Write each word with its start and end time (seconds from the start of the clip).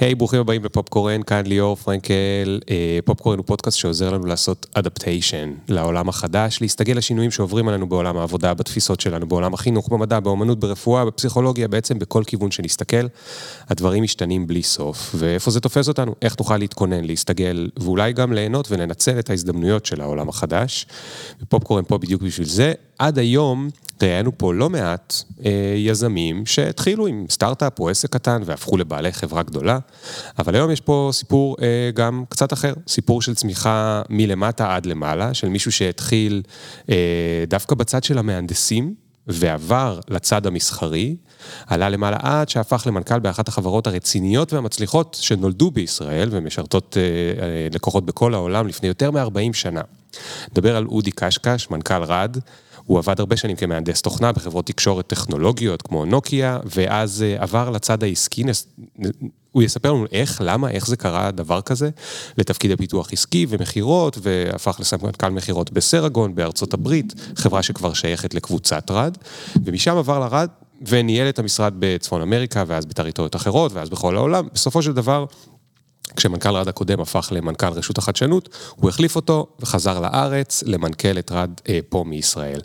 היי, 0.00 0.12
hey, 0.12 0.14
ברוכים 0.14 0.40
הבאים 0.40 0.64
לפופקורן, 0.64 1.22
כאן 1.22 1.46
ליאור 1.46 1.76
פרנקל. 1.76 2.60
אה, 2.70 2.98
פופקורן 3.04 3.38
הוא 3.38 3.46
פודקאסט 3.46 3.78
שעוזר 3.78 4.10
לנו 4.10 4.26
לעשות 4.26 4.66
אדפטיישן 4.74 5.52
לעולם 5.68 6.08
החדש, 6.08 6.58
להסתגל 6.60 6.96
לשינויים 6.96 7.30
שעוברים 7.30 7.68
עלינו 7.68 7.88
בעולם 7.88 8.16
העבודה, 8.16 8.54
בתפיסות 8.54 9.00
שלנו, 9.00 9.28
בעולם 9.28 9.54
החינוך, 9.54 9.88
במדע, 9.88 10.20
באמנות, 10.20 10.60
ברפואה, 10.60 11.04
בפסיכולוגיה, 11.04 11.68
בעצם 11.68 11.98
בכל 11.98 12.22
כיוון 12.26 12.50
שנסתכל, 12.50 13.06
הדברים 13.68 14.02
משתנים 14.02 14.46
בלי 14.46 14.62
סוף. 14.62 15.14
ואיפה 15.14 15.50
זה 15.50 15.60
תופס 15.60 15.88
אותנו? 15.88 16.14
איך 16.22 16.36
נוכל 16.38 16.56
להתכונן, 16.56 17.04
להסתגל, 17.04 17.68
ואולי 17.76 18.12
גם 18.12 18.32
ליהנות 18.32 18.70
ולנצל 18.70 19.18
את 19.18 19.30
ההזדמנויות 19.30 19.86
של 19.86 20.00
העולם 20.00 20.28
החדש. 20.28 20.86
ופופקורן 21.42 21.84
פה 21.84 21.98
בדיוק 21.98 22.22
בשביל 22.22 22.46
זה. 22.46 22.72
עד 23.00 23.18
היום 23.18 23.70
ראיינו 24.02 24.38
פה 24.38 24.54
לא 24.54 24.70
מעט 24.70 25.14
אה, 25.44 25.74
יזמים 25.76 26.46
שהתחילו 26.46 27.06
עם 27.06 27.26
סטארט-אפ 27.30 27.80
או 27.80 27.88
עסק 27.88 28.12
קטן 28.12 28.42
והפכו 28.44 28.76
לבעלי 28.76 29.12
חברה 29.12 29.42
גדולה, 29.42 29.78
אבל 30.38 30.54
היום 30.54 30.70
יש 30.70 30.80
פה 30.80 31.10
סיפור 31.12 31.56
אה, 31.62 31.90
גם 31.94 32.24
קצת 32.28 32.52
אחר, 32.52 32.72
סיפור 32.88 33.22
של 33.22 33.34
צמיחה 33.34 34.02
מלמטה 34.10 34.76
עד 34.76 34.86
למעלה, 34.86 35.34
של 35.34 35.48
מישהו 35.48 35.72
שהתחיל 35.72 36.42
אה, 36.90 37.44
דווקא 37.48 37.74
בצד 37.74 38.04
של 38.04 38.18
המהנדסים. 38.18 38.94
ועבר 39.26 40.00
לצד 40.08 40.46
המסחרי, 40.46 41.16
עלה 41.66 41.88
למעלה 41.88 42.16
עד 42.20 42.48
שהפך 42.48 42.82
למנכ"ל 42.86 43.18
באחת 43.18 43.48
החברות 43.48 43.86
הרציניות 43.86 44.52
והמצליחות 44.52 45.16
שנולדו 45.20 45.70
בישראל 45.70 46.28
ומשרתות 46.32 46.96
אה, 46.96 47.02
אה, 47.42 47.68
לקוחות 47.74 48.06
בכל 48.06 48.34
העולם 48.34 48.66
לפני 48.66 48.88
יותר 48.88 49.10
מ-40 49.10 49.52
שנה. 49.52 49.80
נדבר 50.50 50.76
על 50.76 50.86
אודי 50.86 51.10
קשקש, 51.10 51.70
מנכ"ל 51.70 52.02
רד, 52.02 52.36
הוא 52.90 52.98
עבד 52.98 53.20
הרבה 53.20 53.36
שנים 53.36 53.56
כמהנדס 53.56 54.02
תוכנה 54.02 54.32
בחברות 54.32 54.66
תקשורת 54.66 55.06
טכנולוגיות 55.06 55.82
כמו 55.82 56.04
נוקיה, 56.04 56.58
ואז 56.64 57.22
אה, 57.22 57.42
עבר 57.42 57.70
לצד 57.70 58.02
העסקי, 58.02 58.44
הוא 59.52 59.62
יספר 59.62 59.92
לנו 59.92 60.06
איך, 60.12 60.40
למה, 60.44 60.70
איך 60.70 60.86
זה 60.86 60.96
קרה 60.96 61.30
דבר 61.30 61.60
כזה, 61.60 61.90
לתפקידי 62.38 62.76
פיתוח 62.76 63.12
עסקי 63.12 63.46
ומכירות, 63.48 64.18
והפך 64.22 64.76
לסמנכ"ל 64.80 65.28
מכירות 65.28 65.72
בסרגון 65.72 66.34
בארצות 66.34 66.74
הברית, 66.74 67.14
חברה 67.36 67.62
שכבר 67.62 67.92
שייכת 67.92 68.34
לקבוצת 68.34 68.90
רד, 68.90 69.16
ומשם 69.64 69.96
עבר 69.96 70.18
לרד 70.18 70.48
וניהל 70.86 71.28
את 71.28 71.38
המשרד 71.38 71.74
בצפון 71.78 72.22
אמריקה, 72.22 72.64
ואז 72.66 72.86
בטריטוריות 72.86 73.36
אחרות, 73.36 73.72
ואז 73.72 73.90
בכל 73.90 74.16
העולם. 74.16 74.48
בסופו 74.54 74.82
של 74.82 74.92
דבר, 74.92 75.24
כשמנכ"ל 76.16 76.48
רד 76.48 76.68
הקודם 76.68 77.00
הפך 77.00 77.28
למנכ"ל 77.32 77.68
רשות 77.68 77.98
החדשנות, 77.98 78.48
הוא 78.76 78.88
החליף 78.88 79.16
אותו 79.16 79.46
וחזר 79.60 80.00
לארץ 80.00 80.62
למנכ"ל 80.66 81.18
את 81.18 81.32
רד 81.32 81.50
אה, 81.68 81.78
פה 81.88 82.04
מישראל. 82.06 82.60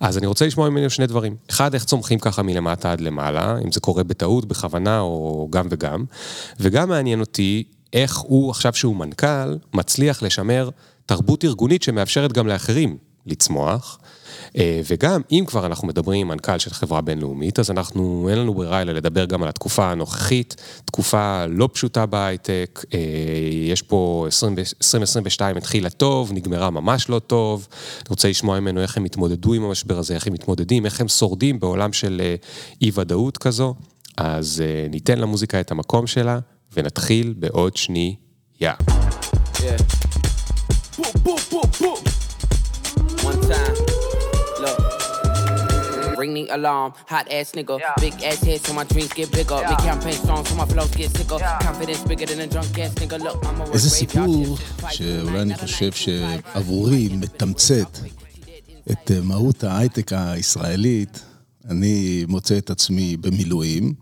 אז 0.00 0.18
אני 0.18 0.26
רוצה 0.26 0.46
לשמוע 0.46 0.68
ממנו 0.68 0.90
שני 0.90 1.06
דברים. 1.06 1.36
אחד, 1.50 1.74
איך 1.74 1.84
צומחים 1.84 2.18
ככה 2.18 2.42
מלמטה 2.42 2.92
עד 2.92 3.00
למעלה, 3.00 3.56
אם 3.64 3.72
זה 3.72 3.80
קורה 3.80 4.04
בטעות, 4.04 4.44
בכוונה 4.44 5.00
או 5.00 5.48
גם 5.50 5.66
וגם. 5.70 6.04
וגם 6.60 6.88
מעניין 6.88 7.20
אותי 7.20 7.64
איך 7.92 8.16
הוא, 8.16 8.50
עכשיו 8.50 8.74
שהוא 8.74 8.96
מנכ"ל, 8.96 9.56
מצליח 9.74 10.22
לשמר 10.22 10.70
תרבות 11.06 11.44
ארגונית 11.44 11.82
שמאפשרת 11.82 12.32
גם 12.32 12.46
לאחרים 12.46 12.96
לצמוח. 13.26 13.98
אה, 14.56 14.80
וגם, 14.88 15.20
אם 15.30 15.44
כבר 15.46 15.66
אנחנו 15.66 15.88
מדברים 15.88 16.20
עם 16.20 16.28
מנכ"ל 16.28 16.58
של 16.58 16.70
חברה 16.70 17.00
בינלאומית, 17.00 17.58
אז 17.58 17.70
אנחנו, 17.70 18.28
אין 18.30 18.38
לנו 18.38 18.54
ברירה 18.54 18.82
אלא 18.82 18.92
לדבר 18.92 19.24
גם 19.24 19.42
על 19.42 19.48
התקופה 19.48 19.90
הנוכחית, 19.90 20.56
תקופה 20.84 21.46
לא 21.46 21.68
פשוטה 21.72 22.06
בהייטק, 22.06 22.84
אה, 22.94 22.98
יש 23.70 23.82
פה 23.82 24.22
2022 24.26 25.56
התחילה 25.56 25.90
טוב, 25.90 26.32
נגמרה 26.32 26.70
ממש 26.70 27.08
לא 27.08 27.18
טוב, 27.18 27.68
אני 27.98 28.06
רוצה 28.08 28.28
לשמוע 28.28 28.60
ממנו 28.60 28.80
איך 28.80 28.96
הם 28.96 29.04
התמודדו 29.04 29.54
עם 29.54 29.64
המשבר 29.64 29.98
הזה, 29.98 30.14
איך 30.14 30.26
הם 30.26 30.32
מתמודדים, 30.32 30.86
איך 30.86 31.00
הם 31.00 31.08
שורדים 31.08 31.60
בעולם 31.60 31.92
של 31.92 32.20
אה, 32.24 32.34
אי-ודאות 32.82 33.38
כזו, 33.38 33.74
אז 34.16 34.62
ניתן 34.90 35.18
למוזיקה 35.18 35.60
את 35.60 35.70
המקום 35.70 36.06
שלה, 36.06 36.38
ונתחיל 36.76 37.34
בעוד 37.38 37.76
שנייה. 37.76 38.14
Yeah. 39.58 40.07
Ring 46.18 46.32
the 46.34 46.44
alarm. 46.56 46.90
Hot 47.12 47.26
ass 47.38 47.52
nigga, 47.52 47.74
yeah. 47.78 47.94
big 48.04 48.14
ass 48.28 48.40
head, 48.48 48.60
so 48.66 48.72
my 48.80 48.84
dreams 48.92 49.12
get 49.18 49.28
bigger. 49.38 49.58
Yeah. 49.60 49.70
Me 49.70 49.76
campaign 49.88 50.16
strong, 50.24 50.44
so 50.48 50.54
my 50.62 50.66
flows 50.72 50.92
get 51.00 51.10
sicker. 51.16 51.38
Yeah. 51.38 51.58
Confidence 51.68 52.02
bigger 52.10 52.26
than 52.30 52.40
a 52.46 52.48
drunk 52.54 52.78
ass 52.84 52.94
nigga. 53.00 53.18
Look, 53.24 53.38
I'm 53.46 53.60
a 53.60 53.72
איזה 53.72 53.90
סיפור 53.90 54.56
שאולי 54.90 55.40
אני 55.42 55.54
חושב 55.56 55.92
שעבורי 55.92 57.08
מתמצת 57.12 57.98
את 58.90 59.10
מהות 59.22 59.64
ההייטק 59.64 60.12
הישראלית. 60.12 61.22
אני 61.70 62.24
מוצא 62.28 62.58
את 62.58 62.70
עצמי 62.70 63.16
במילואים. 63.16 63.94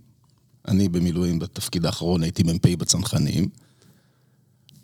אני 0.68 0.88
במילואים 0.88 1.38
בתפקיד 1.38 1.86
האחרון, 1.86 2.22
הייתי 2.22 2.42
מ"פ 2.42 2.66
בצנחנים. 2.78 3.48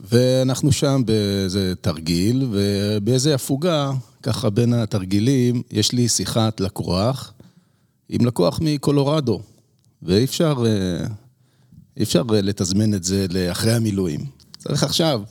ואנחנו 0.03 0.73
שם 0.73 1.03
באיזה 1.07 1.75
תרגיל, 1.81 2.49
ובאיזה 2.51 3.35
הפוגה 3.35 3.93
ככה 4.23 4.51
בין 4.51 4.73
התרגילים, 4.73 5.63
יש 5.71 5.93
לי 5.93 6.09
שיחת 6.09 6.61
לקוח 6.61 7.33
עם 8.09 8.27
לקוח 8.27 8.61
מקולורדו, 8.63 9.41
ואי 10.03 10.25
אפשר, 10.25 10.65
אה, 10.67 11.07
אי 11.97 12.03
אפשר 12.03 12.23
אה, 12.35 12.41
לתזמן 12.41 12.95
את 12.95 13.05
זה 13.05 13.27
לאחרי 13.31 13.73
המילואים. 13.73 14.21
צריך 14.59 14.83
עכשיו. 14.83 15.23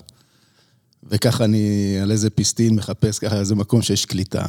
וככה 1.03 1.43
אני 1.43 1.97
על 2.01 2.11
איזה 2.11 2.29
פיסטין 2.29 2.75
מחפש 2.75 3.19
ככה 3.19 3.39
איזה 3.39 3.55
מקום 3.55 3.81
שיש 3.81 4.05
קליטה. 4.05 4.45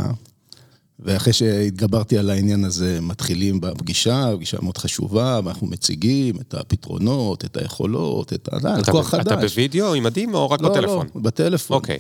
ואחרי 1.05 1.33
שהתגברתי 1.33 2.19
על 2.19 2.31
העניין 2.31 2.65
הזה, 2.65 2.99
מתחילים 3.01 3.61
בפגישה, 3.61 4.31
פגישה 4.37 4.59
מאוד 4.63 4.79
חשובה, 4.79 5.41
ואנחנו 5.45 5.67
מציגים 5.67 6.41
את 6.41 6.55
הפתרונות, 6.55 7.45
את 7.45 7.57
היכולות, 7.57 8.33
את 8.33 8.49
הלקוח 8.53 9.09
חדש. 9.09 9.27
אתה 9.27 9.37
בווידאו 9.37 9.95
עם 9.95 10.03
מדים 10.03 10.35
או 10.35 10.51
רק 10.51 10.61
לא, 10.61 10.69
בטלפון? 10.69 11.07
לא, 11.15 11.21
בטלפון. 11.21 11.77
אוקיי. 11.77 11.99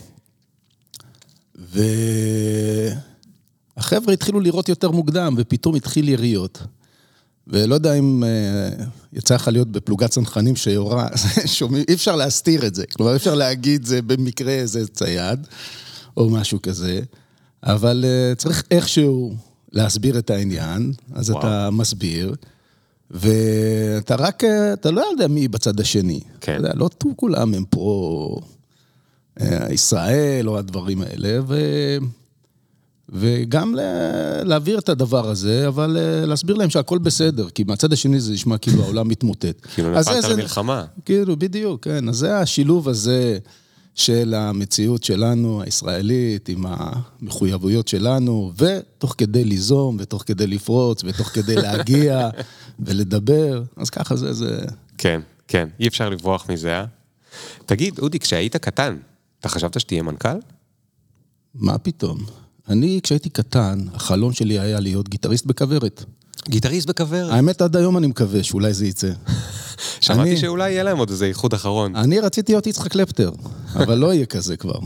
והחבר'ה 3.76 4.12
התחילו 4.12 4.40
לראות 4.40 4.68
יותר 4.68 4.90
מוקדם, 4.90 5.34
ופתאום 5.38 5.74
התחיל 5.74 6.08
יריות. 6.08 6.62
ולא 7.46 7.74
יודע 7.74 7.94
אם 7.94 8.22
uh, 8.22 8.82
יצא 9.12 9.34
לך 9.34 9.48
להיות 9.48 9.68
בפלוגת 9.68 10.10
צנחנים 10.10 10.56
שיורה, 10.56 11.08
שומעים, 11.46 11.84
אי 11.88 11.94
אפשר 11.94 12.16
להסתיר 12.16 12.66
את 12.66 12.74
זה. 12.74 12.86
כלומר, 12.86 13.12
אי 13.12 13.16
אפשר 13.16 13.34
להגיד 13.34 13.84
זה 13.84 14.02
במקרה 14.02 14.52
איזה 14.52 14.88
צייד, 14.88 15.46
או 16.16 16.30
משהו 16.30 16.62
כזה, 16.62 17.00
אבל 17.62 18.04
uh, 18.04 18.34
צריך 18.34 18.62
איכשהו 18.70 19.34
להסביר 19.72 20.18
את 20.18 20.30
העניין, 20.30 20.92
אז 21.14 21.30
וואו. 21.30 21.40
אתה 21.40 21.70
מסביר, 21.70 22.34
ואתה 23.10 24.14
רק, 24.14 24.44
אה, 24.44 24.72
אתה 24.72 24.90
לא 24.90 25.04
יודע 25.10 25.28
מי 25.28 25.48
בצד 25.48 25.80
השני. 25.80 26.20
כן. 26.40 26.52
אתה 26.52 26.60
יודע, 26.60 26.72
לא 26.76 26.88
כולם 27.16 27.54
הם 27.54 27.64
פרו... 27.70 28.40
אה, 29.40 29.72
ישראל 29.72 30.48
או 30.48 30.58
הדברים 30.58 31.02
האלה, 31.02 31.40
ו... 31.46 31.56
וגם 33.08 33.74
להעביר 34.44 34.78
את 34.78 34.88
הדבר 34.88 35.28
הזה, 35.28 35.68
אבל 35.68 35.96
אה, 36.00 36.26
להסביר 36.26 36.56
להם 36.56 36.70
שהכל 36.70 36.98
בסדר, 36.98 37.48
כי 37.48 37.64
מהצד 37.64 37.92
השני 37.92 38.20
זה 38.20 38.32
נשמע 38.32 38.58
כאילו 38.58 38.82
העולם 38.82 39.08
מתמוטט. 39.08 39.66
כאילו 39.74 39.90
נפלת 39.90 40.24
למלחמה. 40.24 40.84
כאילו, 41.04 41.36
בדיוק, 41.36 41.84
כן. 41.84 42.08
אז 42.08 42.16
זה 42.16 42.38
השילוב 42.38 42.88
הזה 42.88 43.38
של 43.94 44.34
המציאות 44.34 45.04
שלנו, 45.04 45.62
הישראלית, 45.62 46.48
עם 46.48 46.64
המחויבויות 46.68 47.88
שלנו, 47.88 48.52
ותוך 48.56 49.14
כדי 49.18 49.44
ליזום, 49.44 49.96
ותוך 50.00 50.22
כדי 50.26 50.46
לפרוץ, 50.46 51.04
ותוך 51.04 51.28
כדי 51.28 51.54
להגיע 51.54 52.30
ולדבר, 52.86 53.62
אז 53.76 53.90
ככה 53.90 54.16
זה, 54.16 54.32
זה... 54.32 54.58
כן, 54.98 55.20
כן, 55.48 55.68
אי 55.80 55.88
אפשר 55.88 56.08
לברוח 56.08 56.50
מזה, 56.50 56.72
אה? 56.72 56.84
תגיד, 57.66 57.98
אודי, 57.98 58.18
כשהיית 58.18 58.56
קטן, 58.56 58.96
אתה 59.40 59.48
חשבת 59.48 59.80
שתהיה 59.80 60.02
מנכ"ל? 60.02 60.38
מה 61.54 61.78
פתאום? 61.78 62.18
אני, 62.68 63.00
כשהייתי 63.02 63.30
קטן, 63.30 63.78
החלום 63.94 64.32
שלי 64.32 64.58
היה 64.58 64.80
להיות 64.80 65.08
גיטריסט 65.08 65.46
בכוורת. 65.46 66.04
גיטריסט 66.48 66.88
בכוורת? 66.88 67.32
האמת, 67.32 67.62
עד 67.62 67.76
היום 67.76 67.96
אני 67.96 68.06
מקווה 68.06 68.42
שאולי 68.42 68.74
זה 68.74 68.86
יצא. 68.86 69.10
שמעתי 70.00 70.30
אני... 70.30 70.36
שאולי 70.36 70.70
יהיה 70.70 70.82
להם 70.82 70.98
עוד 70.98 71.10
איזה 71.10 71.26
איחוד 71.26 71.52
אחרון. 71.52 71.96
אני 71.96 72.20
רציתי 72.20 72.52
להיות 72.52 72.66
יצחק 72.66 72.92
קלפטר, 72.92 73.30
אבל 73.82 73.98
לא 73.98 74.14
יהיה 74.14 74.26
כזה 74.26 74.56
כבר. 74.56 74.78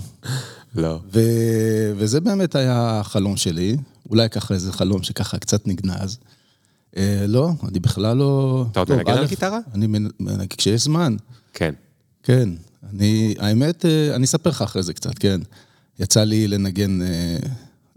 לא. 0.75 1.00
ו... 1.12 1.20
וזה 1.96 2.20
באמת 2.20 2.54
היה 2.54 3.00
החלום 3.00 3.37
שלי, 3.37 3.76
אולי 4.10 4.31
ככה 4.31 4.54
איזה 4.54 4.72
חלום 4.72 5.02
שככה 5.02 5.38
קצת 5.38 5.66
נגנז. 5.66 6.19
אה, 6.96 7.25
לא, 7.28 7.50
אני 7.69 7.81
בכלל 7.81 8.16
לא... 8.16 8.64
אתה 8.72 8.81
עוד 8.81 8.92
מנגן 8.92 9.12
על 9.12 9.26
גיטרה? 9.26 9.58
אני 9.75 9.87
מנגן 9.87 10.46
כשיש 10.56 10.82
זמן. 10.82 11.16
כן. 11.52 11.75
כן. 12.22 12.49
אני, 12.92 13.34
האמת, 13.38 13.84
אה, 13.84 14.14
אני 14.14 14.25
אספר 14.25 14.50
לך 14.50 14.62
אחרי 14.62 14.82
זה 14.82 14.92
קצת, 14.92 15.19
כן. 15.19 15.40
יצא 15.99 16.25
לי 16.25 16.49
לנגן, 16.49 17.02
אה, 17.02 17.38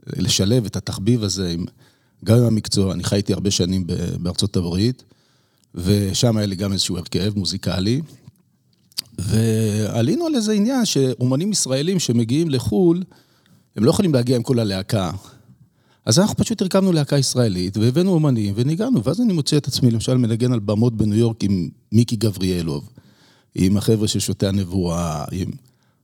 לשלב 0.07 0.65
את 0.65 0.75
התחביב 0.75 1.23
הזה 1.23 1.49
עם, 1.49 1.65
גם 2.25 2.37
עם 2.37 2.43
המקצוע. 2.43 2.93
אני 2.93 3.03
חייתי 3.03 3.33
הרבה 3.33 3.51
שנים 3.51 3.87
בארצות 4.19 4.57
הברית, 4.57 5.03
ושם 5.75 6.37
היה 6.37 6.45
לי 6.45 6.55
גם 6.55 6.71
איזשהו 6.71 6.97
הרכב 6.97 7.33
מוזיקלי. 7.35 8.01
ועלינו 9.17 10.25
על 10.25 10.35
איזה 10.35 10.53
עניין 10.53 10.85
שאומנים 10.85 11.51
ישראלים 11.51 11.99
שמגיעים 11.99 12.49
לחו"ל, 12.49 13.03
הם 13.75 13.83
לא 13.83 13.89
יכולים 13.89 14.13
להגיע 14.13 14.35
עם 14.35 14.43
כל 14.43 14.59
הלהקה. 14.59 15.11
אז 16.05 16.19
אנחנו 16.19 16.35
פשוט 16.35 16.61
הרכבנו 16.61 16.91
להקה 16.91 17.17
ישראלית, 17.17 17.77
והבאנו 17.77 18.11
אומנים, 18.11 18.53
וניגענו, 18.57 19.03
ואז 19.03 19.21
אני 19.21 19.33
מוצא 19.33 19.57
את 19.57 19.67
עצמי, 19.67 19.91
למשל, 19.91 20.17
מנגן 20.17 20.53
על 20.53 20.59
במות 20.59 20.97
בניו 20.97 21.17
יורק 21.17 21.43
עם 21.43 21.69
מיקי 21.91 22.15
גבריאלוב. 22.15 22.89
עם 23.55 23.77
החבר'ה 23.77 24.07
של 24.07 24.19
שותי 24.19 24.47
הנבואה, 24.47 25.25
עם... 25.31 25.51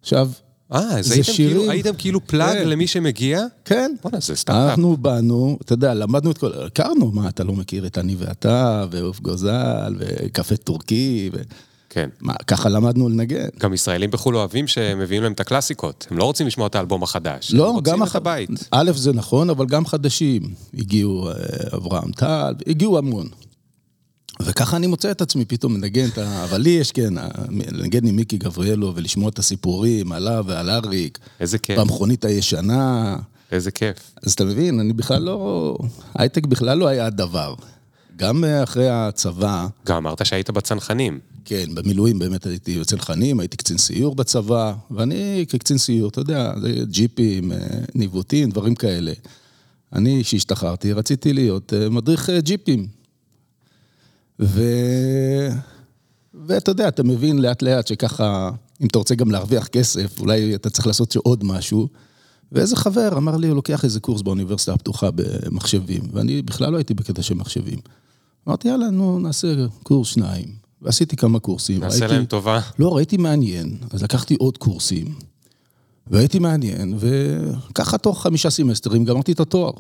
עכשיו, 0.02 0.32
אה, 0.76 1.00
אז 1.00 1.12
הייתם 1.12 1.24
כאילו, 1.34 1.50
שירים. 1.54 1.70
הייתם 1.70 1.96
כאילו 1.98 2.28
פלאג 2.28 2.54
כן. 2.58 2.68
למי 2.70 2.88
שמגיע? 2.88 3.42
כן. 3.66 3.92
בוא'נה, 4.04 4.18
זה 4.20 4.36
סטארט-אפ. 4.36 4.70
אנחנו 4.70 4.98
באנו, 4.98 5.58
אתה 5.62 5.74
יודע, 5.74 5.94
למדנו 5.94 6.32
את 6.32 6.38
כל... 6.38 6.52
הכרנו, 6.66 7.12
מה, 7.12 7.30
אתה 7.30 7.44
לא 7.44 7.54
מכיר 7.54 7.86
את 7.88 7.98
אני 7.98 8.16
ואתה, 8.20 8.86
ועוף 8.92 9.20
גוזל, 9.20 9.96
וקפה 10.00 10.58
טורקי, 10.58 11.30
ו... 11.34 11.42
כן. 11.90 12.10
מה, 12.22 12.34
ככה 12.48 12.70
למדנו 12.70 13.10
לנגן. 13.10 13.48
גם 13.60 13.74
ישראלים 13.74 14.12
בחו"ל 14.12 14.36
אוהבים 14.38 14.68
שמביאים 14.68 15.24
להם 15.24 15.32
את 15.32 15.40
הקלאסיקות. 15.40 16.08
הם 16.12 16.18
לא 16.18 16.24
רוצים 16.24 16.48
לשמוע 16.48 16.68
את 16.68 16.76
האלבום 16.76 17.04
החדש. 17.04 17.52
הם 17.52 17.58
לא, 17.58 17.70
רוצים 17.72 17.84
גם... 17.94 18.04
את 18.04 18.08
הח- 18.08 18.16
הבית. 18.16 18.50
א', 18.72 18.92
זה 18.96 19.14
נכון, 19.14 19.50
אבל 19.50 19.66
גם 19.66 19.86
חדשים. 19.86 20.42
הגיעו 20.78 21.30
אה, 21.30 21.34
אברהם 21.78 22.12
טל, 22.12 22.54
הגיעו 22.68 22.98
המון. 22.98 23.28
וככה 24.42 24.78
אני 24.78 24.88
מוצא 24.88 25.12
את 25.12 25.22
עצמי 25.22 25.46
פתאום 25.46 25.74
מנגן 25.74 26.08
את 26.10 26.18
ה... 26.18 26.44
אבל 26.44 26.62
לי 26.62 26.70
יש, 26.70 26.92
כן, 26.92 27.14
לנגן 27.72 28.08
עם 28.08 28.16
מיקי 28.16 28.38
גבריאלו 28.38 28.92
ולשמוע 28.96 29.30
את 29.30 29.40
הסיפורים 29.40 30.12
עליו 30.12 30.46
ועל 30.48 30.70
אריק, 30.70 31.20
איזה 31.40 31.58
כיף, 31.58 31.80
במכונית 31.80 32.26
הישנה. 32.26 33.16
איזה 33.52 33.72
כיף. 33.72 33.98
אז 34.24 34.34
אתה 34.34 34.46
מבין, 34.46 34.80
אני 34.80 34.94
בכלל 34.94 35.22
לא... 35.22 35.78
הייטק 36.16 36.46
בכלל 36.46 36.78
לא 36.78 36.88
היה 36.88 37.06
הדבר. 37.06 37.56
גם 38.18 38.44
אחרי 38.64 38.90
הצבא, 38.90 39.68
גם 39.86 39.96
אמרת 39.96 40.26
שהיית 40.26 40.50
בצנחנים. 40.50 41.20
כן, 41.46 41.66
במילואים 41.74 42.20
באמת 42.20 42.46
הייתי 42.46 42.80
בצנחנים, 42.80 43.40
הייתי 43.40 43.58
קצין 43.58 43.78
סיור 43.78 44.16
בצבא, 44.16 44.74
ואני 44.92 45.46
כקצין 45.50 45.78
סיור, 45.78 46.10
אתה 46.10 46.22
יודע, 46.22 46.54
ג'יפים, 46.84 47.52
אה, 47.52 47.58
ניווטים, 47.96 48.50
דברים 48.50 48.76
כאלה. 48.76 49.14
אני, 49.94 50.24
כשהשתחררתי, 50.24 50.94
רציתי 50.94 51.34
להיות 51.34 51.74
אה, 51.74 51.90
מדריך 51.90 52.30
אה, 52.30 52.42
ג'יפים. 52.42 52.88
ו... 54.40 54.62
ואתה 56.34 56.72
יודע, 56.72 56.88
אתה 56.88 57.04
מבין 57.04 57.42
לאט 57.42 57.62
לאט 57.62 57.88
שככה, 57.88 58.50
אם 58.82 58.88
אתה 58.88 58.98
רוצה 58.98 59.16
גם 59.16 59.32
להרוויח 59.32 59.68
כסף, 59.68 60.20
אולי 60.20 60.56
אתה 60.56 60.70
צריך 60.70 60.88
לעשות 60.88 61.16
עוד 61.16 61.44
משהו. 61.44 61.88
ואיזה 62.52 62.76
חבר 62.76 63.18
אמר 63.18 63.38
לי, 63.38 63.48
הוא 63.48 63.56
לוקח 63.56 63.84
איזה 63.84 64.00
קורס 64.00 64.22
באוניברסיטה 64.22 64.74
הפתוחה 64.74 65.10
במחשבים, 65.16 66.02
ואני 66.14 66.42
בכלל 66.42 66.72
לא 66.72 66.78
הייתי 66.78 66.94
בקטע 66.94 67.22
של 67.22 67.34
מחשבים. 67.36 67.80
אמרתי, 68.48 68.68
יאללה, 68.68 68.90
נו, 68.90 69.20
נעשה 69.20 69.48
קורס 69.84 70.08
שניים. 70.08 70.46
ועשיתי 70.82 71.16
כמה 71.16 71.40
קורסים. 71.40 71.82
נעשה 71.82 72.00
ראיתי- 72.00 72.14
להם 72.16 72.26
טובה. 72.26 72.60
לא, 72.80 72.96
ראיתי 72.96 73.18
מעניין, 73.18 73.78
אז 73.92 74.04
לקחתי 74.04 74.36
עוד 74.36 74.58
קורסים, 74.58 75.16
והייתי 76.08 76.40
מעניין, 76.40 76.98
וככה 77.00 77.98
תוך 77.98 78.22
חמישה 78.24 78.50
סמסטרים 78.50 79.06
גמרתי 79.06 79.32
את 79.32 79.40
התואר. 79.40 79.72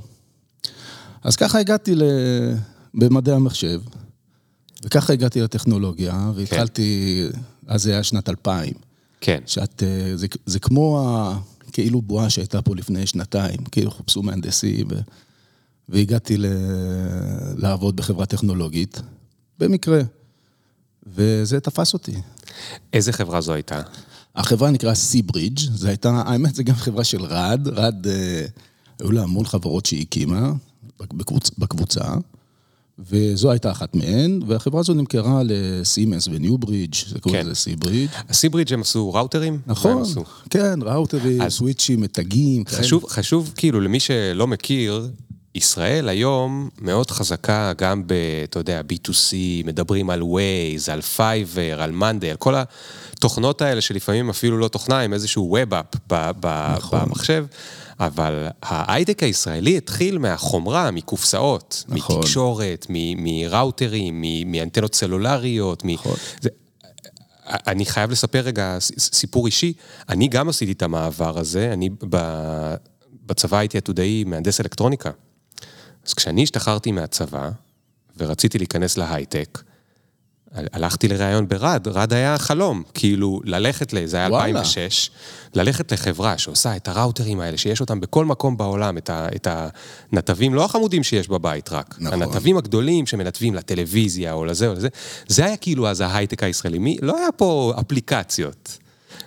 אז 1.23 1.35
ככה 1.35 1.59
הגעתי 1.59 1.95
ל... 1.95 2.03
במדעי 2.93 3.35
המחשב, 3.35 3.81
וככה 4.85 5.13
הגעתי 5.13 5.41
לטכנולוגיה, 5.41 6.31
והתחלתי, 6.35 7.21
אז 7.67 7.83
זה 7.83 7.91
היה 7.91 8.03
שנת 8.03 8.29
2000, 8.29 8.73
כן. 9.21 9.39
שאת, 9.45 9.83
אה, 9.83 10.17
זה, 10.17 10.27
זה 10.45 10.59
כמו 10.59 10.99
ה... 10.99 11.39
כאילו 11.71 12.01
בועה 12.01 12.29
שהייתה 12.29 12.61
פה 12.61 12.75
לפני 12.75 13.07
שנתיים, 13.07 13.57
כאילו 13.71 13.91
חופשו 13.91 14.23
מהנדסים, 14.23 14.87
ו... 14.91 14.95
והגעתי 15.89 16.37
ל... 16.37 16.45
לעבוד 17.57 17.95
בחברה 17.95 18.25
טכנולוגית, 18.25 19.01
במקרה, 19.59 20.01
וזה 21.07 21.59
תפס 21.59 21.93
אותי. 21.93 22.15
איזה 22.93 23.13
חברה 23.13 23.41
זו 23.41 23.53
הייתה? 23.53 23.81
החברה 24.35 24.71
נקרא 24.71 24.93
Seabridge, 24.93 25.71
זו 25.73 25.87
הייתה, 25.87 26.23
האמת, 26.25 26.55
זו 26.55 26.63
גם 26.63 26.75
חברה 26.75 27.03
של 27.03 27.25
רד, 27.25 27.67
רד, 27.67 28.07
אה, 28.07 28.45
היו 28.99 29.11
לה 29.11 29.23
המון 29.23 29.45
חברות 29.45 29.85
שהיא 29.85 30.01
הקימה 30.01 30.51
בקבוצ, 30.99 31.51
בקבוצה, 31.57 32.13
וזו 32.99 33.51
הייתה 33.51 33.71
אחת 33.71 33.95
מהן, 33.95 34.39
והחברה 34.47 34.79
הזו 34.79 34.93
נמכרה 34.93 35.41
לסימנס 35.45 36.27
וניוברידג', 36.27 36.95
זה 37.07 37.19
קוראים 37.19 37.41
כן. 37.41 37.47
לזה 37.47 37.55
סיברידג'. 37.59 38.09
הסיברידג' 38.29 38.73
הם 38.73 38.81
עשו 38.81 39.13
ראוטרים? 39.13 39.59
נכון, 39.67 40.01
עשו? 40.01 40.23
כן, 40.49 40.79
ראוטרים, 40.81 41.41
אז- 41.41 41.53
סוויצ'ים, 41.53 42.01
מתגים, 42.01 42.63
כאלה. 42.63 42.81
חשוב, 42.81 43.05
חשוב, 43.09 43.51
כאילו, 43.55 43.81
למי 43.81 43.99
שלא 43.99 44.47
מכיר, 44.47 45.09
ישראל 45.55 46.09
היום 46.09 46.69
מאוד 46.81 47.11
חזקה 47.11 47.73
גם 47.77 48.03
ב, 48.07 48.13
אתה 48.43 48.59
יודע, 48.59 48.81
B2C, 48.93 49.33
מדברים 49.65 50.09
על 50.09 50.21
Waze, 50.21 50.91
על 50.91 50.99
Fiverr, 51.17 51.79
על 51.81 51.91
Monday, 52.01 52.25
על 52.25 52.35
כל 52.37 52.55
התוכנות 52.57 53.61
האלה 53.61 53.81
שלפעמים 53.81 54.29
אפילו 54.29 54.57
לא 54.57 54.67
תוכנה, 54.67 55.01
הם 55.01 55.13
איזשהו 55.13 55.57
Web-App 55.57 56.15
נכון. 56.77 56.99
במחשב, 56.99 57.45
אבל 57.99 58.47
ההייטק 58.63 59.23
הישראלי 59.23 59.77
התחיל 59.77 60.17
מהחומרה, 60.17 60.91
מקופסאות, 60.91 61.83
נכון. 61.87 62.17
מתקשורת, 62.17 62.85
מראוטרים, 62.89 64.23
מאנטנות 64.45 64.95
סלולריות, 64.95 65.85
מ... 65.85 65.89
נכון. 65.89 66.15
זה, 66.41 66.49
אני 67.47 67.85
חייב 67.85 68.11
לספר 68.11 68.39
רגע 68.39 68.77
סיפור 68.97 69.45
אישי. 69.45 69.73
אני 70.09 70.27
גם 70.27 70.49
עשיתי 70.49 70.71
את 70.71 70.81
המעבר 70.81 71.39
הזה, 71.39 71.73
אני 71.73 71.89
ב- 72.09 72.75
בצבא 73.25 73.57
הייתי 73.57 73.77
עתודאי 73.77 74.23
מהנדס 74.23 74.61
אלקטרוניקה. 74.61 75.11
אז 76.07 76.13
כשאני 76.13 76.43
השתחררתי 76.43 76.91
מהצבא 76.91 77.49
ורציתי 78.17 78.57
להיכנס 78.57 78.97
להייטק, 78.97 79.63
הלכתי 80.73 81.07
לראיון 81.07 81.47
ברד, 81.47 81.87
רד 81.87 82.13
היה 82.13 82.37
חלום, 82.37 82.83
כאילו 82.93 83.41
ללכת, 83.43 83.93
ל- 83.93 84.05
זה 84.05 84.17
היה 84.17 84.27
וואלה. 84.29 84.45
2006, 84.45 85.09
ללכת 85.55 85.91
לחברה 85.91 86.37
שעושה 86.37 86.75
את 86.75 86.87
הראוטרים 86.87 87.39
האלה, 87.39 87.57
שיש 87.57 87.81
אותם 87.81 87.99
בכל 87.99 88.25
מקום 88.25 88.57
בעולם, 88.57 88.97
את, 88.97 89.09
ה, 89.09 89.27
את 89.35 89.47
הנתבים, 90.11 90.53
לא 90.53 90.65
החמודים 90.65 91.03
שיש 91.03 91.27
בבית 91.27 91.71
רק, 91.71 91.95
נכון. 91.99 92.21
הנתבים 92.21 92.57
הגדולים 92.57 93.05
שמנתבים 93.05 93.55
לטלוויזיה 93.55 94.33
או 94.33 94.45
לזה 94.45 94.67
או 94.67 94.73
לזה, 94.73 94.87
זה 95.27 95.45
היה 95.45 95.57
כאילו 95.57 95.87
אז 95.87 96.01
ההייטק 96.01 96.43
הישראלי, 96.43 96.79
מי, 96.79 96.97
לא 97.01 97.17
היה 97.17 97.31
פה 97.37 97.73
אפליקציות. 97.79 98.77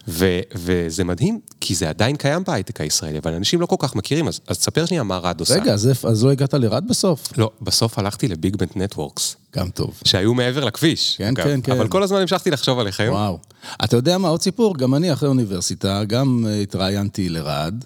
ו, 0.08 0.40
וזה 0.54 1.04
מדהים, 1.04 1.40
כי 1.60 1.74
זה 1.74 1.88
עדיין 1.88 2.16
קיים 2.16 2.44
בהייטק 2.46 2.80
הישראלי, 2.80 3.18
אבל 3.18 3.34
אנשים 3.34 3.60
לא 3.60 3.66
כל 3.66 3.76
כך 3.78 3.94
מכירים, 3.94 4.28
אז, 4.28 4.40
אז 4.46 4.58
תספר 4.58 4.86
שנייה 4.86 5.02
מה 5.02 5.18
רד 5.18 5.40
עושה. 5.40 5.54
רגע, 5.54 5.74
אז, 5.74 5.90
אז 6.04 6.24
לא 6.24 6.30
הגעת 6.30 6.54
לרד 6.54 6.84
בסוף? 6.88 7.38
לא, 7.38 7.50
בסוף 7.62 7.98
הלכתי 7.98 8.28
ל 8.28 8.56
BigBand 8.56 8.76
Networks, 8.76 9.36
גם 9.56 9.70
טוב. 9.70 10.00
שהיו 10.04 10.34
מעבר 10.34 10.64
לכביש. 10.64 11.16
כן, 11.16 11.26
אגב. 11.26 11.44
כן, 11.44 11.60
כן. 11.62 11.72
אבל 11.72 11.88
כל 11.88 12.02
הזמן 12.02 12.20
המשכתי 12.20 12.50
לחשוב 12.50 12.78
עליכם. 12.78 13.08
וואו. 13.10 13.38
אתה 13.84 13.96
יודע 13.96 14.18
מה, 14.18 14.28
עוד 14.28 14.42
סיפור, 14.42 14.76
גם 14.76 14.94
אני 14.94 15.12
אחרי 15.12 15.28
אוניברסיטה, 15.28 16.04
גם 16.04 16.44
אה, 16.48 16.60
התראיינתי 16.60 17.28
לרד, 17.28 17.84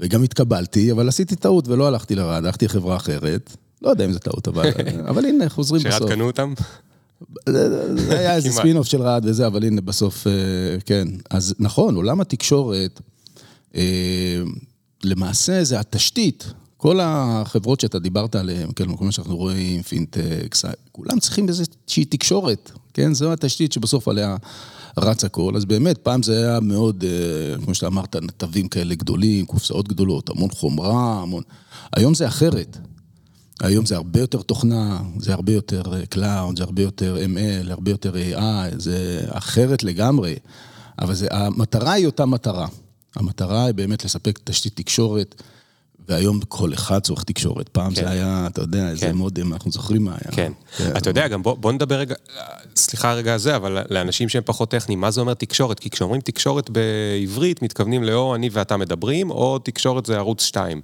וגם 0.00 0.22
התקבלתי, 0.22 0.92
אבל 0.92 1.08
עשיתי 1.08 1.36
טעות 1.36 1.68
ולא 1.68 1.86
הלכתי 1.86 2.14
לרד, 2.14 2.44
הלכתי 2.44 2.64
לחברה 2.64 2.96
אחרת. 2.96 3.56
לא 3.82 3.90
יודע 3.90 4.04
אם 4.04 4.12
זו 4.12 4.18
טעות, 4.18 4.48
אבל, 4.48 4.70
אבל 5.10 5.24
הנה, 5.26 5.48
חוזרים 5.48 5.82
שרד 5.82 5.92
בסוף. 5.92 6.10
קנו 6.10 6.26
אותם? 6.26 6.54
זה 7.48 8.18
היה 8.18 8.34
איזה. 8.34 8.52
ספין-אוף 8.52 8.86
של 8.86 9.02
רד 9.02 9.22
וזה, 9.26 9.46
אבל 9.46 9.64
הנה, 9.64 9.80
בסוף, 9.80 10.26
אה, 10.26 10.32
כן. 10.86 11.08
אז 11.30 11.54
נכון, 11.58 11.94
עולם 11.94 12.20
התקשורת, 12.20 13.00
אה, 13.74 14.42
למעשה 15.04 15.64
זה 15.64 15.80
התשתית. 15.80 16.52
כל 16.76 17.00
החברות 17.02 17.80
שאתה 17.80 17.98
דיברת 17.98 18.34
עליהן, 18.34 18.68
כן, 18.76 18.96
כל 18.96 19.04
מה 19.04 19.12
שאנחנו 19.12 19.36
רואים, 19.36 19.82
פינטק, 19.82 20.54
כולם 20.92 21.18
צריכים 21.18 21.48
איזושהי 21.48 22.04
תקשורת, 22.04 22.70
כן? 22.94 23.14
זו 23.14 23.32
התשתית 23.32 23.72
שבסוף 23.72 24.08
עליה 24.08 24.36
רץ 24.98 25.24
הכל. 25.24 25.56
אז 25.56 25.64
באמת, 25.64 25.98
פעם 25.98 26.22
זה 26.22 26.36
היה 26.38 26.60
מאוד, 26.60 27.04
אה, 27.04 27.64
כמו 27.64 27.74
שאתה 27.74 27.86
אמרת, 27.86 28.16
נתבים 28.16 28.68
כאלה 28.68 28.94
גדולים, 28.94 29.46
קופסאות 29.46 29.88
גדולות, 29.88 30.30
המון 30.30 30.50
חומרה, 30.50 31.22
המון... 31.22 31.42
היום 31.96 32.14
זה 32.14 32.28
אחרת. 32.28 32.78
היום 33.60 33.86
זה 33.86 33.96
הרבה 33.96 34.20
יותר 34.20 34.42
תוכנה, 34.42 34.98
זה 35.18 35.32
הרבה 35.32 35.52
יותר 35.52 35.82
cloud, 36.08 36.58
זה 36.58 36.64
הרבה 36.64 36.82
יותר 36.82 37.16
ML, 37.16 37.70
הרבה 37.70 37.90
יותר 37.90 38.14
AI, 38.14 38.78
זה 38.78 39.20
אחרת 39.30 39.82
לגמרי. 39.82 40.36
אבל 40.98 41.14
זה, 41.14 41.26
המטרה 41.30 41.92
היא 41.92 42.06
אותה 42.06 42.26
מטרה. 42.26 42.66
המטרה 43.16 43.64
היא 43.64 43.74
באמת 43.74 44.04
לספק 44.04 44.38
תשתית 44.44 44.76
תקשורת, 44.76 45.42
והיום 46.08 46.40
כל 46.48 46.74
אחד 46.74 46.98
צורך 46.98 47.24
תקשורת. 47.24 47.68
פעם 47.68 47.94
כן. 47.94 48.00
זה 48.00 48.10
היה, 48.10 48.46
אתה 48.46 48.62
יודע, 48.62 48.90
איזה 48.90 49.06
כן. 49.06 49.14
מודם, 49.14 49.52
אנחנו 49.52 49.70
זוכרים 49.70 50.04
מה 50.04 50.10
היה. 50.10 50.32
כן. 50.32 50.52
אתה 50.96 51.10
יודע, 51.10 51.28
גם 51.28 51.42
בוא, 51.42 51.54
בוא 51.54 51.72
נדבר 51.72 51.94
רגע, 51.94 52.14
סליחה 52.76 53.12
רגע 53.12 53.32
על 53.32 53.38
זה, 53.38 53.56
אבל 53.56 53.78
לאנשים 53.90 54.28
שהם 54.28 54.42
פחות 54.46 54.70
טכניים, 54.70 55.00
מה 55.00 55.10
זה 55.10 55.20
אומר 55.20 55.34
תקשורת? 55.34 55.80
כי 55.80 55.90
כשאומרים 55.90 56.20
תקשורת 56.20 56.70
בעברית, 56.70 57.62
מתכוונים 57.62 58.04
לאו 58.04 58.34
אני 58.34 58.48
ואתה 58.52 58.76
מדברים, 58.76 59.30
או 59.30 59.58
תקשורת 59.58 60.06
זה 60.06 60.16
ערוץ 60.16 60.42
2. 60.42 60.80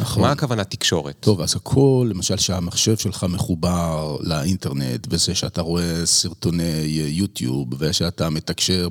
נכון. 0.00 0.22
מה 0.22 0.30
הכוונה 0.32 0.64
תקשורת? 0.64 1.16
טוב, 1.20 1.40
אז 1.40 1.56
הכל, 1.56 2.06
למשל 2.10 2.36
שהמחשב 2.36 2.96
שלך 2.96 3.26
מחובר 3.28 4.16
לאינטרנט, 4.20 5.06
וזה 5.10 5.34
שאתה 5.34 5.60
רואה 5.60 6.06
סרטוני 6.06 6.82
יוטיוב, 7.08 7.68
ושאתה 7.78 8.30
מתקשר 8.30 8.88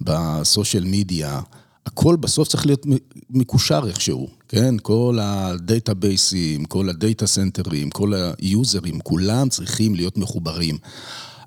ב 0.00 0.12
social 0.12 0.84
media, 0.86 1.40
הכל 1.86 2.16
בסוף 2.16 2.48
צריך 2.48 2.66
להיות 2.66 2.86
מקושר 3.30 3.82
איכשהו, 3.88 4.28
כן? 4.48 4.74
כל 4.82 5.18
הדייטאבייסים, 5.22 6.64
כל 6.64 6.88
הדייטה 6.88 7.26
סנטרים, 7.26 7.90
כל 7.90 8.12
היוזרים, 8.38 9.00
כולם 9.00 9.48
צריכים 9.48 9.94
להיות 9.94 10.18
מחוברים. 10.18 10.78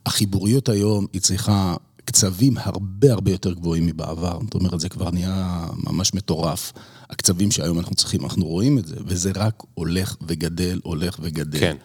החיבוריות 0.06 0.70
היום 0.70 1.06
היא 1.14 1.22
צריכה 1.22 1.76
קצבים 2.06 2.58
הרבה 2.58 3.14
הרבה 3.14 3.32
יותר 3.32 3.54
גבוהים 3.54 3.86
מבעבר. 3.86 4.40
זאת 4.44 4.54
אומרת, 4.54 4.80
זה 4.80 4.90
כבר 4.90 5.12
נהיה 5.12 5.68
ממש 5.84 6.14
מטורף. 6.14 6.74
הקצבים 7.10 7.52
שהיום 7.52 7.80
אנחנו 7.80 7.96
צריכים, 7.96 8.24
אנחנו 8.26 8.46
רואים 8.46 8.78
את 8.80 8.88
זה, 8.88 8.96
וזה 9.06 9.32
רק 9.36 9.64
הולך 9.74 10.16
וגדל, 10.28 10.80
הולך 10.84 11.18
וגדל. 11.22 11.60
כן. 11.60 11.78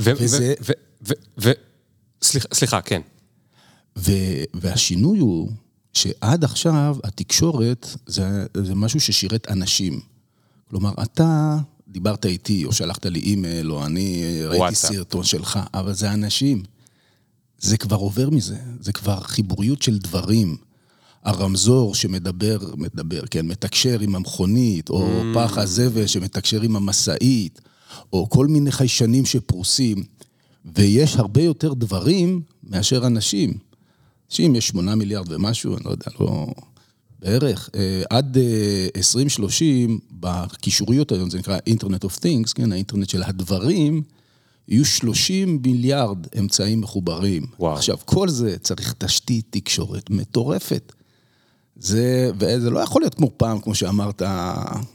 ו- 0.00 0.12
וזה- 0.18 0.54
ו- 0.60 0.72
ו- 1.08 1.12
ו- 1.38 1.52
סליחה, 2.22 2.48
סליחה, 2.54 2.80
כן. 2.80 3.00
והשינוי 4.54 5.18
הוא 5.18 5.50
שעד 5.92 6.44
עכשיו 6.44 6.96
התקשורת 7.04 7.86
זה, 8.06 8.46
זה 8.56 8.74
משהו 8.74 9.00
ששירת 9.00 9.46
אנשים. 9.50 10.00
כלומר, 10.70 10.92
אתה 11.02 11.58
דיברת 11.88 12.26
איתי, 12.26 12.64
או 12.64 12.72
שלחת 12.72 13.06
לי 13.06 13.20
אימייל, 13.20 13.72
או 13.72 13.86
אני 13.86 14.40
ראיתי 14.46 14.74
סרטון 14.74 15.24
שלך, 15.24 15.58
אבל 15.74 15.92
זה 15.92 16.12
אנשים. 16.12 16.62
זה 17.58 17.76
כבר 17.76 17.96
עובר 17.96 18.30
מזה, 18.30 18.56
זה 18.80 18.92
כבר 18.92 19.20
חיבוריות 19.20 19.82
של 19.82 19.98
דברים. 19.98 20.56
הרמזור 21.24 21.94
שמדבר, 21.94 22.58
מדבר, 22.76 23.20
כן, 23.30 23.46
מתקשר 23.46 24.00
עם 24.00 24.14
המכונית, 24.14 24.90
או 24.90 25.22
mm. 25.22 25.34
פח 25.34 25.58
הזבל 25.58 26.06
שמתקשר 26.06 26.62
עם 26.62 26.76
המשאית, 26.76 27.60
או 28.12 28.28
כל 28.30 28.46
מיני 28.46 28.72
חיישנים 28.72 29.24
שפרוסים, 29.24 30.04
ויש 30.74 31.16
הרבה 31.16 31.42
יותר 31.42 31.74
דברים 31.74 32.40
מאשר 32.62 33.06
אנשים. 33.06 33.52
אנשים 34.30 34.54
יש 34.54 34.68
שמונה 34.68 34.94
מיליארד 34.94 35.32
ומשהו, 35.32 35.76
אני 35.76 35.84
לא 35.84 35.90
יודע, 35.90 36.10
לא... 36.20 36.46
בערך. 37.18 37.70
אה, 37.74 38.02
עד 38.10 38.36
2030, 38.96 39.90
אה, 39.90 39.96
בקישוריות 40.20 41.12
היום, 41.12 41.30
זה 41.30 41.38
נקרא 41.38 41.58
Internet 41.68 42.04
of 42.04 42.18
Things, 42.18 42.52
כן, 42.54 42.72
האינטרנט 42.72 43.08
של 43.08 43.22
הדברים, 43.22 44.02
יהיו 44.68 44.84
30 44.84 45.60
מיליארד 45.62 46.26
אמצעים 46.38 46.80
מחוברים. 46.80 47.46
וואו. 47.58 47.74
עכשיו, 47.74 47.96
כל 48.04 48.28
זה 48.28 48.58
צריך 48.58 48.94
תשתית 48.98 49.46
תקשורת 49.50 50.10
מטורפת. 50.10 50.92
זה, 51.78 52.30
וזה 52.38 52.70
לא 52.70 52.80
יכול 52.80 53.02
להיות 53.02 53.14
כמו 53.14 53.30
פעם, 53.36 53.60
כמו 53.60 53.74
שאמרת, 53.74 54.22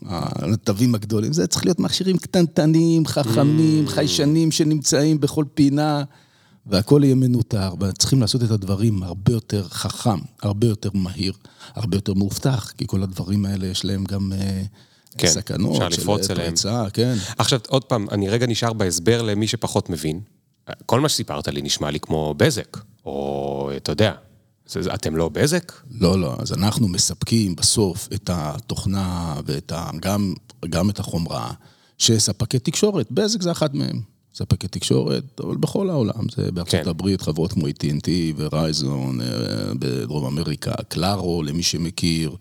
הנתבים 0.05 0.95
הגדולים, 0.95 1.33
זה 1.33 1.47
צריך 1.47 1.65
להיות 1.65 1.79
מכשירים 1.79 2.17
קטנטנים, 2.17 3.05
חכמים, 3.05 3.85
mm. 3.87 3.89
חיישנים 3.89 4.51
שנמצאים 4.51 5.19
בכל 5.19 5.45
פינה, 5.53 6.03
והכל 6.65 7.01
יהיה 7.03 7.15
מנוטר, 7.15 7.73
וצריכים 7.79 8.21
לעשות 8.21 8.43
את 8.43 8.51
הדברים 8.51 9.03
הרבה 9.03 9.33
יותר 9.33 9.63
חכם, 9.69 10.19
הרבה 10.41 10.67
יותר 10.67 10.89
מהיר, 10.93 11.33
הרבה 11.75 11.97
יותר 11.97 12.13
מאובטח, 12.13 12.71
כי 12.77 12.87
כל 12.87 13.03
הדברים 13.03 13.45
האלה 13.45 13.67
יש 13.67 13.85
להם 13.85 14.03
גם... 14.03 14.33
אה, 14.33 14.63
כן, 15.17 15.27
סכנות, 15.27 15.81
אפשר 15.81 16.01
לפרוץ 16.01 16.31
אליהם. 16.31 16.53
כן. 16.93 17.15
עכשיו, 17.37 17.59
עוד 17.67 17.83
פעם, 17.83 18.07
אני 18.11 18.29
רגע 18.29 18.47
נשאר 18.47 18.73
בהסבר 18.73 19.21
למי 19.21 19.47
שפחות 19.47 19.89
מבין. 19.89 20.19
כל 20.85 20.99
מה 20.99 21.09
שסיפרת 21.09 21.47
לי 21.47 21.61
נשמע 21.61 21.91
לי 21.91 21.99
כמו 21.99 22.33
בזק, 22.37 22.77
או 23.05 23.71
אתה 23.77 23.91
יודע, 23.91 24.13
אתם 24.93 25.15
לא 25.15 25.29
בזק? 25.29 25.72
לא, 25.91 26.20
לא, 26.20 26.36
אז 26.39 26.53
אנחנו 26.53 26.88
מספקים 26.88 27.55
בסוף 27.55 28.08
את 28.13 28.29
התוכנה 28.34 29.36
ואת 29.46 29.72
ה... 29.72 29.89
גם, 30.01 30.34
גם 30.70 30.89
את 30.89 31.00
החומרה 31.00 31.51
שספקי 31.98 32.60
תקשורת, 32.60 33.12
בזק 33.12 33.41
זה 33.41 33.51
אחת 33.51 33.74
מהם. 33.74 34.01
ספקי 34.36 34.67
תקשורת, 34.67 35.41
אבל 35.43 35.58
בכל 35.58 35.89
העולם, 35.89 36.29
זה 36.36 36.51
בארצות 36.51 36.82
כן. 36.84 36.89
הברית, 36.89 37.22
חברות 37.22 37.53
כמו 37.53 37.67
AT&T 37.67 38.10
ורייזון, 38.36 39.22
אה, 39.22 39.27
בדרום 39.79 40.25
אמריקה, 40.25 40.74
קלארו, 40.88 41.43
למי 41.43 41.63
שמכיר. 41.63 42.36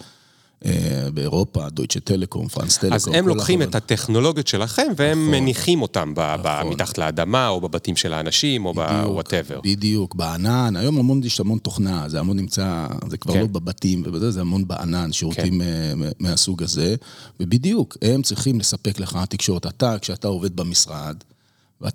באירופה, 1.14 1.69
דויטשה 1.69 2.00
טלקום, 2.00 2.49
פרנס 2.49 2.78
טלקום. 2.78 2.95
אז 2.95 3.09
הם 3.12 3.28
לוקחים 3.28 3.62
את 3.62 3.75
הטכנולוגיות 3.75 4.47
שלכם 4.47 4.87
והם 4.97 5.28
נכון, 5.28 5.40
מניחים 5.40 5.83
אותם 5.83 6.14
נכון. 6.16 6.73
מתחת 6.73 6.99
לאדמה, 6.99 7.49
או 7.49 7.61
בבתים 7.61 7.97
של 7.97 8.12
האנשים, 8.12 8.66
או 8.66 8.75
בוואטאבר. 8.75 9.61
בדיוק, 9.64 10.14
בענן, 10.14 10.76
היום 10.76 10.99
המון, 10.99 11.23
יש 11.25 11.40
המון 11.40 11.59
תוכנה, 11.59 12.09
זה 12.09 12.21
המון 12.21 12.37
נמצא, 12.37 12.87
זה 13.09 13.16
כבר 13.16 13.35
כן. 13.35 13.40
לא 13.40 13.47
בבתים, 13.47 14.02
ובזה, 14.07 14.31
זה 14.31 14.40
המון 14.40 14.69
בענן, 14.69 15.12
שירותים 15.12 15.61
כן. 15.61 16.02
אה, 16.02 16.11
מהסוג 16.19 16.62
הזה, 16.62 16.95
ובדיוק, 17.40 17.97
הם 18.02 18.23
צריכים 18.23 18.61
לספק 18.61 19.00
לך 19.00 19.19
תקשורת. 19.28 19.66
אתה, 19.66 19.97
כשאתה 19.99 20.28
עובד 20.28 20.57
במשרד, 20.57 21.16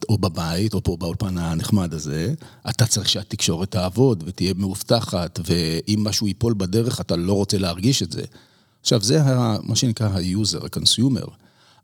או 0.09 0.17
בבית, 0.17 0.74
או 0.74 0.83
פה 0.83 0.97
באולפן 1.00 1.38
הנחמד 1.38 1.93
הזה, 1.93 2.33
אתה 2.69 2.86
צריך 2.86 3.09
שהתקשורת 3.09 3.71
תעבוד 3.71 4.24
ותהיה 4.27 4.53
מאובטחת, 4.57 5.39
ואם 5.45 6.00
משהו 6.03 6.27
ייפול 6.27 6.53
בדרך, 6.57 7.01
אתה 7.01 7.15
לא 7.15 7.33
רוצה 7.33 7.57
להרגיש 7.57 8.03
את 8.03 8.12
זה. 8.12 8.21
עכשיו, 8.81 9.01
זה 9.01 9.19
מה 9.63 9.75
שנקרא 9.75 10.07
ה-user, 10.07 10.65
ה-consumer. 10.65 11.29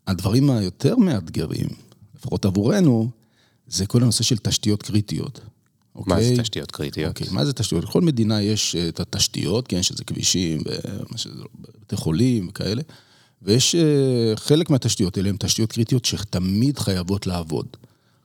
הדברים 0.06 0.50
היותר 0.50 0.96
מאתגרים, 0.96 1.68
לפחות 2.16 2.44
עבורנו, 2.44 3.10
זה 3.66 3.86
כל 3.86 4.02
הנושא 4.02 4.24
של 4.24 4.36
תשתיות 4.38 4.82
קריטיות. 4.82 5.40
מה 5.94 6.22
זה 6.22 6.28
אוקיי? 6.28 6.38
תשתיות 6.38 6.70
קריטיות? 6.70 7.08
אוקיי, 7.08 7.26
מה 7.30 7.44
זה 7.44 7.52
תשתיות? 7.52 7.84
לכל 7.84 8.00
מדינה 8.00 8.42
יש 8.42 8.76
אה, 8.76 8.88
את 8.88 9.00
התשתיות, 9.00 9.68
כן, 9.68 9.82
שזה 9.82 10.04
כבישים, 10.04 10.60
בתי 11.80 11.96
חולים 11.96 12.48
וכאלה, 12.48 12.82
ויש 13.42 13.74
אה, 13.74 14.36
חלק 14.36 14.70
מהתשתיות 14.70 15.16
האלה 15.16 15.28
הן 15.28 15.36
תשתיות 15.36 15.72
קריטיות 15.72 16.04
שתמיד 16.04 16.78
חייבות 16.78 17.26
לעבוד. 17.26 17.66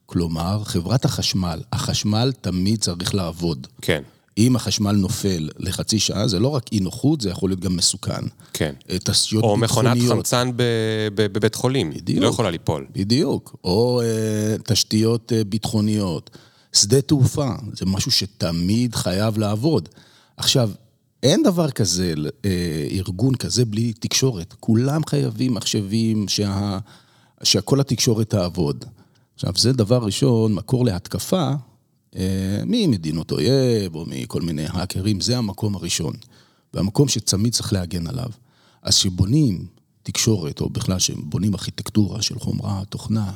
כלומר, 0.06 0.64
חברת 0.64 1.04
החשמל, 1.04 1.60
החשמל 1.72 2.32
תמיד 2.40 2.80
צריך 2.80 3.14
לעבוד. 3.14 3.66
כן. 3.82 4.02
אם 4.38 4.56
החשמל 4.56 4.92
נופל 4.92 5.48
לחצי 5.58 5.98
שעה, 5.98 6.28
זה 6.28 6.38
לא 6.38 6.48
רק 6.48 6.72
אי 6.72 6.80
נוחות, 6.80 7.20
זה 7.20 7.30
יכול 7.30 7.50
להיות 7.50 7.60
גם 7.60 7.76
מסוכן. 7.76 8.20
כן. 8.52 8.74
אה, 8.90 8.98
תשתיות 8.98 9.44
ביטחוניות. 9.44 9.44
או 9.44 9.56
מכונת 9.56 9.98
חמצן 10.08 10.50
בבית 11.14 11.54
חולים, 11.54 11.90
בדיוק. 11.90 12.08
היא 12.08 12.20
לא 12.20 12.26
יכולה 12.26 12.50
ליפול. 12.50 12.86
בדיוק. 12.92 13.56
או 13.64 14.00
uh, 14.02 14.62
תשתיות 14.62 15.32
uh, 15.32 15.44
ביטחוניות. 15.44 16.30
שדה 16.72 17.00
תעופה, 17.00 17.50
זה 17.72 17.86
משהו 17.86 18.10
שתמיד 18.10 18.94
חייב 18.94 19.38
לעבוד. 19.38 19.88
עכשיו, 20.36 20.70
אין 21.22 21.42
דבר 21.42 21.70
כזה, 21.70 22.14
ארגון 22.90 23.34
כזה 23.34 23.64
בלי 23.64 23.92
תקשורת. 23.92 24.54
כולם 24.60 25.00
חייבים 25.06 25.54
מחשבים 25.54 26.28
שה, 26.28 26.78
שכל 27.42 27.80
התקשורת 27.80 28.30
תעבוד. 28.30 28.84
עכשיו, 29.34 29.52
זה 29.56 29.72
דבר 29.72 29.98
ראשון, 30.04 30.54
מקור 30.54 30.84
להתקפה 30.84 31.50
אה, 31.50 31.54
ממדינות 32.66 33.32
אויב 33.32 33.94
או 33.94 34.04
מכל 34.06 34.42
מיני 34.42 34.66
האקרים, 34.66 35.20
זה 35.20 35.38
המקום 35.38 35.74
הראשון. 35.74 36.14
והמקום 36.74 37.08
שתמיד 37.08 37.52
צריך 37.52 37.72
להגן 37.72 38.06
עליו. 38.06 38.28
אז 38.82 38.96
כשבונים 38.96 39.66
תקשורת, 40.02 40.60
או 40.60 40.70
בכלל 40.70 40.98
שבונים 40.98 41.54
ארכיטקטורה 41.54 42.22
של 42.22 42.38
חומרה, 42.38 42.82
תוכנה, 42.88 43.32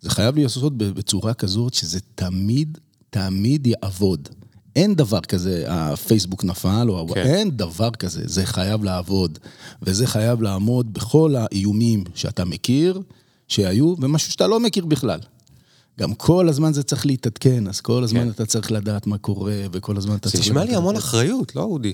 זה 0.00 0.10
חייב 0.10 0.34
להיעשות 0.34 0.78
בצורה 0.78 1.34
כזאת 1.34 1.74
שזה 1.74 1.98
תמיד, 2.14 2.78
תמיד 3.10 3.66
יעבוד. 3.66 4.28
אין 4.76 4.94
דבר 4.94 5.20
כזה, 5.20 5.64
הפייסבוק 5.68 6.44
נפל, 6.44 6.86
או 6.88 7.08
כן. 7.14 7.22
אין 7.22 7.50
דבר 7.50 7.90
כזה, 7.90 8.22
זה 8.24 8.46
חייב 8.46 8.84
לעבוד. 8.84 9.38
וזה 9.82 10.06
חייב 10.06 10.42
לעמוד 10.42 10.94
בכל 10.94 11.34
האיומים 11.36 12.04
שאתה 12.14 12.44
מכיר, 12.44 13.00
שהיו, 13.48 13.94
ומשהו 14.00 14.32
שאתה 14.32 14.46
לא 14.46 14.60
מכיר 14.60 14.86
בכלל. 14.86 15.20
גם 16.00 16.14
כל 16.14 16.48
הזמן 16.48 16.72
זה 16.72 16.82
צריך 16.82 17.06
להתעדכן, 17.06 17.68
אז 17.68 17.80
כל 17.80 18.04
הזמן 18.04 18.24
כן. 18.24 18.30
אתה 18.30 18.46
צריך 18.46 18.72
לדעת 18.72 19.06
מה 19.06 19.18
קורה, 19.18 19.60
וכל 19.72 19.96
הזמן 19.96 20.14
אתה 20.16 20.30
צריך... 20.30 20.44
זה 20.44 20.50
נשמע 20.50 20.64
לי 20.64 20.76
המון 20.76 20.96
אחריות, 20.96 21.56
לא 21.56 21.62
אודי? 21.62 21.92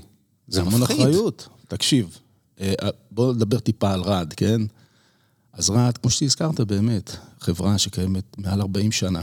זה, 0.48 0.60
זה 0.60 0.66
המון 0.66 0.82
אחריות. 0.82 1.48
תקשיב, 1.68 2.18
אה, 2.60 2.72
אה, 2.82 2.88
בוא 3.10 3.34
נדבר 3.34 3.58
טיפה 3.58 3.92
על 3.92 4.00
רעד, 4.00 4.32
כן? 4.32 4.60
אז 5.52 5.70
רעד, 5.70 5.98
כמו 5.98 6.10
שהזכרת 6.10 6.60
באמת, 6.60 7.16
חברה 7.40 7.78
שקיימת 7.78 8.38
מעל 8.38 8.60
40 8.60 8.92
שנה. 8.92 9.22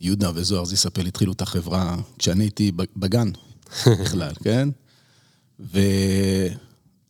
יהודה 0.00 0.30
וזוהר 0.34 0.64
זיספל 0.64 1.06
התחילו 1.06 1.32
את 1.32 1.42
החברה 1.42 1.96
כשאני 2.18 2.44
הייתי 2.44 2.72
בגן 2.96 3.30
בכלל, 4.02 4.32
כן? 4.42 4.68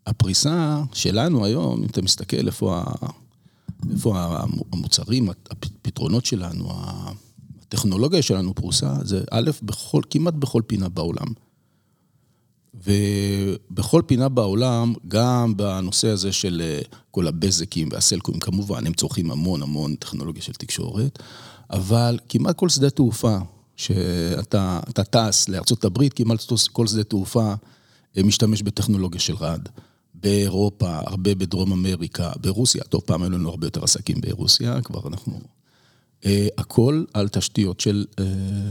והפריסה 0.06 0.82
שלנו 0.92 1.44
היום, 1.44 1.82
אם 1.82 1.86
אתה 1.86 2.02
מסתכל 2.02 2.46
איפה 2.46 2.82
איפה 3.92 4.36
המוצרים, 4.72 5.28
הפתרונות 5.50 6.26
שלנו, 6.26 6.68
הטכנולוגיה 6.70 8.22
שלנו 8.22 8.54
פרוסה, 8.54 8.94
זה 9.04 9.24
א', 9.30 9.50
בכל, 9.62 10.02
כמעט 10.10 10.34
בכל 10.34 10.62
פינה 10.66 10.88
בעולם. 10.88 11.26
ובכל 12.74 14.02
פינה 14.06 14.28
בעולם, 14.28 14.94
גם 15.08 15.56
בנושא 15.56 16.08
הזה 16.08 16.32
של 16.32 16.62
אה, 16.64 16.80
כל 17.10 17.26
הבזקים 17.26 17.88
והסלקומים, 17.92 18.40
כמובן, 18.40 18.86
הם 18.86 18.92
צורכים 18.92 19.30
המון 19.30 19.62
המון 19.62 19.94
טכנולוגיה 19.94 20.42
של 20.42 20.52
תקשורת, 20.52 21.18
אבל 21.70 22.18
כמעט 22.28 22.56
כל 22.56 22.68
שדה 22.68 22.90
תעופה 22.90 23.38
שאתה 23.76 24.80
טס 25.10 25.48
לארה"ב, 25.48 26.08
כמעט 26.08 26.40
כל 26.72 26.86
שדה 26.86 27.04
תעופה 27.04 27.54
אה, 28.16 28.22
משתמש 28.22 28.62
בטכנולוגיה 28.62 29.20
של 29.20 29.34
רד. 29.34 29.68
באירופה, 30.22 30.98
הרבה 31.06 31.34
בדרום 31.34 31.72
אמריקה, 31.72 32.32
ברוסיה, 32.40 32.84
טוב, 32.84 33.02
פעם 33.06 33.22
היו 33.22 33.30
לנו 33.30 33.48
הרבה 33.48 33.66
יותר 33.66 33.84
עסקים 33.84 34.20
ברוסיה, 34.20 34.82
כבר 34.82 35.00
אנחנו... 35.08 35.40
Uh, 36.22 36.26
הכל 36.58 37.04
על 37.14 37.28
תשתיות 37.28 37.80
של, 37.80 38.04
uh, 38.10 38.22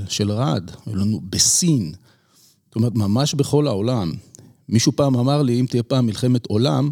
של 0.10 0.32
רד, 0.32 0.72
היו 0.86 0.96
לנו 0.96 1.22
בסין, 1.30 1.94
זאת 2.68 2.76
אומרת, 2.76 2.96
ממש 2.96 3.34
בכל 3.34 3.68
העולם. 3.68 4.12
מישהו 4.70 4.92
פעם 4.92 5.16
אמר 5.16 5.42
לי, 5.42 5.60
אם 5.60 5.66
תהיה 5.70 5.84
פעם 5.84 6.06
מלחמת 6.06 6.46
עולם, 6.46 6.90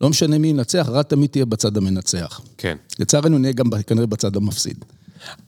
לא 0.00 0.10
משנה 0.10 0.38
מי 0.38 0.48
ינצח, 0.48 0.88
רד 0.88 1.02
תמיד 1.02 1.30
תהיה 1.30 1.44
בצד 1.44 1.76
המנצח. 1.76 2.40
כן. 2.58 2.76
לצערנו 2.98 3.38
נהיה 3.38 3.52
גם 3.52 3.70
כנראה 3.86 4.06
בצד 4.06 4.36
המפסיד. 4.36 4.84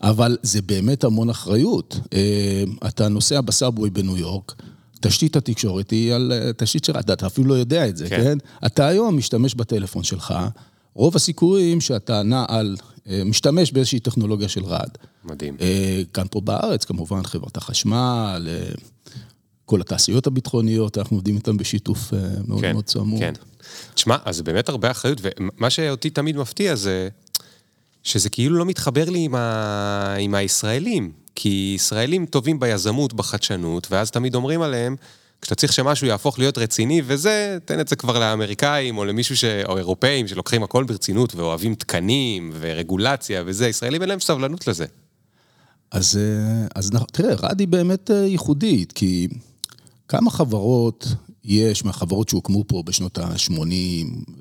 אבל 0.02 0.36
זה 0.42 0.62
באמת 0.62 1.04
המון 1.04 1.30
אחריות. 1.30 2.00
Uh, 2.04 2.86
אתה 2.88 3.08
נוסע 3.08 3.40
בסאבווי 3.40 3.90
בניו 3.90 4.16
יורק, 4.16 4.62
תשתית 5.00 5.36
התקשורת 5.36 5.90
היא 5.90 6.14
על 6.14 6.32
אה, 6.32 6.52
תשתית 6.52 6.84
של 6.84 6.96
אתה 6.96 7.26
אפילו 7.26 7.48
לא 7.48 7.54
יודע 7.54 7.88
את 7.88 7.96
זה, 7.96 8.08
כן? 8.08 8.24
כן? 8.24 8.38
אתה 8.66 8.86
היום 8.86 9.16
משתמש 9.16 9.54
בטלפון 9.54 10.02
שלך, 10.02 10.34
רוב 10.94 11.16
הסיכויים 11.16 11.80
שאתה 11.80 12.22
נע 12.22 12.44
על, 12.48 12.76
אה, 13.08 13.22
משתמש 13.24 13.72
באיזושהי 13.72 14.00
טכנולוגיה 14.00 14.48
של 14.48 14.64
רעד. 14.64 14.98
מדהים. 15.24 15.56
אה, 15.60 16.02
כאן 16.12 16.24
פה 16.30 16.40
בארץ, 16.40 16.84
כמובן, 16.84 17.22
חברת 17.22 17.56
החשמל, 17.56 18.48
כל 19.64 19.80
התעשיות 19.80 20.26
הביטחוניות, 20.26 20.98
אנחנו 20.98 21.16
עובדים 21.16 21.36
איתן 21.36 21.56
בשיתוף 21.56 22.12
מאוד 22.46 22.60
כן, 22.60 22.72
מאוד 22.72 22.84
צמוד. 22.84 23.20
כן. 23.20 23.32
תשמע, 23.94 24.16
אז 24.24 24.36
זה 24.36 24.42
באמת 24.42 24.68
הרבה 24.68 24.90
אחריות, 24.90 25.20
ומה 25.22 25.70
שאותי 25.70 26.10
תמיד 26.10 26.36
מפתיע 26.36 26.74
זה 26.74 27.08
שזה 28.02 28.30
כאילו 28.30 28.56
לא 28.56 28.64
מתחבר 28.64 29.10
לי 29.10 29.18
עם, 29.18 29.34
ה... 29.34 30.14
עם 30.18 30.34
הישראלים, 30.34 31.12
כי 31.40 31.72
ישראלים 31.76 32.26
טובים 32.26 32.60
ביזמות, 32.60 33.12
בחדשנות, 33.12 33.86
ואז 33.90 34.10
תמיד 34.10 34.34
אומרים 34.34 34.62
עליהם, 34.62 34.96
כשאתה 35.42 35.54
צריך 35.54 35.72
שמשהו 35.72 36.06
יהפוך 36.06 36.38
להיות 36.38 36.58
רציני 36.58 37.02
וזה, 37.04 37.58
תן 37.64 37.80
את 37.80 37.88
זה 37.88 37.96
כבר 37.96 38.18
לאמריקאים 38.18 38.98
או 38.98 39.04
למישהו 39.04 39.36
ש... 39.36 39.44
או 39.44 39.78
אירופאים 39.78 40.28
שלוקחים 40.28 40.62
הכל 40.62 40.84
ברצינות 40.84 41.34
ואוהבים 41.34 41.74
תקנים 41.74 42.50
ורגולציה 42.60 43.42
וזה, 43.46 43.68
ישראלים 43.68 44.02
אין 44.02 44.08
להם 44.08 44.20
סבלנות 44.20 44.66
לזה. 44.66 44.84
אז, 45.90 46.18
אה, 46.20 46.66
אז 46.74 46.90
תראה, 47.12 47.34
רד 47.34 47.60
היא 47.60 47.68
באמת 47.68 48.10
אה, 48.10 48.16
ייחודית, 48.16 48.92
כי 48.92 49.28
כמה 50.08 50.30
חברות 50.30 51.06
יש 51.44 51.84
מהחברות 51.84 52.28
שהוקמו 52.28 52.64
פה 52.66 52.82
בשנות 52.86 53.18
ה-80, 53.18 54.34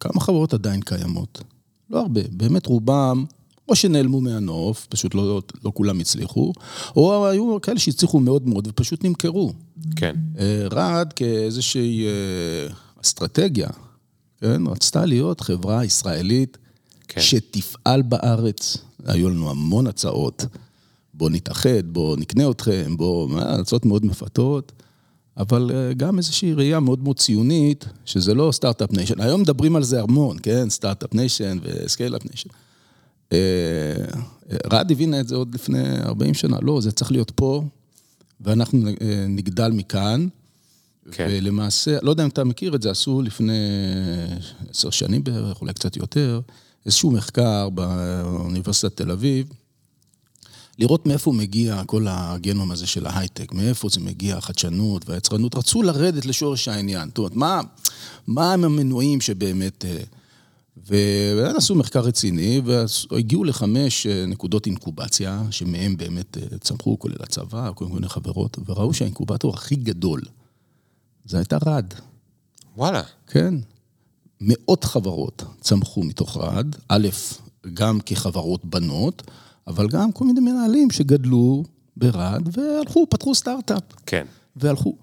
כמה 0.00 0.20
חברות 0.20 0.54
עדיין 0.54 0.80
קיימות? 0.80 1.42
לא 1.90 2.00
הרבה, 2.00 2.20
באמת 2.30 2.66
רובם, 2.66 3.24
או 3.68 3.76
שנעלמו 3.76 4.20
מהנוף, 4.20 4.86
פשוט 4.90 5.14
לא, 5.14 5.42
לא 5.64 5.72
כולם 5.74 6.00
הצליחו, 6.00 6.52
או 6.96 7.26
היו 7.26 7.60
כאלה 7.62 7.78
שהצליחו 7.78 8.20
מאוד 8.20 8.48
מאוד 8.48 8.66
ופשוט 8.66 9.04
נמכרו. 9.04 9.52
כן, 9.96 10.16
אה, 10.38 10.66
רד 10.70 11.12
כאיזושהי 11.12 12.06
אה, 12.06 12.74
אסטרטגיה, 13.04 13.68
כן? 14.40 14.66
רצתה 14.66 15.04
להיות 15.04 15.40
חברה 15.40 15.84
ישראלית 15.84 16.58
כן. 17.08 17.20
שתפעל 17.20 18.02
בארץ. 18.02 18.76
היו 19.04 19.30
לנו 19.30 19.50
המון 19.50 19.86
הצעות. 19.86 20.46
בואו 21.14 21.30
נתאחד, 21.30 21.86
בואו 21.86 22.16
נקנה 22.16 22.50
אתכם, 22.50 22.96
בואו... 22.96 23.28
הצעות 23.40 23.86
מאוד 23.86 24.06
מפתות, 24.06 24.72
אבל 25.36 25.70
אה, 25.74 25.94
גם 25.94 26.18
איזושהי 26.18 26.52
ראייה 26.52 26.80
מאוד 26.80 27.02
מאוד 27.02 27.18
ציונית, 27.18 27.84
שזה 28.04 28.34
לא 28.34 28.52
start-up 28.52 28.92
nation. 28.92 29.20
היום 29.20 29.40
מדברים 29.40 29.76
על 29.76 29.82
זה 29.82 30.02
המון, 30.02 30.36
כן? 30.42 30.70
start-up 30.70 31.14
nation 31.14 31.58
ו 31.62 31.69
scale-up 31.69 32.26
nation. 32.26 32.48
אה, 33.34 34.58
רד 34.72 34.90
הבינה 34.90 35.20
את 35.20 35.28
זה 35.28 35.36
עוד 35.36 35.54
לפני 35.54 35.98
40 36.02 36.34
שנה. 36.34 36.58
לא, 36.62 36.80
זה 36.80 36.92
צריך 36.92 37.12
להיות 37.12 37.32
פה, 37.34 37.64
ואנחנו 38.40 38.88
אה, 38.88 39.26
נגדל 39.28 39.70
מכאן. 39.70 40.28
כן. 41.12 41.26
ולמעשה, 41.30 41.98
לא 42.02 42.10
יודע 42.10 42.24
אם 42.24 42.28
אתה 42.28 42.44
מכיר 42.44 42.74
את 42.74 42.82
זה, 42.82 42.90
עשו 42.90 43.22
לפני 43.22 43.52
עשר 44.70 44.90
שנים 44.90 45.24
בערך, 45.24 45.60
אולי 45.60 45.72
קצת 45.72 45.96
יותר, 45.96 46.40
איזשהו 46.86 47.10
מחקר 47.10 47.68
באוניברסיטת 47.68 48.96
תל 48.96 49.10
אביב, 49.10 49.46
לראות 50.78 51.06
מאיפה 51.06 51.32
מגיע 51.32 51.82
כל 51.86 52.06
הגנום 52.08 52.70
הזה 52.70 52.86
של 52.86 53.06
ההייטק, 53.06 53.52
מאיפה 53.52 53.88
זה 53.88 54.00
מגיע, 54.00 54.36
החדשנות 54.36 55.08
והיצרנות. 55.08 55.54
רצו 55.54 55.82
לרדת 55.82 56.26
לשורש 56.26 56.68
העניין. 56.68 57.08
זאת 57.08 57.18
אומרת, 57.18 57.36
מה, 57.36 57.60
מה 58.26 58.52
הם 58.52 58.64
המנועים 58.64 59.20
שבאמת... 59.20 59.84
ואז 60.76 61.56
עשו 61.56 61.74
מחקר 61.74 62.00
רציני, 62.00 62.60
והגיעו 62.64 63.44
לחמש 63.44 64.06
אה, 64.06 64.26
נקודות 64.26 64.66
אינקובציה, 64.66 65.42
שמהם 65.50 65.96
באמת 65.96 66.38
אה, 66.38 66.58
צמחו, 66.58 66.98
כולל 66.98 67.16
הצבא, 67.20 67.70
כל 67.74 67.86
מיני 67.86 68.08
חברות, 68.08 68.58
וראו 68.66 68.94
שהאינקובטור 68.94 69.54
הכי 69.54 69.76
גדול, 69.76 70.20
זה 71.24 71.38
הייתה 71.38 71.58
רד, 71.66 71.94
וואלה, 72.76 73.02
כן. 73.26 73.54
מאות 74.40 74.84
חברות 74.84 75.42
צמחו 75.60 76.02
מתוך 76.02 76.36
רד, 76.36 76.66
א', 76.88 77.08
גם 77.74 77.98
כחברות 78.06 78.64
בנות, 78.64 79.22
אבל 79.66 79.88
גם 79.88 80.12
כל 80.12 80.24
מיני 80.24 80.40
מנהלים 80.40 80.90
שגדלו 80.90 81.64
ברד 81.96 82.42
והלכו, 82.58 83.06
פתחו 83.10 83.34
סטארט-אפ. 83.34 83.82
כן. 84.06 84.26
והלכו. 84.56 84.96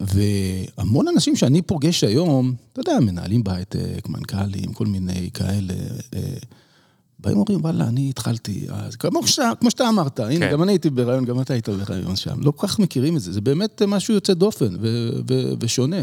והמון 0.00 1.08
אנשים 1.08 1.36
שאני 1.36 1.62
פוגש 1.62 2.04
היום, 2.04 2.54
אתה 2.72 2.80
יודע, 2.80 3.00
מנהלים 3.00 3.44
בהייטק, 3.44 4.08
מנכ"לים, 4.08 4.72
כל 4.72 4.86
מיני 4.86 5.30
כאלה, 5.34 5.74
אה, 6.14 6.20
באים 7.18 7.36
ואומרים, 7.36 7.60
וואלה, 7.60 7.88
אני 7.88 8.10
התחלתי, 8.10 8.66
אז 8.70 8.96
כמו 8.96 9.26
שאתה, 9.26 9.52
כמו 9.60 9.70
שאתה 9.70 9.88
אמרת, 9.88 10.20
הנה, 10.20 10.46
כן. 10.46 10.52
גם 10.52 10.62
אני 10.62 10.72
הייתי 10.72 10.90
ברעיון, 10.90 11.24
גם 11.24 11.40
אתה 11.40 11.52
היית 11.52 11.68
ברעיון 11.68 12.16
שם. 12.16 12.40
לא 12.40 12.50
כל 12.50 12.66
כך 12.66 12.78
מכירים 12.78 13.16
את 13.16 13.20
זה, 13.20 13.32
זה 13.32 13.40
באמת 13.40 13.82
משהו 13.82 14.14
יוצא 14.14 14.34
דופן 14.34 14.76
ו, 14.80 15.10
ו, 15.30 15.52
ושונה. 15.60 16.02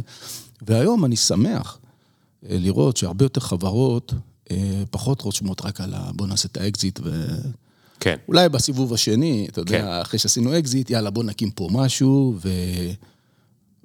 והיום 0.62 1.06
אני 1.06 1.16
שמח 1.16 1.80
אה, 2.50 2.58
לראות 2.60 2.98
שהרבה 2.98 3.26
יותר 3.26 3.42
חברות 3.42 4.14
אה, 4.52 4.84
פחות 4.92 5.22
חושבות 5.22 5.66
רק 5.66 5.82
על 5.82 5.94
ה... 5.94 6.12
בוא 6.16 6.28
נעשה 6.28 6.48
את 6.52 6.58
האקזיט 6.58 7.00
ו... 7.04 7.28
כן. 8.00 8.16
אולי 8.28 8.50
בסיבוב 8.50 8.94
השני, 8.94 9.48
אתה 9.50 9.62
יודע, 9.62 9.82
כן. 9.82 9.88
אחרי 10.02 10.20
שעשינו 10.20 10.60
אקזיט, 10.60 10.90
יאללה, 10.90 11.10
בוא 11.10 11.24
נקים 11.24 11.52
פה 11.52 11.68
משהו, 11.72 12.36
ו... 12.42 12.50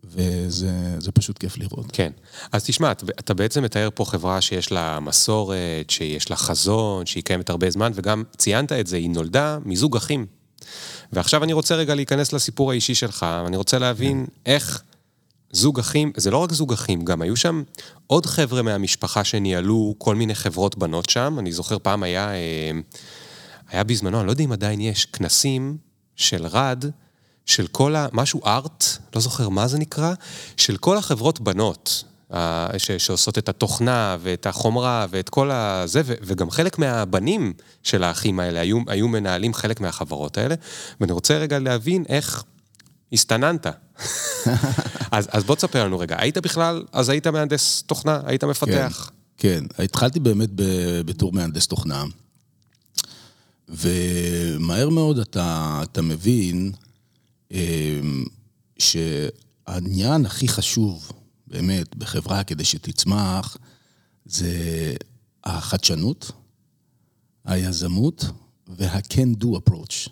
וזה 0.04 0.70
זה 0.98 1.12
פשוט 1.12 1.38
כיף 1.38 1.58
לראות. 1.58 1.86
כן. 1.92 2.12
אז 2.52 2.64
תשמע, 2.64 2.92
אתה, 2.92 3.06
אתה 3.18 3.34
בעצם 3.34 3.62
מתאר 3.62 3.88
פה 3.94 4.04
חברה 4.04 4.40
שיש 4.40 4.72
לה 4.72 5.00
מסורת, 5.00 5.90
שיש 5.90 6.30
לה 6.30 6.36
חזון, 6.36 7.06
שהיא 7.06 7.22
קיימת 7.22 7.50
הרבה 7.50 7.70
זמן, 7.70 7.92
וגם 7.94 8.22
ציינת 8.36 8.72
את 8.72 8.86
זה, 8.86 8.96
היא 8.96 9.10
נולדה 9.10 9.58
מזוג 9.64 9.96
אחים. 9.96 10.26
ועכשיו 11.12 11.44
אני 11.44 11.52
רוצה 11.52 11.74
רגע 11.74 11.94
להיכנס 11.94 12.32
לסיפור 12.32 12.70
האישי 12.70 12.94
שלך, 12.94 13.26
ואני 13.44 13.56
רוצה 13.56 13.78
להבין 13.78 14.26
איך 14.46 14.82
זוג 15.52 15.78
אחים, 15.78 16.12
זה 16.16 16.30
לא 16.30 16.38
רק 16.38 16.52
זוג 16.52 16.72
אחים, 16.72 17.04
גם 17.04 17.22
היו 17.22 17.36
שם 17.36 17.62
עוד 18.06 18.26
חבר'ה 18.26 18.62
מהמשפחה 18.62 19.24
שניהלו 19.24 19.94
כל 19.98 20.14
מיני 20.14 20.34
חברות 20.34 20.78
בנות 20.78 21.10
שם. 21.10 21.36
אני 21.38 21.52
זוכר 21.52 21.78
פעם 21.82 22.02
היה, 22.02 22.34
אה, 22.34 22.70
היה 23.74 23.84
בזמנו, 23.84 24.18
אני 24.18 24.26
לא 24.26 24.32
יודע 24.32 24.44
אם 24.44 24.52
עדיין 24.52 24.80
יש, 24.80 25.04
כנסים 25.04 25.76
של 26.16 26.46
רד, 26.46 26.84
של 27.46 27.66
כל 27.66 27.96
ה... 27.96 28.06
משהו 28.12 28.40
ארט, 28.46 28.84
לא 29.14 29.20
זוכר 29.20 29.48
מה 29.48 29.68
זה 29.68 29.78
נקרא, 29.78 30.14
של 30.56 30.76
כל 30.76 30.98
החברות 30.98 31.40
בנות. 31.40 32.04
ש, 32.78 32.90
שעושות 32.90 33.38
את 33.38 33.48
התוכנה 33.48 34.16
ואת 34.20 34.46
החומרה 34.46 35.06
ואת 35.10 35.28
כל 35.28 35.50
הזה, 35.50 36.02
ו, 36.04 36.14
וגם 36.22 36.50
חלק 36.50 36.78
מהבנים 36.78 37.52
של 37.82 38.04
האחים 38.04 38.40
האלה 38.40 38.60
היו, 38.60 38.78
היו 38.86 39.08
מנהלים 39.08 39.54
חלק 39.54 39.80
מהחברות 39.80 40.38
האלה, 40.38 40.54
ואני 41.00 41.12
רוצה 41.12 41.38
רגע 41.38 41.58
להבין 41.58 42.04
איך 42.08 42.44
הסתננת. 43.12 43.66
אז, 45.10 45.28
אז 45.30 45.44
בוא 45.44 45.54
תספר 45.54 45.84
לנו 45.84 45.98
רגע, 45.98 46.16
היית 46.18 46.38
בכלל, 46.38 46.84
אז 46.92 47.08
היית 47.08 47.26
מהנדס 47.26 47.82
תוכנה, 47.86 48.20
היית 48.24 48.44
מפתח. 48.44 49.10
כן, 49.38 49.64
התחלתי 49.78 50.20
באמת 50.20 50.50
בתור 51.04 51.32
מהנדס 51.32 51.66
תוכנה, 51.66 52.04
ומהר 53.68 54.88
מאוד 54.88 55.18
אתה, 55.18 55.80
אתה 55.82 56.02
מבין 56.02 56.72
אמ, 57.50 58.24
שהעניין 58.78 60.26
הכי 60.26 60.48
חשוב, 60.48 61.12
באמת, 61.46 61.96
בחברה 61.96 62.44
כדי 62.44 62.64
שתצמח, 62.64 63.56
זה 64.24 64.52
החדשנות, 65.44 66.30
היזמות 67.44 68.24
וה-can 68.68 69.42
do 69.42 69.46
approach. 69.46 70.10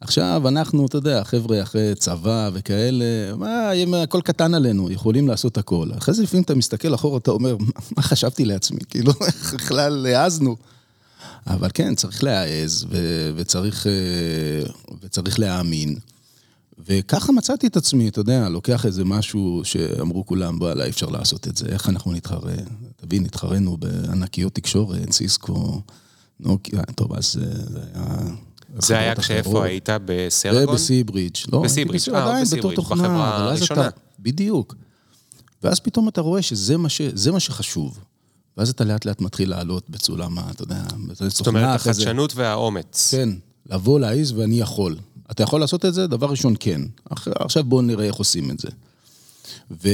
עכשיו, 0.00 0.42
אנחנו, 0.48 0.86
אתה 0.86 0.96
יודע, 0.98 1.24
חבר'ה 1.24 1.62
אחרי 1.62 1.94
צבא 1.94 2.50
וכאלה, 2.54 3.04
מה, 3.36 3.70
הם 3.70 3.94
הכל 3.94 4.20
קטן 4.24 4.54
עלינו, 4.54 4.90
יכולים 4.90 5.28
לעשות 5.28 5.58
הכל. 5.58 5.88
אחרי 5.98 6.14
זה 6.14 6.22
לפעמים 6.22 6.44
אתה 6.44 6.54
מסתכל 6.54 6.94
אחורה, 6.94 7.18
אתה 7.18 7.30
אומר, 7.30 7.56
"מה- 7.56 7.66
מה 7.96 8.02
חשבתי 8.02 8.44
לעצמי? 8.44 8.80
כאילו, 8.90 9.12
איך 9.26 9.54
בכלל 9.58 10.06
העזנו? 10.06 10.56
אבל 11.46 11.68
כן, 11.74 11.94
צריך 11.94 12.24
להעז, 12.24 12.86
ו- 12.90 13.30
וצריך, 13.36 13.86
אה, 13.86 13.92
וצריך 15.02 15.38
להאמין. 15.38 15.96
וככה 16.86 17.32
מצאתי 17.32 17.66
את 17.66 17.76
עצמי, 17.76 18.08
אתה 18.08 18.20
יודע, 18.20 18.48
לוקח 18.48 18.86
איזה 18.86 19.04
משהו 19.04 19.60
שאמרו 19.64 20.26
כולם, 20.26 20.56
וואלה, 20.60 20.84
אי 20.84 20.90
אפשר 20.90 21.06
לעשות 21.06 21.48
את 21.48 21.56
זה, 21.56 21.66
איך 21.66 21.88
אנחנו 21.88 22.12
נתחרה? 22.12 22.52
תבין, 22.96 23.24
התחרנו 23.24 23.76
בענקיות 23.76 24.54
תקשורת, 24.54 25.12
סיסקו, 25.12 25.80
נוקיה, 26.40 26.82
טוב, 26.94 27.12
אז 27.12 27.32
זה 27.32 27.80
היה... 27.94 28.16
זה 28.78 28.98
היה 28.98 29.14
כשאיפה. 29.14 29.64
היית? 29.64 29.88
בסרגון? 30.04 30.74
בסי-ברידג'. 30.74 31.36
לא, 31.52 31.62
בסי 31.62 31.84
ברידג', 31.84 32.08
אה, 32.14 32.24
עדיין 32.24 32.44
בתור 32.44 32.60
ברידג', 32.60 32.76
תוכנה, 32.76 33.02
בחברה 33.02 33.36
הראשונה. 33.36 33.88
בדיוק. 34.18 34.74
ואז 35.62 35.80
פתאום 35.80 36.08
אתה 36.08 36.20
רואה 36.20 36.42
שזה 36.42 36.76
מה, 36.76 36.88
ש... 36.88 37.00
מה 37.32 37.40
שחשוב. 37.40 37.98
ואז 38.56 38.70
אתה 38.70 38.84
לאט 38.84 39.04
לאט 39.04 39.20
מתחיל 39.20 39.50
לעלות 39.50 39.90
בסולם, 39.90 40.38
ה- 40.38 40.50
אתה 40.50 40.62
יודע, 40.62 40.82
זאת 41.28 41.46
אומרת, 41.46 41.74
החדשנות 41.74 42.32
והאומץ. 42.36 43.08
כן, 43.10 43.28
לבוא, 43.70 44.00
להעיז 44.00 44.32
ואני 44.32 44.60
יכול. 44.60 44.96
אתה 45.30 45.42
יכול 45.42 45.60
לעשות 45.60 45.84
את 45.84 45.94
זה? 45.94 46.06
דבר 46.06 46.26
ראשון, 46.30 46.54
כן. 46.60 46.80
עכשיו 47.26 47.64
בואו 47.64 47.82
נראה 47.82 48.04
איך 48.04 48.14
עושים 48.14 48.50
את 48.50 48.58
זה. 48.60 48.68
ו... 49.70 49.88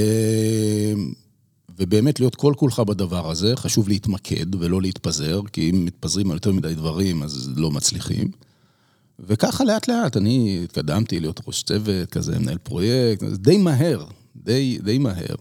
ובאמת 1.78 2.20
להיות 2.20 2.34
כל 2.34 2.54
כולך 2.56 2.80
בדבר 2.80 3.30
הזה, 3.30 3.56
חשוב 3.56 3.88
להתמקד 3.88 4.54
ולא 4.54 4.82
להתפזר, 4.82 5.40
כי 5.52 5.70
אם 5.70 5.84
מתפזרים 5.84 6.30
על 6.30 6.36
יותר 6.36 6.52
מדי 6.52 6.74
דברים, 6.74 7.22
אז 7.22 7.50
לא 7.56 7.70
מצליחים. 7.70 8.30
וככה 9.20 9.64
לאט 9.64 9.88
לאט, 9.88 10.16
אני 10.16 10.60
התקדמתי 10.64 11.20
להיות 11.20 11.40
ראש 11.46 11.62
צוות, 11.62 12.10
כזה 12.10 12.38
מנהל 12.38 12.58
פרויקט, 12.58 13.22
די 13.22 13.58
מהר, 13.58 14.04
די, 14.36 14.78
די 14.84 14.98
מהר. 14.98 15.34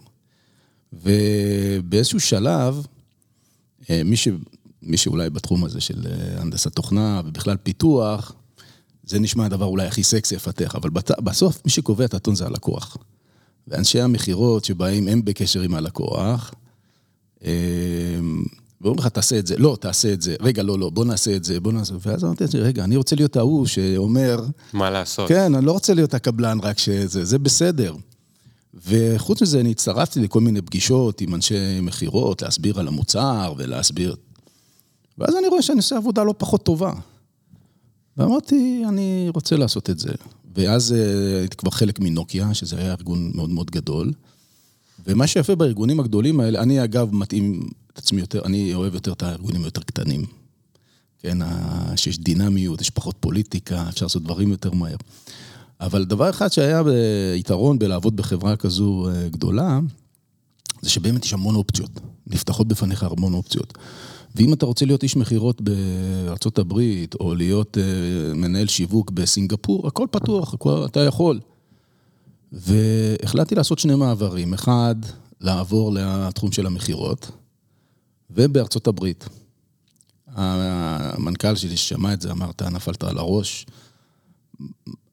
ובאיזשהו 0.93 2.19
שלב, 2.19 2.85
מי, 4.05 4.17
ש, 4.17 4.27
מי 4.81 4.97
שאולי 4.97 5.29
בתחום 5.29 5.65
הזה 5.65 5.81
של 5.81 6.07
אה, 6.07 6.41
הנדסת 6.41 6.75
תוכנה 6.75 7.21
ובכלל 7.25 7.57
פיתוח, 7.63 8.33
זה 9.03 9.19
נשמע 9.19 9.45
הדבר 9.45 9.65
אולי 9.65 9.87
הכי 9.87 10.03
סקסי 10.03 10.35
לפתח, 10.35 10.75
אבל 10.75 10.89
בת, 10.89 11.11
בסוף 11.19 11.61
מי 11.65 11.71
שקובע 11.71 12.05
את 12.05 12.13
הטון 12.13 12.35
זה 12.35 12.45
הלקוח. 12.45 12.97
ואנשי 13.67 14.01
המכירות 14.01 14.65
שבאים 14.65 15.07
הם 15.07 15.25
בקשר 15.25 15.61
עם 15.61 15.73
הלקוח, 15.73 16.53
אה, 17.45 17.51
ואומרים 18.81 18.99
לך, 18.99 19.07
תעשה 19.07 19.39
את 19.39 19.47
זה, 19.47 19.57
לא, 19.57 19.77
תעשה 19.81 20.13
את 20.13 20.21
זה, 20.21 20.35
רגע, 20.41 20.63
לא, 20.63 20.79
לא, 20.79 20.89
בוא 20.89 21.05
נעשה 21.05 21.35
את 21.35 21.43
זה, 21.43 21.59
בוא 21.59 21.71
נעשה, 21.71 21.93
ואז 22.01 22.23
אמרתי 22.23 22.43
לעצמי, 22.43 22.61
רגע, 22.61 22.83
אני 22.83 22.95
רוצה 22.95 23.15
להיות 23.15 23.35
ההוא 23.37 23.65
שאומר, 23.65 24.45
מה 24.73 24.89
לעשות? 24.89 25.29
כן, 25.29 25.55
אני 25.55 25.65
לא 25.65 25.71
רוצה 25.71 25.93
להיות 25.93 26.13
הקבלן 26.13 26.59
רק 26.59 26.77
שזה, 26.77 27.25
זה 27.25 27.39
בסדר. 27.39 27.95
וחוץ 28.85 29.41
מזה, 29.41 29.59
אני 29.59 29.71
הצטרפתי 29.71 30.19
לכל 30.19 30.41
מיני 30.41 30.61
פגישות 30.61 31.21
עם 31.21 31.35
אנשי 31.35 31.79
מכירות, 31.81 32.41
להסביר 32.41 32.79
על 32.79 32.87
המוצר 32.87 33.53
ולהסביר. 33.57 34.15
ואז 35.17 35.35
אני 35.35 35.47
רואה 35.47 35.61
שאני 35.61 35.77
עושה 35.77 35.97
עבודה 35.97 36.23
לא 36.23 36.33
פחות 36.37 36.63
טובה. 36.63 36.93
ואמרתי, 38.17 38.83
אני 38.87 39.29
רוצה 39.33 39.57
לעשות 39.57 39.89
את 39.89 39.99
זה. 39.99 40.11
ואז 40.55 40.93
אה, 40.93 41.39
הייתי 41.39 41.57
כבר 41.57 41.71
חלק 41.71 41.99
מנוקיה, 41.99 42.53
שזה 42.53 42.77
היה 42.77 42.91
ארגון 42.91 43.31
מאוד 43.35 43.49
מאוד 43.49 43.71
גדול. 43.71 44.13
ומה 45.05 45.27
שיפה 45.27 45.55
בארגונים 45.55 45.99
הגדולים 45.99 46.39
האלה, 46.39 46.61
אני 46.61 46.83
אגב 46.83 47.15
מתאים 47.15 47.69
את 47.93 47.97
עצמי 47.97 48.21
יותר, 48.21 48.41
אני 48.45 48.73
אוהב 48.73 48.93
יותר 48.93 49.11
את 49.11 49.23
הארגונים 49.23 49.63
היותר 49.63 49.81
קטנים. 49.81 50.25
כן, 51.19 51.37
שיש 51.95 52.19
דינמיות, 52.19 52.81
יש 52.81 52.89
פחות 52.89 53.15
פוליטיקה, 53.19 53.89
אפשר 53.89 54.05
לעשות 54.05 54.23
דברים 54.23 54.51
יותר 54.51 54.71
מהר. 54.71 54.95
אבל 55.81 56.05
דבר 56.05 56.29
אחד 56.29 56.51
שהיה 56.51 56.81
יתרון 57.35 57.79
בלעבוד 57.79 58.15
בחברה 58.15 58.55
כזו 58.55 59.07
אה, 59.09 59.29
גדולה, 59.29 59.79
זה 60.81 60.89
שבאמת 60.89 61.25
יש 61.25 61.33
המון 61.33 61.55
אופציות. 61.55 61.99
נפתחות 62.27 62.67
בפניך 62.67 63.03
המון 63.03 63.33
אופציות. 63.33 63.77
ואם 64.35 64.53
אתה 64.53 64.65
רוצה 64.65 64.85
להיות 64.85 65.03
איש 65.03 65.15
מכירות 65.15 65.61
הברית, 66.59 67.15
או 67.15 67.35
להיות 67.35 67.77
uh, 67.77 68.33
מנהל 68.33 68.67
שיווק 68.67 69.11
בסינגפור, 69.11 69.87
הכל 69.87 70.07
פתוח, 70.11 70.53
הכל, 70.53 70.85
אתה 70.85 70.99
יכול. 70.99 71.39
והחלטתי 72.51 73.55
לעשות 73.55 73.79
שני 73.79 73.95
מעברים. 73.95 74.53
אחד, 74.53 74.95
לעבור 75.41 75.93
לתחום 75.93 76.51
של 76.51 76.65
המכירות, 76.65 77.31
ובארצות 78.29 78.87
הברית. 78.87 79.29
המנכ"ל 80.27 81.55
שלי 81.55 81.77
ששמע 81.77 82.13
את 82.13 82.21
זה 82.21 82.31
אמר, 82.31 82.49
אתה 82.49 82.69
נפלת 82.69 83.03
על 83.03 83.17
הראש. 83.17 83.65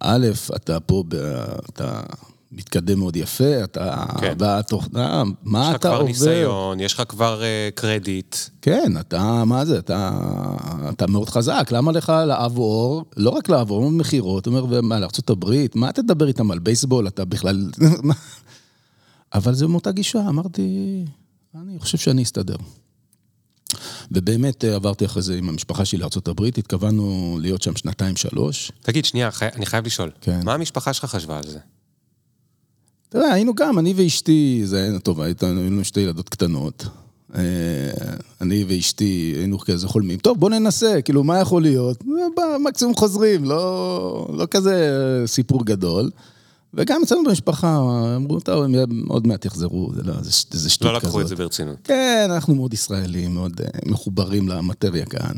א', 0.05 0.27
אתה 0.57 0.81
פה, 0.81 1.05
אתה 1.69 2.01
מתקדם 2.53 2.99
מאוד 2.99 3.17
יפה, 3.17 3.65
אתה... 3.65 4.05
כן. 4.21 4.35
והתוכנה, 4.39 5.23
מה 5.43 5.75
אתה 5.75 5.97
עובר? 5.97 6.11
יש 6.11 6.17
לך 6.17 6.23
כבר 6.23 6.29
ניסיון, 6.31 6.81
יש 6.81 6.95
לך 6.95 7.03
כבר 7.09 7.41
uh, 7.41 7.75
קרדיט. 7.75 8.37
כן, 8.63 8.93
אתה, 9.01 9.45
מה 9.47 9.65
זה, 9.65 9.79
אתה, 9.79 10.11
אתה 10.89 11.07
מאוד 11.07 11.29
חזק, 11.29 11.69
למה 11.71 11.93
לך 11.93 12.13
לעבור, 12.27 13.05
לא 13.17 13.31
רק 13.31 13.49
לעבור, 13.49 13.91
מכירות, 13.91 14.47
אומר, 14.47 14.65
ומה, 14.71 15.01
לארה"ב, 15.01 15.67
מה 15.75 15.93
תדבר 15.93 16.29
איתם 16.29 16.51
על 16.51 16.59
בייסבול, 16.59 17.09
אתה 17.09 17.25
בכלל... 17.25 17.71
אבל 19.35 19.55
זה 19.55 19.67
מאותה 19.67 19.93
גישה, 19.93 20.21
אמרתי, 20.29 21.05
אני 21.55 21.79
חושב 21.79 21.99
שאני 21.99 22.23
אסתדר. 22.23 22.57
ובאמת 24.13 24.65
אה, 24.65 24.75
עברתי 24.75 25.05
אחרי 25.05 25.23
זה 25.23 25.35
עם 25.35 25.49
המשפחה 25.49 25.85
שלי 25.85 25.99
לארה"ב, 25.99 26.45
התכוונו 26.45 27.39
להיות 27.41 27.63
שם 27.63 27.77
שנתיים-שלוש. 27.77 28.73
תגיד, 28.83 29.05
שנייה, 29.05 29.31
חי... 29.31 29.47
אני 29.57 29.67
חייב 29.67 29.87
לשאול. 29.87 30.11
כן. 30.21 30.41
מה 30.45 30.55
המשפחה 30.55 30.93
שלך 30.93 31.05
חשבה 31.05 31.39
על 31.39 31.47
זה? 31.47 31.59
אתה 33.09 33.19
יודע, 33.19 33.33
היינו 33.33 33.55
גם, 33.55 33.79
אני 33.79 33.95
ואשתי, 33.97 34.61
זה 34.65 34.83
היה 34.83 34.99
טוב, 34.99 35.21
היינו 35.21 35.85
שתי 35.85 36.01
ילדות 36.01 36.29
קטנות. 36.29 36.87
אה, 37.35 37.43
אני 38.41 38.65
ואשתי 38.69 39.35
היינו 39.37 39.59
כזה 39.59 39.89
חולמים, 39.89 40.19
טוב, 40.19 40.41
בוא 40.41 40.51
ננסה, 40.51 41.03
כאילו, 41.03 41.25
מה 41.25 41.41
יכול 41.41 41.63
להיות? 41.63 42.05
מקסימום 42.61 42.95
חוזרים, 42.95 43.45
לא, 43.45 44.29
לא 44.33 44.47
כזה 44.51 44.89
סיפור 45.27 45.65
גדול. 45.65 46.11
וגם 46.77 47.03
אצלנו 47.03 47.25
במשפחה, 47.25 47.79
אמרו, 48.17 48.41
טוב, 48.41 48.65
הם 48.65 48.75
עוד 49.09 49.27
מעט 49.27 49.45
יחזרו, 49.45 49.91
זה, 49.95 50.03
לא, 50.03 50.15
זה, 50.21 50.31
זה 50.51 50.71
שטות 50.71 50.93
לא 50.93 50.99
כזאת. 50.99 51.05
לקחו 51.05 51.21
את 51.21 51.29
זה 51.29 51.37
ברצינות. 51.37 51.77
כן, 51.85 52.29
אנחנו 52.31 52.55
מאוד 52.55 52.75
ישראלים, 52.75 53.35
מאוד 53.35 53.61
uh, 53.61 53.91
מחוברים 53.91 54.49
למטריה 54.49 55.07
כאן. 55.07 55.35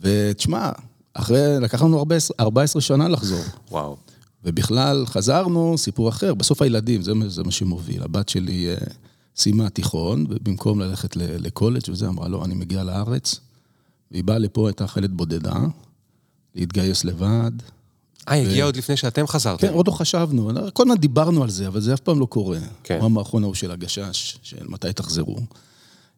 ותשמע, 0.00 0.70
אחרי, 1.14 1.60
לקח 1.60 1.82
לנו 1.82 1.98
14, 1.98 2.34
14 2.40 2.82
שנה 2.82 3.08
לחזור. 3.08 3.40
וואו. 3.70 3.96
ובכלל, 4.44 5.06
חזרנו, 5.06 5.78
סיפור 5.78 6.08
אחר, 6.08 6.34
בסוף 6.34 6.62
הילדים, 6.62 7.02
זה, 7.02 7.12
זה 7.26 7.42
מה 7.42 7.50
שמוביל. 7.50 8.02
הבת 8.02 8.28
שלי 8.28 8.74
uh, 8.76 8.92
סיימה 9.36 9.70
תיכון, 9.70 10.26
ובמקום 10.28 10.80
ללכת 10.80 11.16
לקולג' 11.16 11.82
וזה, 11.88 12.08
אמרה, 12.08 12.28
לא, 12.28 12.44
אני 12.44 12.54
מגיעה 12.54 12.84
לארץ, 12.84 13.40
והיא 14.10 14.24
באה 14.24 14.38
לפה, 14.38 14.68
הייתה 14.68 14.86
חיילת 14.86 15.10
בודדה, 15.10 15.56
להתגייס 16.54 17.04
לבד. 17.04 17.52
אה, 18.28 18.34
הגיע 18.34 18.64
עוד 18.64 18.76
לפני 18.76 18.96
שאתם 18.96 19.26
חזרתם. 19.26 19.66
כן, 19.66 19.72
עוד 19.72 19.86
לא 19.86 19.92
חשבנו, 19.92 20.50
כל 20.72 20.82
הזמן 20.82 20.96
דיברנו 20.96 21.42
על 21.42 21.50
זה, 21.50 21.68
אבל 21.68 21.80
זה 21.80 21.94
אף 21.94 22.00
פעם 22.00 22.20
לא 22.20 22.26
קורה. 22.26 22.58
כן. 22.82 22.98
כמו 22.98 23.06
המערכון 23.06 23.42
ההוא 23.42 23.54
של 23.54 23.70
הגשש, 23.70 24.38
של 24.42 24.66
מתי 24.68 24.92
תחזרו. 24.92 25.36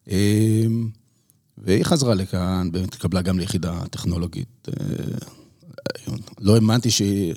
אמ, 0.07 0.89
והיא 1.57 1.83
חזרה 1.83 2.13
לכאן, 2.13 2.69
באמת 2.71 2.93
התקבלה 2.93 3.21
גם 3.21 3.39
ליחידה 3.39 3.81
טכנולוגית. 3.91 4.67
אה, 4.67 4.73
לא 6.39 6.55
האמנתי 6.55 6.89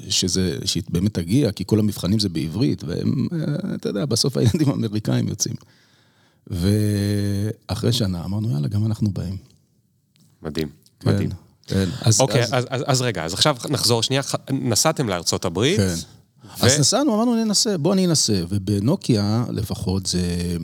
שזה, 0.08 0.58
שהיא 0.64 0.82
באמת 0.88 1.14
תגיע, 1.14 1.52
כי 1.52 1.64
כל 1.66 1.78
המבחנים 1.78 2.18
זה 2.18 2.28
בעברית, 2.28 2.84
והם, 2.84 3.28
אה, 3.32 3.74
אתה 3.74 3.88
יודע, 3.88 4.04
בסוף 4.04 4.36
הילדים 4.36 4.68
האמריקאים 4.68 5.28
יוצאים. 5.28 5.56
ואחרי 6.46 7.92
שנה 7.92 8.24
אמרנו, 8.24 8.50
יאללה, 8.50 8.68
גם 8.68 8.86
אנחנו 8.86 9.10
באים. 9.10 9.36
מדהים, 10.42 10.68
כן, 11.00 11.10
מדהים. 11.10 11.30
כן. 11.66 11.88
אז, 12.02 12.20
אוקיי, 12.20 12.42
אז, 12.42 12.52
אז, 12.52 12.64
אז, 12.68 12.82
אז 12.86 13.02
רגע, 13.02 13.24
אז 13.24 13.34
עכשיו 13.34 13.56
נחזור 13.68 14.02
שנייה, 14.02 14.22
נסעתם 14.50 15.08
לארצות 15.08 15.44
הברית. 15.44 15.76
כן. 15.76 15.94
ו- 16.60 16.66
אז 16.66 16.80
נסענו, 16.80 17.14
אמרנו 17.14 17.44
ננסה, 17.44 17.78
בוא 17.78 17.92
אני 17.92 18.06
אנסה. 18.06 18.42
ובנוקיה 18.48 19.44
לפחות 19.50 20.06
זה... 20.06 20.56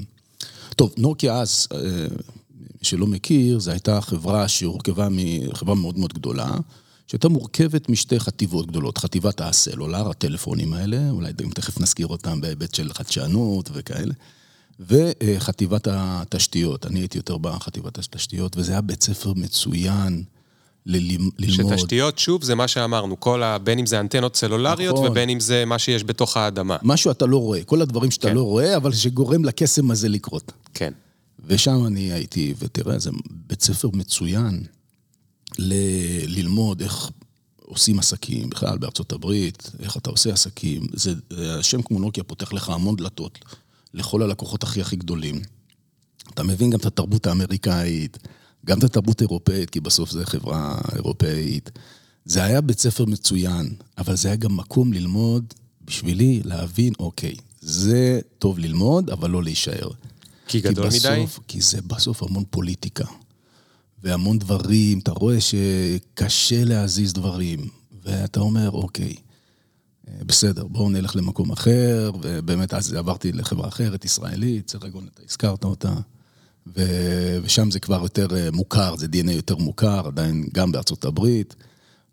טוב, 0.76 0.94
נוקיה 0.96 1.40
אז, 1.40 1.68
אה, 1.74 1.78
שלא 2.82 3.06
מכיר, 3.06 3.58
זו 3.58 3.70
הייתה 3.70 4.00
חברה 4.00 4.48
שהורכבה 4.48 5.08
מחברה 5.10 5.74
מאוד 5.74 5.98
מאוד 5.98 6.12
גדולה, 6.12 6.50
שהייתה 7.06 7.28
מורכבת 7.28 7.88
משתי 7.88 8.20
חטיבות 8.20 8.66
גדולות. 8.66 8.98
חטיבת 8.98 9.40
הסלולר, 9.40 10.10
הטלפונים 10.10 10.72
האלה, 10.72 11.10
אולי 11.10 11.32
גם 11.32 11.50
תכף 11.50 11.80
נזכיר 11.80 12.06
אותם 12.06 12.40
בהיבט 12.40 12.74
של 12.74 12.92
חדשנות 12.92 13.70
וכאלה, 13.72 14.14
וחטיבת 14.80 15.88
התשתיות. 15.90 16.86
אני 16.86 17.00
הייתי 17.00 17.18
יותר 17.18 17.38
בחטיבת 17.38 17.98
התשתיות, 17.98 18.56
וזה 18.56 18.72
היה 18.72 18.80
בית 18.80 19.02
ספר 19.02 19.32
מצוין. 19.36 20.24
ללמוד. 20.86 21.32
שתשתיות, 21.48 22.18
שוב, 22.18 22.44
זה 22.44 22.54
מה 22.54 22.68
שאמרנו, 22.68 23.20
כל 23.20 23.42
ה... 23.42 23.58
בין 23.58 23.78
אם 23.78 23.86
זה 23.86 24.00
אנטנות 24.00 24.36
סלולריות 24.36 24.94
נכון. 24.94 25.08
ובין 25.08 25.28
אם 25.30 25.40
זה 25.40 25.64
מה 25.64 25.78
שיש 25.78 26.04
בתוך 26.04 26.36
האדמה. 26.36 26.76
משהו 26.82 27.10
אתה 27.10 27.26
לא 27.26 27.36
רואה, 27.36 27.64
כל 27.64 27.82
הדברים 27.82 28.10
שאתה 28.10 28.28
כן. 28.28 28.34
לא 28.34 28.42
רואה, 28.42 28.76
אבל 28.76 28.92
שגורם 28.92 29.44
לקסם 29.44 29.90
הזה 29.90 30.08
לקרות. 30.08 30.52
כן. 30.74 30.92
ושם 31.46 31.86
אני 31.86 32.12
הייתי, 32.12 32.54
ותראה, 32.58 32.98
זה 32.98 33.10
בית 33.46 33.62
ספר 33.62 33.88
מצוין 33.92 34.62
ל- 35.58 36.38
ללמוד 36.38 36.82
איך 36.82 37.10
עושים 37.56 37.98
עסקים, 37.98 38.50
בכלל 38.50 38.78
בארצות 38.78 39.12
הברית, 39.12 39.70
איך 39.80 39.96
אתה 39.96 40.10
עושה 40.10 40.32
עסקים. 40.32 40.86
זה, 40.92 41.14
השם 41.58 41.82
כמו 41.82 41.98
נוקיה 41.98 42.24
פותח 42.24 42.52
לך 42.52 42.68
המון 42.68 42.96
דלתות 42.96 43.38
לכל 43.94 44.22
הלקוחות 44.22 44.62
הכי 44.62 44.80
הכי 44.80 44.96
גדולים. 44.96 45.40
אתה 46.34 46.42
מבין 46.42 46.70
גם 46.70 46.78
את 46.78 46.86
התרבות 46.86 47.26
האמריקאית, 47.26 48.18
גם 48.66 48.78
את 48.78 48.84
התרבות 48.84 49.20
האירופאית, 49.20 49.70
כי 49.70 49.80
בסוף 49.80 50.10
זו 50.10 50.20
חברה 50.24 50.80
אירופאית. 50.94 51.70
זה 52.24 52.44
היה 52.44 52.60
בית 52.60 52.78
ספר 52.78 53.04
מצוין, 53.04 53.74
אבל 53.98 54.16
זה 54.16 54.28
היה 54.28 54.36
גם 54.36 54.56
מקום 54.56 54.92
ללמוד, 54.92 55.54
בשבילי 55.84 56.40
להבין, 56.44 56.92
אוקיי, 56.98 57.34
זה 57.60 58.20
טוב 58.38 58.58
ללמוד, 58.58 59.10
אבל 59.10 59.30
לא 59.30 59.42
להישאר. 59.42 59.90
כי 60.48 60.60
גדול 60.60 60.86
בסוף, 60.86 61.08
מדי? 61.08 61.26
כי 61.48 61.60
זה 61.60 61.82
בסוף 61.82 62.22
המון 62.22 62.44
פוליטיקה. 62.50 63.04
והמון 64.02 64.38
דברים, 64.38 64.98
אתה 64.98 65.12
רואה 65.12 65.40
שקשה 65.40 66.64
להזיז 66.64 67.12
דברים, 67.12 67.68
ואתה 68.02 68.40
אומר, 68.40 68.70
אוקיי, 68.70 69.14
אה, 70.08 70.14
בסדר, 70.26 70.66
בואו 70.66 70.90
נלך 70.90 71.16
למקום 71.16 71.52
אחר, 71.52 72.10
ובאמת 72.22 72.74
אז 72.74 72.94
עברתי 72.94 73.32
לחברה 73.32 73.68
אחרת, 73.68 74.04
ישראלית, 74.04 74.70
סרגון, 74.70 75.06
אתה 75.14 75.22
הזכרת 75.28 75.64
אותה. 75.64 75.94
ושם 77.42 77.70
זה 77.70 77.80
כבר 77.80 78.00
יותר 78.02 78.26
אה, 78.36 78.48
מוכר, 78.52 78.96
זה 78.96 79.06
DNA 79.06 79.30
יותר 79.30 79.56
מוכר, 79.56 80.06
עדיין 80.06 80.44
גם 80.52 80.72
בארצות 80.72 81.04
הברית, 81.04 81.54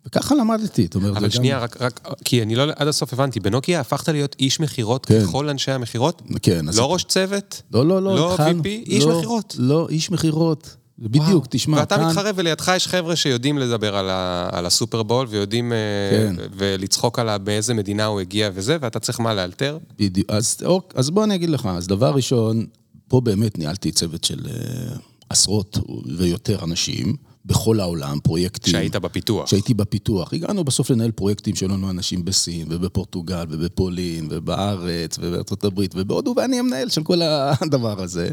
וככה 0.06 0.36
למדתי, 0.36 0.84
זאת 0.84 0.96
אומרת, 0.96 1.18
אבל 1.18 1.30
שנייה, 1.30 1.58
גם... 1.58 1.64
רק, 1.64 1.82
רק, 1.82 2.00
כי 2.26 2.42
אני 2.42 2.56
לא 2.56 2.64
עד 2.76 2.88
הסוף 2.88 3.14
הבנתי, 3.14 3.40
בנוקיה 3.40 3.80
הפכת 3.80 4.10
להיות 4.10 4.36
איש 4.40 4.60
מכירות 4.60 5.06
כן. 5.06 5.22
ככל 5.22 5.50
אנשי 5.50 5.72
המכירות? 5.72 6.22
כן, 6.42 6.66
לא 6.76 6.94
ראש 6.94 7.04
צוות? 7.04 7.62
לא, 7.74 7.86
לא, 7.88 8.02
לא, 8.02 8.16
לא 8.16 8.34
התחלנו- 8.34 8.62
VP, 8.64 8.66
איש 8.68 9.04
לא, 9.04 9.18
מכירות. 9.18 9.56
לא, 9.60 9.88
איש 9.90 10.12
מכירות. 10.12 10.76
בדיוק, 11.00 11.26
וואו. 11.28 11.42
תשמע, 11.50 11.78
ואתה 11.78 11.96
כאן- 11.98 12.08
מתחרה 12.08 12.32
ולידך 12.36 12.72
יש 12.76 12.88
חבר'ה 12.88 13.16
שיודעים 13.16 13.58
לדבר 13.58 13.96
על, 13.96 14.10
ה, 14.10 14.50
על 14.52 14.66
הסופרבול 14.66 15.28
ויודעים 15.30 15.74
אה, 15.74 15.78
כן. 16.12 16.36
ולצחוק 16.58 17.20
על 17.20 17.38
באיזה 17.38 17.74
מדינה 17.74 18.06
הוא 18.06 18.20
הגיע 18.20 18.50
וזה, 18.54 18.78
ואתה 18.82 19.00
צריך 19.00 19.20
מה, 19.20 19.34
לאלתר? 19.34 19.78
בדיוק. 20.00 20.30
אז, 20.32 20.58
אוק, 20.66 20.94
אז 20.96 21.10
בוא 21.10 21.24
אני 21.24 21.36
אגיד 21.36 21.50
לך, 21.50 21.66
אז 21.66 21.88
דבר 21.88 22.12
ראשון, 22.12 22.66
פה 23.08 23.22
באמת 23.22 23.58
ניהלתי 23.58 23.92
צוות 23.92 24.24
של 24.24 24.48
אה, 24.50 24.96
עשרות 25.30 25.78
ויותר 26.18 26.64
אנשים 26.64 27.16
בכל 27.46 27.80
העולם, 27.80 28.20
פרויקטים. 28.24 28.72
שהיית 28.72 28.96
בפיתוח. 28.96 29.48
שהייתי 29.48 29.74
בפיתוח. 29.74 30.34
הגענו 30.34 30.64
בסוף 30.64 30.90
לנהל 30.90 31.12
פרויקטים 31.12 31.56
שהיו 31.56 31.70
לנו 31.70 31.90
אנשים 31.90 32.26
בסין, 32.26 32.68
ובפורטוגל, 32.70 33.46
ובפולין, 33.50 34.28
ובארץ, 34.32 35.18
ובארצות 35.22 35.64
הברית, 35.64 35.92
ובהודו, 35.96 36.34
ואני 36.38 36.60
המנהל 36.60 36.90
של 36.90 37.04
כל 37.04 37.22
הדבר 37.22 38.02
הזה. 38.02 38.30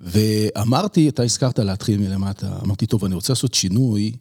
ואמרתי, 0.00 1.08
אתה 1.08 1.22
הזכרת 1.22 1.58
להתחיל 1.58 2.00
מלמטה, 2.00 2.58
אמרתי, 2.64 2.86
טוב, 2.86 3.04
אני 3.04 3.14
רוצה 3.14 3.32
לעשות 3.32 3.54
שינוי, 3.54 4.12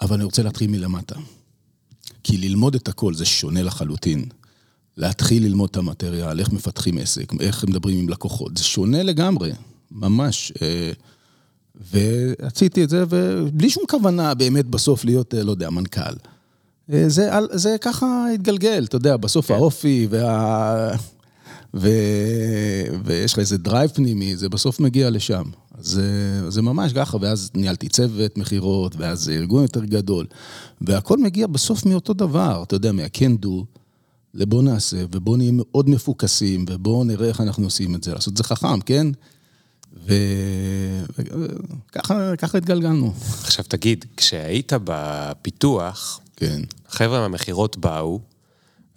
אבל 0.00 0.14
אני 0.14 0.24
רוצה 0.24 0.42
להתחיל 0.42 0.70
מלמטה. 0.70 1.16
כי 2.24 2.36
ללמוד 2.36 2.74
את 2.74 2.88
הכל 2.88 3.14
זה 3.14 3.24
שונה 3.24 3.62
לחלוטין. 3.62 4.24
להתחיל 5.00 5.44
ללמוד 5.44 5.68
את 5.70 5.76
המטריאל, 5.76 6.40
איך 6.40 6.52
מפתחים 6.52 6.98
עסק, 6.98 7.32
איך 7.40 7.64
מדברים 7.64 7.98
עם 7.98 8.08
לקוחות, 8.08 8.56
זה 8.56 8.64
שונה 8.64 9.02
לגמרי, 9.02 9.52
ממש. 9.92 10.52
אה, 10.62 10.92
ועשיתי 11.92 12.84
את 12.84 12.90
זה, 12.90 13.04
ובלי 13.08 13.70
שום 13.70 13.84
כוונה 13.90 14.34
באמת 14.34 14.66
בסוף 14.66 15.04
להיות, 15.04 15.34
אה, 15.34 15.42
לא 15.42 15.50
יודע, 15.50 15.70
מנכ"ל. 15.70 16.14
אה, 16.92 17.08
זה, 17.08 17.30
זה 17.52 17.76
ככה 17.80 18.26
התגלגל, 18.34 18.84
אתה 18.84 18.96
יודע, 18.96 19.16
בסוף 19.16 19.46
כן. 19.46 19.54
האופי 19.54 20.06
וה... 20.10 20.96
ו... 21.74 21.88
ויש 23.04 23.32
לך 23.32 23.38
איזה 23.38 23.58
drive 23.58 23.90
פנימי, 23.90 24.36
זה 24.36 24.48
בסוף 24.48 24.80
מגיע 24.80 25.10
לשם. 25.10 25.42
אז 25.78 26.00
זה 26.48 26.62
ממש 26.62 26.92
ככה, 26.92 27.16
ואז 27.20 27.50
ניהלתי 27.54 27.88
צוות 27.88 28.38
מכירות, 28.38 28.96
ואז 28.96 29.28
ארגון 29.28 29.62
יותר 29.62 29.84
גדול. 29.84 30.26
והכל 30.80 31.18
מגיע 31.18 31.46
בסוף 31.46 31.86
מאותו 31.86 32.12
דבר, 32.12 32.62
אתה 32.62 32.74
יודע, 32.74 32.92
מה-can 32.92 33.44
do, 33.44 33.80
לבוא 34.34 34.62
נעשה, 34.62 35.04
ובוא 35.12 35.36
נהיה 35.36 35.52
מאוד 35.54 35.88
מפוקסים, 35.88 36.64
ובוא 36.68 37.04
נראה 37.04 37.28
איך 37.28 37.40
אנחנו 37.40 37.64
עושים 37.64 37.94
את 37.94 38.04
זה, 38.04 38.14
לעשות 38.14 38.32
את 38.32 38.36
זה 38.36 38.44
חכם, 38.44 38.80
כן? 38.80 39.06
וככה 41.92 42.58
התגלגלנו. 42.58 43.12
עכשיו 43.42 43.64
תגיד, 43.68 44.04
כשהיית 44.16 44.72
בפיתוח, 44.84 46.20
כן. 46.36 46.62
החבר'ה 46.88 47.20
מהמכירות 47.20 47.76
באו, 47.76 48.20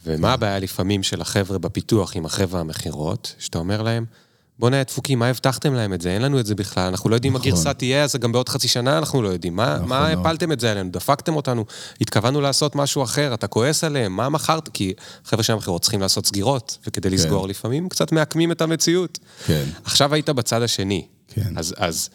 ומה. 0.05 0.33
הבעיה 0.33 0.59
לפעמים 0.59 1.03
של 1.03 1.21
החבר'ה 1.21 1.57
בפיתוח 1.57 2.15
עם 2.15 2.25
החבר'ה 2.25 2.59
המכירות, 2.59 3.35
שאתה 3.39 3.57
אומר 3.57 3.81
להם, 3.81 4.05
בוא 4.59 4.69
נהיה 4.69 4.83
דפוקים, 4.83 5.19
מה 5.19 5.27
הבטחתם 5.27 5.73
להם 5.73 5.93
את 5.93 6.01
זה? 6.01 6.09
אין 6.11 6.21
לנו 6.21 6.39
את 6.39 6.45
זה 6.45 6.55
בכלל, 6.55 6.87
אנחנו 6.87 7.09
לא 7.09 7.15
יודעים 7.15 7.33
מה 7.33 7.39
נכון. 7.39 7.51
גרסה 7.51 7.73
תהיה, 7.73 8.03
אז 8.03 8.15
גם 8.15 8.31
בעוד 8.31 8.49
חצי 8.49 8.67
שנה 8.67 8.97
אנחנו 8.97 9.21
לא 9.21 9.29
יודעים. 9.29 9.55
מה, 9.55 9.75
נכון 9.75 9.89
מה 9.89 10.07
הפלתם 10.07 10.51
את 10.51 10.59
זה 10.59 10.71
עלינו? 10.71 10.89
דפקתם 10.91 11.35
אותנו, 11.35 11.65
התכוונו 12.01 12.41
לעשות 12.41 12.75
משהו 12.75 13.03
אחר, 13.03 13.33
אתה 13.33 13.47
כועס 13.47 13.83
עליהם, 13.83 14.15
מה 14.15 14.29
מכרת? 14.29 14.69
כי 14.73 14.93
חבר'ה 15.25 15.43
של 15.43 15.53
המכירות 15.53 15.81
צריכים 15.81 16.01
לעשות 16.01 16.25
סגירות, 16.25 16.77
וכדי 16.87 17.09
כן. 17.09 17.15
לסגור 17.15 17.47
לפעמים 17.47 17.89
קצת 17.89 18.11
מעקמים 18.11 18.51
את 18.51 18.61
המציאות. 18.61 19.19
כן. 19.45 19.63
עכשיו 19.83 20.13
היית 20.13 20.29
בצד 20.29 20.61
השני. 20.61 21.05
כן. 21.27 21.53
אז, 21.57 21.73
אז 21.77 22.09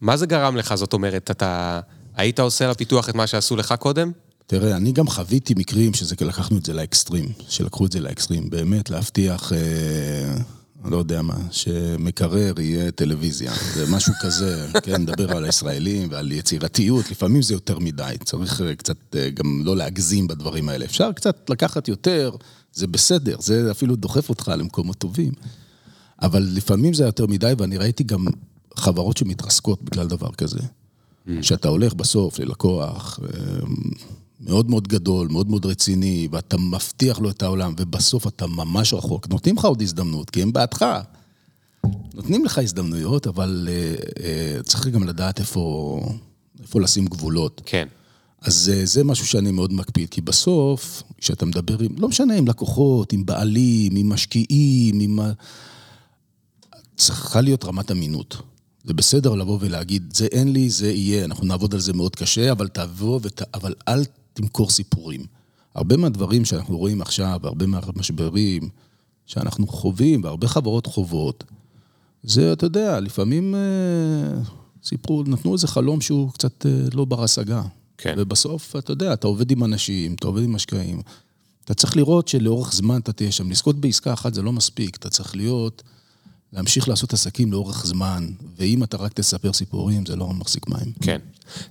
מה 0.00 0.16
זה 0.16 0.26
גרם 0.26 0.56
לך? 0.56 0.74
זאת 0.74 0.92
אומרת, 0.92 1.30
אתה 1.30 1.80
היית 2.16 2.40
עושה 2.40 2.70
לפיתוח 2.70 3.08
את 3.08 3.14
מה 3.14 3.26
שעשו 3.26 3.56
לך 3.56 3.74
קודם? 3.78 4.12
תראה, 4.46 4.76
אני 4.76 4.92
גם 4.92 5.06
חוויתי 5.06 5.54
מקרים 5.56 5.94
שזה, 5.94 6.14
לקחנו 6.20 6.58
את 6.58 6.64
זה 6.64 6.72
לאקסטרים, 6.72 7.32
שלקחו 7.48 7.86
את 7.86 7.92
זה 7.92 8.00
לאקסטרים, 8.00 8.50
באמת 8.50 8.90
להבטיח... 8.90 9.52
אה... 9.52 10.61
לא 10.84 10.96
יודע 10.96 11.22
מה, 11.22 11.36
שמקרר 11.50 12.60
יהיה 12.60 12.90
טלוויזיה. 12.90 13.52
זה 13.74 13.90
משהו 13.90 14.12
כזה, 14.22 14.66
כן, 14.84 15.02
נדבר 15.02 15.36
על 15.36 15.44
הישראלים 15.44 16.08
ועל 16.10 16.32
יצירתיות, 16.32 17.10
לפעמים 17.10 17.42
זה 17.42 17.54
יותר 17.54 17.78
מדי, 17.78 18.16
צריך 18.24 18.60
אה, 18.60 18.74
קצת 18.74 18.96
אה, 19.14 19.30
גם 19.30 19.62
לא 19.64 19.76
להגזים 19.76 20.26
בדברים 20.26 20.68
האלה. 20.68 20.84
אפשר 20.84 21.12
קצת 21.12 21.50
לקחת 21.50 21.88
יותר, 21.88 22.30
זה 22.72 22.86
בסדר, 22.86 23.36
זה 23.40 23.70
אפילו 23.70 23.96
דוחף 23.96 24.28
אותך 24.28 24.52
למקומות 24.56 24.98
טובים. 24.98 25.32
אבל 26.22 26.48
לפעמים 26.52 26.94
זה 26.94 27.04
יותר 27.04 27.26
מדי, 27.26 27.52
ואני 27.58 27.76
ראיתי 27.76 28.04
גם 28.04 28.26
חברות 28.76 29.16
שמתרסקות 29.16 29.82
בגלל 29.82 30.06
דבר 30.06 30.32
כזה. 30.32 30.58
Mm. 30.58 31.30
שאתה 31.42 31.68
הולך 31.68 31.94
בסוף 31.94 32.38
ללקוח, 32.38 33.20
אה, 33.22 33.28
מאוד 34.42 34.70
מאוד 34.70 34.88
גדול, 34.88 35.28
מאוד 35.28 35.50
מאוד 35.50 35.66
רציני, 35.66 36.28
ואתה 36.30 36.56
מבטיח 36.58 37.18
לו 37.18 37.30
את 37.30 37.42
העולם, 37.42 37.74
ובסוף 37.78 38.26
אתה 38.26 38.46
ממש 38.46 38.94
רחוק. 38.94 39.28
נותנים 39.28 39.56
לך 39.56 39.64
עוד 39.64 39.82
הזדמנות, 39.82 40.30
כי 40.30 40.42
הם 40.42 40.52
בעדך. 40.52 40.86
נותנים 42.14 42.44
לך 42.44 42.58
הזדמנויות, 42.58 43.26
אבל 43.26 43.68
uh, 43.68 44.04
uh, 44.04 44.62
צריך 44.62 44.86
גם 44.86 45.02
לדעת 45.04 45.40
איפה, 45.40 46.00
איפה 46.62 46.80
לשים 46.80 47.06
גבולות. 47.06 47.60
כן. 47.66 47.88
אז 48.40 48.72
uh, 48.74 48.86
זה 48.86 49.04
משהו 49.04 49.26
שאני 49.26 49.50
מאוד 49.50 49.72
מקפיד, 49.72 50.08
כי 50.08 50.20
בסוף, 50.20 51.02
כשאתה 51.18 51.46
מדבר 51.46 51.78
עם, 51.78 51.94
לא 51.98 52.08
משנה, 52.08 52.34
עם 52.34 52.48
לקוחות, 52.48 53.12
עם 53.12 53.26
בעלים, 53.26 53.96
עם 53.96 54.08
משקיעים, 54.08 55.00
עם... 55.00 55.18
צריכה 56.96 57.40
להיות 57.40 57.64
רמת 57.64 57.90
אמינות. 57.90 58.36
זה 58.84 58.94
בסדר 58.94 59.34
לבוא 59.34 59.58
ולהגיד, 59.60 60.14
זה 60.16 60.26
אין 60.26 60.52
לי, 60.52 60.70
זה 60.70 60.92
יהיה, 60.92 61.24
אנחנו 61.24 61.46
נעבוד 61.46 61.74
על 61.74 61.80
זה 61.80 61.92
מאוד 61.92 62.16
קשה, 62.16 62.52
אבל 62.52 62.68
תבוא, 62.68 63.20
ות... 63.22 63.42
אבל 63.54 63.74
אל 63.88 64.04
תמכור 64.32 64.70
סיפורים. 64.70 65.20
הרבה 65.74 65.96
מהדברים 65.96 66.44
שאנחנו 66.44 66.78
רואים 66.78 67.02
עכשיו, 67.02 67.40
הרבה 67.42 67.66
מהמשברים 67.66 68.68
שאנחנו 69.26 69.66
חווים, 69.66 70.24
והרבה 70.24 70.48
חברות 70.48 70.86
חוות, 70.86 71.44
זה, 72.22 72.52
אתה 72.52 72.66
יודע, 72.66 73.00
לפעמים 73.00 73.54
אה, 73.54 74.40
סיפרו, 74.84 75.22
נתנו 75.26 75.52
איזה 75.52 75.68
חלום 75.68 76.00
שהוא 76.00 76.32
קצת 76.32 76.66
אה, 76.66 76.70
לא 76.94 77.04
בר 77.04 77.24
השגה. 77.24 77.62
כן. 77.98 78.14
ובסוף, 78.18 78.76
אתה 78.76 78.92
יודע, 78.92 79.12
אתה 79.12 79.26
עובד 79.26 79.50
עם 79.50 79.64
אנשים, 79.64 80.14
אתה 80.14 80.26
עובד 80.26 80.42
עם 80.42 80.54
משקעים. 80.54 81.00
אתה 81.64 81.74
צריך 81.74 81.96
לראות 81.96 82.28
שלאורך 82.28 82.72
זמן 82.72 83.00
אתה 83.00 83.12
תהיה 83.12 83.32
שם. 83.32 83.50
לזכות 83.50 83.76
בעסקה 83.76 84.12
אחת 84.12 84.34
זה 84.34 84.42
לא 84.42 84.52
מספיק, 84.52 84.96
אתה 84.96 85.10
צריך 85.10 85.36
להיות, 85.36 85.82
להמשיך 86.52 86.88
לעשות 86.88 87.12
עסקים 87.12 87.52
לאורך 87.52 87.86
זמן, 87.86 88.28
ואם 88.58 88.82
אתה 88.82 88.96
רק 88.96 89.12
תספר 89.12 89.52
סיפורים, 89.52 90.06
זה 90.06 90.16
לא 90.16 90.32
מחזיק 90.32 90.68
מים. 90.68 90.92
כן. 91.00 91.18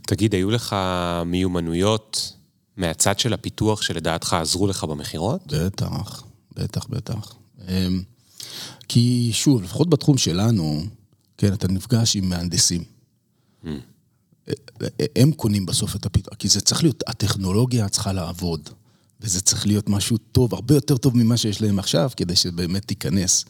תגיד, 0.02 0.36
היו 0.36 0.52
לך 0.52 0.76
מיומנויות 1.26 2.34
מהצד 2.78 3.20
של 3.20 3.34
הפיתוח 3.34 3.82
שלדעתך 3.82 4.34
עזרו 4.34 4.68
לך 4.68 4.84
במכירות? 4.84 5.42
בטח, 5.48 6.24
בטח, 6.56 6.86
בטח. 6.86 7.36
אמ, 7.68 8.04
כי 8.88 9.30
שוב, 9.34 9.64
לפחות 9.64 9.90
בתחום 9.90 10.18
שלנו, 10.18 10.84
כן, 11.38 11.54
אתה 11.54 11.68
נפגש 11.68 12.16
עם 12.16 12.30
מהנדסים. 12.30 12.84
Mm. 13.64 13.68
הם 15.16 15.32
קונים 15.32 15.66
בסוף 15.66 15.96
את 15.96 16.06
הפיתוח, 16.06 16.34
כי 16.36 16.48
זה 16.48 16.62
צריך 16.62 16.84
להיות, 16.84 17.04
הטכנולוגיה 17.08 17.90
צריכה 17.90 18.14
לעבוד, 18.14 18.70
וזה 19.22 19.42
צריך 19.42 19.68
להיות 19.68 19.90
משהו 19.90 20.18
טוב, 20.18 20.54
הרבה 20.54 20.76
יותר 20.76 20.98
טוב 20.98 21.18
ממה 21.18 21.38
שיש 21.38 21.62
להם 21.62 21.80
עכשיו, 21.80 22.10
כדי 22.18 22.36
שבאמת 22.36 22.86
תיכנס. 22.86 23.46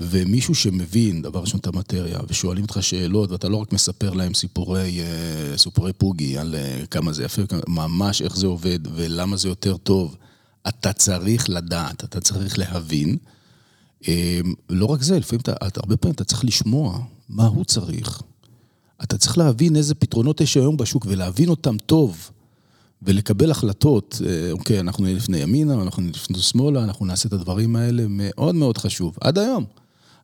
אמ, 0.00 0.06
ומישהו 0.10 0.54
שמבין, 0.54 1.22
דבר 1.22 1.40
ראשון, 1.40 1.60
את 1.60 1.66
המטריה, 1.66 2.18
ושואלים 2.28 2.62
אותך 2.62 2.78
שאלות, 2.80 3.30
ואתה 3.30 3.48
לא 3.48 3.56
רק 3.56 3.72
מספר 3.72 4.12
להם 4.12 4.34
סיפורי, 4.34 5.00
אה, 5.00 5.58
סיפורי 5.58 5.92
פוגי 5.92 6.38
על 6.38 6.54
אה, 6.54 6.86
כמה 6.90 7.12
זה 7.12 7.24
יפה, 7.24 7.42
ממש 7.68 8.22
איך 8.22 8.36
זה 8.36 8.46
עובד 8.46 8.78
ולמה 8.94 9.36
זה 9.36 9.48
יותר 9.48 9.76
טוב. 9.76 10.16
אתה 10.68 10.92
צריך 10.92 11.50
לדעת, 11.50 12.04
אתה 12.04 12.20
צריך 12.20 12.58
להבין. 12.58 13.16
אה, 14.08 14.40
לא 14.70 14.86
רק 14.86 15.02
זה, 15.02 15.18
לפעמים, 15.18 15.40
אתה, 15.40 15.80
הרבה 15.80 15.96
פעמים 15.96 16.14
אתה 16.14 16.24
צריך 16.24 16.44
לשמוע 16.44 16.98
מה 17.28 17.46
הוא 17.46 17.64
צריך. 17.64 18.22
אתה 19.02 19.18
צריך 19.18 19.38
להבין 19.38 19.76
איזה 19.76 19.94
פתרונות 19.94 20.40
יש 20.40 20.56
היום 20.56 20.76
בשוק 20.76 21.06
ולהבין 21.08 21.48
אותם 21.48 21.76
טוב. 21.86 22.30
ולקבל 23.06 23.50
החלטות, 23.50 24.22
אוקיי, 24.52 24.80
אנחנו 24.80 25.04
נהיה 25.04 25.16
לפני 25.16 25.38
ימינה, 25.38 25.82
אנחנו 25.82 26.02
נהיה 26.02 26.14
לפני 26.14 26.38
שמאלה, 26.38 26.84
אנחנו 26.84 27.06
נעשה 27.06 27.28
את 27.28 27.32
הדברים 27.32 27.76
האלה, 27.76 28.04
מאוד 28.08 28.54
מאוד 28.54 28.78
חשוב, 28.78 29.16
עד 29.20 29.38
היום. 29.38 29.64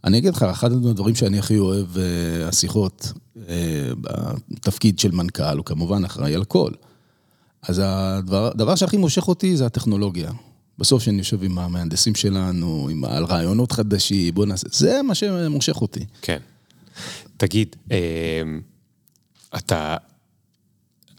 אני 0.05 0.19
אגיד 0.19 0.35
לך, 0.35 0.43
אחד 0.43 0.73
הדברים 0.73 1.15
שאני 1.15 1.39
הכי 1.39 1.59
אוהב, 1.59 1.99
אה, 1.99 2.49
השיחות 2.49 3.13
אה, 3.49 3.91
בתפקיד 4.51 4.99
של 4.99 5.11
מנכ"ל, 5.11 5.57
הוא 5.57 5.65
כמובן 5.65 6.05
אחראי 6.05 6.35
על 6.35 6.45
כל. 6.45 6.71
אז 7.63 7.83
הדבר 7.85 8.75
שהכי 8.75 8.97
מושך 8.97 9.29
אותי 9.29 9.57
זה 9.57 9.67
הטכנולוגיה. 9.67 10.33
בסוף 10.79 11.03
שאני 11.03 11.19
יושב 11.19 11.43
עם 11.43 11.59
המהנדסים 11.59 12.15
שלנו, 12.15 12.89
עם, 12.91 13.05
על 13.05 13.25
רעיונות 13.25 13.73
חדשים, 13.73 14.35
בוא 14.35 14.47
נעשה, 14.47 14.69
זה 14.73 15.03
מה 15.03 15.15
שמושך 15.15 15.81
אותי. 15.81 16.05
כן. 16.23 16.39
תגיד, 17.37 17.77
אה, 17.93 18.43
אתה 19.57 19.97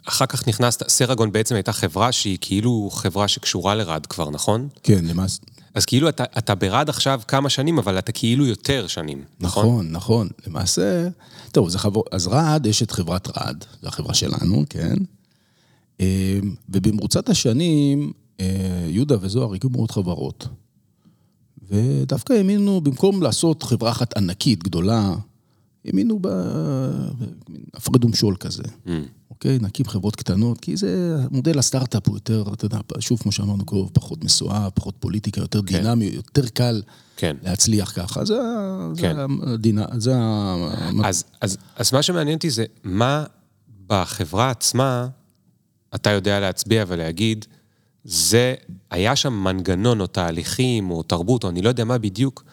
אחר 0.04 0.26
כך 0.26 0.48
נכנסת, 0.48 0.88
סרגון 0.88 1.32
בעצם 1.32 1.54
הייתה 1.54 1.72
חברה 1.72 2.12
שהיא 2.12 2.38
כאילו 2.40 2.90
חברה 2.92 3.28
שקשורה 3.28 3.74
לרד 3.74 4.06
כבר, 4.06 4.30
נכון? 4.30 4.68
כן, 4.82 5.04
למעשה. 5.04 5.42
אז 5.74 5.84
כאילו 5.84 6.08
אתה, 6.08 6.24
אתה 6.38 6.54
ברד 6.54 6.88
עכשיו 6.88 7.20
כמה 7.28 7.48
שנים, 7.48 7.78
אבל 7.78 7.98
אתה 7.98 8.12
כאילו 8.12 8.46
יותר 8.46 8.86
שנים, 8.86 9.24
נכון? 9.40 9.64
נכון, 9.66 9.90
נכון. 9.90 10.28
למעשה, 10.46 11.08
טוב, 11.52 11.68
זה 11.68 11.78
חבר... 11.78 12.00
אז 12.12 12.26
רד, 12.26 12.66
יש 12.66 12.82
את 12.82 12.90
חברת 12.90 13.38
רד, 13.38 13.64
זו 13.82 13.88
החברה 13.88 14.14
שלנו, 14.14 14.64
כן? 14.70 14.96
אה, 16.00 16.38
ובמרוצת 16.68 17.28
השנים, 17.28 18.12
אה, 18.40 18.86
יהודה 18.88 19.16
וזוהר 19.20 19.54
הגיעו 19.54 19.72
מאוד 19.72 19.90
חברות. 19.90 20.48
ודווקא 21.68 22.32
האמינו, 22.32 22.80
במקום 22.80 23.22
לעשות 23.22 23.62
חברה 23.62 23.90
אחת 23.90 24.16
ענקית, 24.16 24.62
גדולה, 24.62 25.14
האמינו 25.84 26.18
בהפרד 27.72 28.04
ומשול 28.04 28.36
כזה. 28.36 28.62
Mm. 28.62 28.90
אוקיי? 29.32 29.58
נקים 29.60 29.86
חברות 29.86 30.16
קטנות, 30.16 30.60
כי 30.60 30.76
זה, 30.76 31.16
מודל 31.30 31.58
הסטארט-אפ 31.58 32.08
הוא 32.08 32.16
יותר, 32.16 32.44
אתה 32.52 32.64
יודע, 32.64 32.78
שוב, 33.00 33.20
כמו 33.22 33.32
שאמרנו 33.32 33.66
קרוב, 33.66 33.90
פחות 33.92 34.24
מסואב, 34.24 34.70
פחות 34.74 34.94
פוליטיקה, 35.00 35.40
יותר 35.40 35.60
דינמי, 35.60 36.04
יותר 36.04 36.48
קל 36.48 36.82
כן. 37.16 37.36
להצליח 37.42 37.92
ככה. 37.96 38.24
זה, 38.24 38.34
כן. 38.96 39.16
זה, 39.16 39.52
הדינה, 39.52 39.84
זה 39.96 40.12
ה... 40.16 40.56
אז, 41.04 41.24
אז, 41.40 41.56
אז 41.76 41.92
מה 41.92 42.02
שמעניין 42.02 42.36
אותי 42.36 42.50
זה 42.50 42.64
מה 42.84 43.24
בחברה 43.86 44.50
עצמה 44.50 45.08
אתה 45.94 46.10
יודע 46.10 46.40
להצביע 46.40 46.84
ולהגיד, 46.88 47.44
זה, 48.04 48.54
היה 48.90 49.16
שם 49.16 49.32
מנגנון 49.32 50.00
או 50.00 50.06
תהליכים 50.06 50.90
או 50.90 51.02
תרבות 51.02 51.44
או 51.44 51.48
אני 51.48 51.62
לא 51.62 51.68
יודע 51.68 51.84
מה 51.84 51.98
בדיוק, 51.98 52.44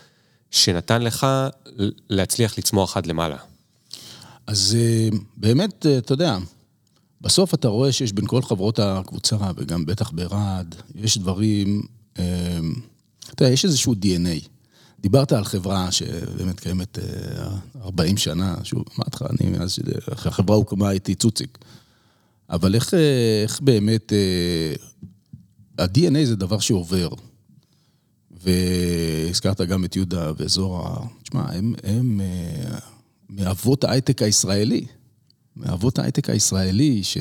שנתן 0.52 1.02
לך 1.02 1.28
להצליח 2.10 2.58
לצמוח 2.58 2.98
עד 2.98 3.06
למעלה. 3.06 3.38
אז 4.48 4.78
אה, 4.80 5.18
באמת, 5.38 5.86
אה, 5.86 5.98
אתה 5.98 6.14
יודע, 6.14 6.38
בסוף 7.22 7.54
אתה 7.54 7.68
רואה 7.68 7.92
שיש 7.92 8.14
בין 8.14 8.28
כל 8.28 8.42
חברות 8.42 8.80
הקבוצה, 8.80 9.38
וגם 9.56 9.86
בטח 9.86 10.12
ברעד, 10.12 10.76
יש 10.96 11.18
דברים, 11.18 11.82
אה, 12.20 12.60
אתה 13.34 13.44
יודע, 13.44 13.54
יש 13.54 13.66
איזשהו 13.66 13.94
DNA. 13.94 14.48
דיברת 15.02 15.32
על 15.32 15.44
חברה 15.44 15.92
שבאמת 15.92 16.60
קיימת 16.60 17.00
אה, 17.00 17.84
40 17.84 18.18
שנה, 18.18 18.56
שוב, 18.64 18.84
אמרתי 18.98 19.16
לך, 19.16 19.24
אני 19.32 19.50
מאז 19.50 19.72
שהחברה 19.72 20.56
הוקמה 20.56 20.90
הייתי 20.90 21.16
צוציק. 21.16 21.58
אבל 22.50 22.76
איך, 22.76 22.94
אה, 22.94 23.44
איך 23.44 23.62
באמת, 23.62 24.14
אה, 24.14 24.74
ה-DNA 25.84 26.26
זה 26.26 26.36
דבר 26.36 26.60
שעובר. 26.60 27.10
והזכרת 28.44 29.62
גם 29.62 29.86
את 29.86 29.96
יהודה 29.96 30.32
וזוהר, 30.38 31.04
תשמע, 31.24 31.52
הם, 31.52 31.74
הם 31.84 32.22
אה, 32.22 32.78
מאבות 33.30 33.84
ההייטק 33.84 34.22
הישראלי. 34.22 34.86
מאבות 35.60 36.00
ההייטק 36.00 36.30
הישראלי, 36.30 37.04
ש... 37.04 37.18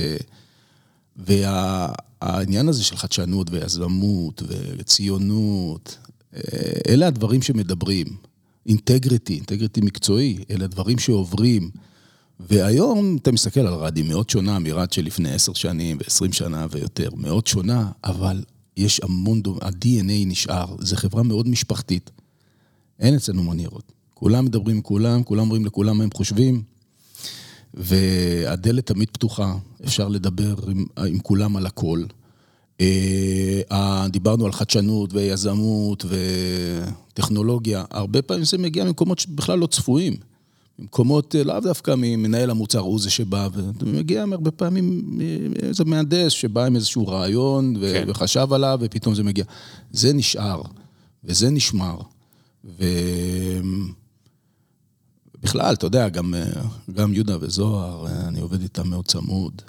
והעניין 1.19 2.69
הזה 2.69 2.85
של 2.85 2.97
חדשנות 2.97 3.51
ויזמות 3.51 4.43
וציונות, 4.79 5.99
אה, 6.37 6.41
אלה 6.89 7.07
הדברים 7.07 7.43
שמדברים. 7.43 8.07
אינטגריטי, 8.67 9.35
אינטגריטי 9.35 9.81
מקצועי, 9.81 10.39
אלה 10.51 10.65
הדברים 10.65 10.99
שעוברים. 10.99 11.71
והיום 12.41 13.17
אתה 13.23 13.33
מסתכל 13.33 13.61
על 13.61 13.75
רד, 13.75 13.97
היא 13.97 14.05
מאוד 14.05 14.31
שונה 14.31 14.59
מרד 14.59 14.93
של 14.93 15.05
לפני 15.05 15.33
עשר 15.33 15.53
שנים 15.53 15.99
ועשרים 16.01 16.33
שנה 16.33 16.67
ויותר, 16.71 17.09
מאוד 17.17 17.47
שונה, 17.47 17.91
אבל 18.05 18.45
יש 18.77 19.01
המון 19.03 19.43
דומה, 19.43 19.59
ה-DNA 19.63 20.27
נשאר, 20.27 20.77
זו 20.81 20.97
חברה 20.97 21.23
מאוד 21.23 21.49
משפחתית. 21.49 22.11
אין 22.99 23.15
אצלנו 23.15 23.43
מניירות. 23.43 23.93
כולם 24.15 24.45
מדברים 24.45 24.77
עם 24.77 24.83
כולם, 24.83 25.23
כולם 25.23 25.41
אומרים 25.41 25.67
לכולם 25.67 25.99
מה 25.99 26.05
הם 26.05 26.11
חושבים, 26.15 26.63
והדלת 27.79 28.87
תמיד 28.87 29.11
פתוחה, 29.11 29.55
אפשר 29.85 30.09
לדבר 30.09 30.55
עם, 30.69 30.85
עם 31.07 31.19
כולם 31.19 31.57
על 31.57 31.67
הכל. 31.67 32.05
אה, 32.81 34.07
דיברנו 34.11 34.47
על 34.47 34.53
חדשנות 34.53 35.15
ויזמות 35.15 36.05
וטכנולוגיה, 36.09 37.85
הרבה 37.91 38.23
פעמים 38.23 38.45
זה 38.45 38.59
מגיע 38.59 38.85
ממקומות 38.85 39.19
שבכלל 39.19 39.59
לא 39.59 39.67
צפויים. 39.67 40.17
במקומות, 40.79 41.35
אה, 41.35 41.45
לאו 41.45 41.61
דווקא 41.61 41.95
ממנהל 41.99 42.51
המוצר 42.51 42.79
הוא 42.79 43.01
זה 43.01 43.11
שבא, 43.11 43.49
ומגיע 43.81 44.25
הרבה 44.33 44.51
פעמים 44.51 45.19
איזה 45.63 45.85
מהנדס 45.85 46.33
שבא 46.33 46.65
עם 46.65 46.77
איזשהו 46.77 47.07
רעיון 47.07 47.77
ו- 47.81 47.93
כן. 47.95 48.05
וחשב 48.09 48.53
עליו 48.53 48.79
ופתאום 48.83 49.15
זה 49.15 49.23
מגיע. 49.23 49.45
זה 49.93 50.13
נשאר, 50.13 50.63
וזה 51.25 51.51
נשמר. 51.51 51.97
ובכלל, 55.41 55.75
אתה 55.75 55.87
יודע, 55.87 56.09
גם, 56.09 56.35
אה, 56.35 56.45
גם 56.93 57.15
יהודה 57.15 57.37
וזוהר, 57.41 58.07
אה, 58.07 58.29
אני 58.29 58.41
עובד 58.41 58.63
איתם 58.63 58.89
מאוד 58.89 59.07
צמוד. 59.07 59.63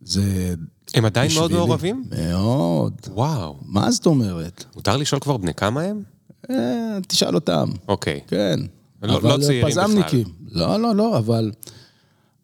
זה... 0.00 0.54
הם 0.94 1.04
עדיין 1.04 1.30
מאוד 1.34 1.52
מעורבים? 1.52 2.04
מאוד. 2.10 2.92
וואו. 3.08 3.56
מה 3.66 3.90
זאת 3.90 4.06
אומרת? 4.06 4.64
מותר 4.76 4.96
לשאול 4.96 5.20
כבר 5.20 5.36
בני 5.36 5.54
כמה 5.54 5.82
הם? 5.82 6.02
אה, 6.50 6.98
תשאל 7.08 7.34
אותם. 7.34 7.70
אוקיי. 7.88 8.20
כן. 8.26 8.60
לא- 9.02 9.16
אבל 9.16 9.32
לא 9.32 9.38
צעירים 9.46 9.70
פזמניקים. 9.70 10.26
לא, 10.50 10.76
לא, 10.76 10.94
לא, 10.94 11.18
אבל... 11.18 11.50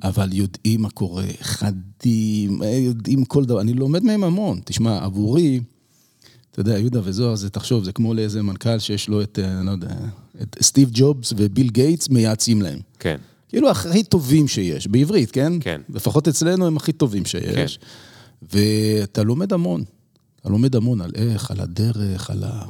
אבל 0.02 0.32
יודעים 0.32 0.82
מה 0.82 0.90
קורה, 0.90 1.24
חדים, 1.40 2.62
אה, 2.62 2.68
יודעים 2.68 3.24
כל 3.24 3.44
דבר. 3.44 3.60
אני 3.60 3.72
לומד 3.72 4.02
מהם 4.02 4.24
המון. 4.24 4.60
תשמע, 4.64 5.04
עבורי, 5.04 5.60
אתה 6.50 6.60
יודע, 6.60 6.78
יהודה 6.78 7.00
וזוהר, 7.04 7.34
זה, 7.34 7.50
תחשוב, 7.50 7.84
זה 7.84 7.92
כמו 7.92 8.14
לאיזה 8.14 8.42
מנכ"ל 8.42 8.78
שיש 8.78 9.08
לו 9.08 9.22
את, 9.22 9.38
אני 9.38 9.66
לא 9.66 9.70
יודע, 9.70 9.94
את 10.42 10.56
סטיב 10.62 10.90
ג'ובס 10.92 11.32
וביל 11.36 11.68
גייטס 11.68 12.08
מייעצים 12.08 12.62
להם. 12.62 12.78
כן. 12.98 13.16
כאילו 13.48 13.70
הכי 13.70 14.04
טובים 14.04 14.48
שיש, 14.48 14.86
בעברית, 14.86 15.30
כן? 15.30 15.52
כן. 15.60 15.80
לפחות 15.88 16.28
אצלנו 16.28 16.66
הם 16.66 16.76
הכי 16.76 16.92
טובים 16.92 17.24
שיש. 17.24 17.78
ואתה 18.52 19.22
לומד 19.22 19.52
המון. 19.52 19.84
אתה 20.40 20.48
לומד 20.48 20.76
המון 20.76 21.00
על 21.00 21.10
איך, 21.14 21.50
על 21.50 21.60
הדרך, 21.60 22.30
על 22.30 22.44
ה... 22.44 22.64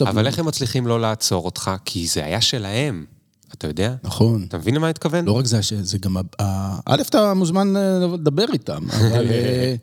אבל 0.00 0.26
איך 0.26 0.38
הם 0.38 0.46
מצליחים 0.46 0.86
לא 0.86 1.00
לעצור 1.00 1.44
אותך? 1.44 1.70
כי 1.84 2.06
זה 2.06 2.24
היה 2.24 2.40
שלהם, 2.40 3.04
אתה 3.54 3.66
יודע? 3.66 3.94
נכון. 4.02 4.44
אתה 4.48 4.58
מבין 4.58 4.74
למה 4.74 4.86
אני 4.86 4.90
מתכוון? 4.90 5.24
לא 5.24 5.32
רק 5.32 5.46
זה, 5.46 5.60
זה 5.62 5.98
גם... 5.98 6.16
א', 6.86 7.02
אתה 7.08 7.34
מוזמן 7.34 7.76
אה, 7.76 7.98
לדבר 8.14 8.44
איתם, 8.52 8.82
אבל... 8.90 9.26
אה, 9.30 9.74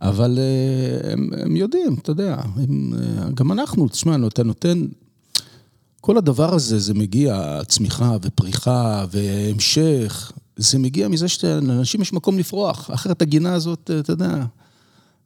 אבל 0.00 0.38
אה, 0.38 1.12
הם, 1.12 1.30
הם 1.42 1.56
יודעים, 1.56 1.94
אתה 2.02 2.10
יודע, 2.10 2.36
הם, 2.56 2.92
גם 3.34 3.52
אנחנו, 3.52 3.88
תשמע, 3.88 4.16
אתה 4.26 4.42
נותן... 4.42 4.86
כל 6.04 6.18
הדבר 6.18 6.54
הזה, 6.54 6.78
זה 6.78 6.94
מגיע, 6.94 7.60
צמיחה 7.68 8.16
ופריחה 8.22 9.04
והמשך, 9.10 10.32
זה 10.56 10.78
מגיע 10.78 11.08
מזה 11.08 11.28
שלאנשים 11.28 12.02
יש 12.02 12.12
מקום 12.12 12.38
לפרוח, 12.38 12.90
אחרת 12.94 13.22
הגינה 13.22 13.54
הזאת, 13.54 13.90
אתה 14.00 14.12
יודע, 14.12 14.44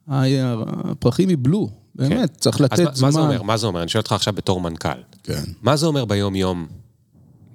הפרחים 0.07 1.29
יבלו, 1.29 1.69
באמת, 1.95 2.37
צריך 2.37 2.57
כן. 2.57 2.63
אז 2.63 2.79
לתת 2.79 2.95
זמן. 2.95 3.07
מה 3.07 3.11
זה 3.11 3.19
אומר? 3.19 3.41
מה 3.41 3.57
זה 3.57 3.67
אומר? 3.67 3.81
אני 3.81 3.89
שואל 3.89 4.01
אותך 4.01 4.11
עכשיו 4.11 4.33
בתור 4.33 4.61
מנכ"ל. 4.61 5.01
כן. 5.23 5.43
מה 5.61 5.77
זה 5.77 5.85
אומר 5.85 6.05
ביום-יום 6.05 6.67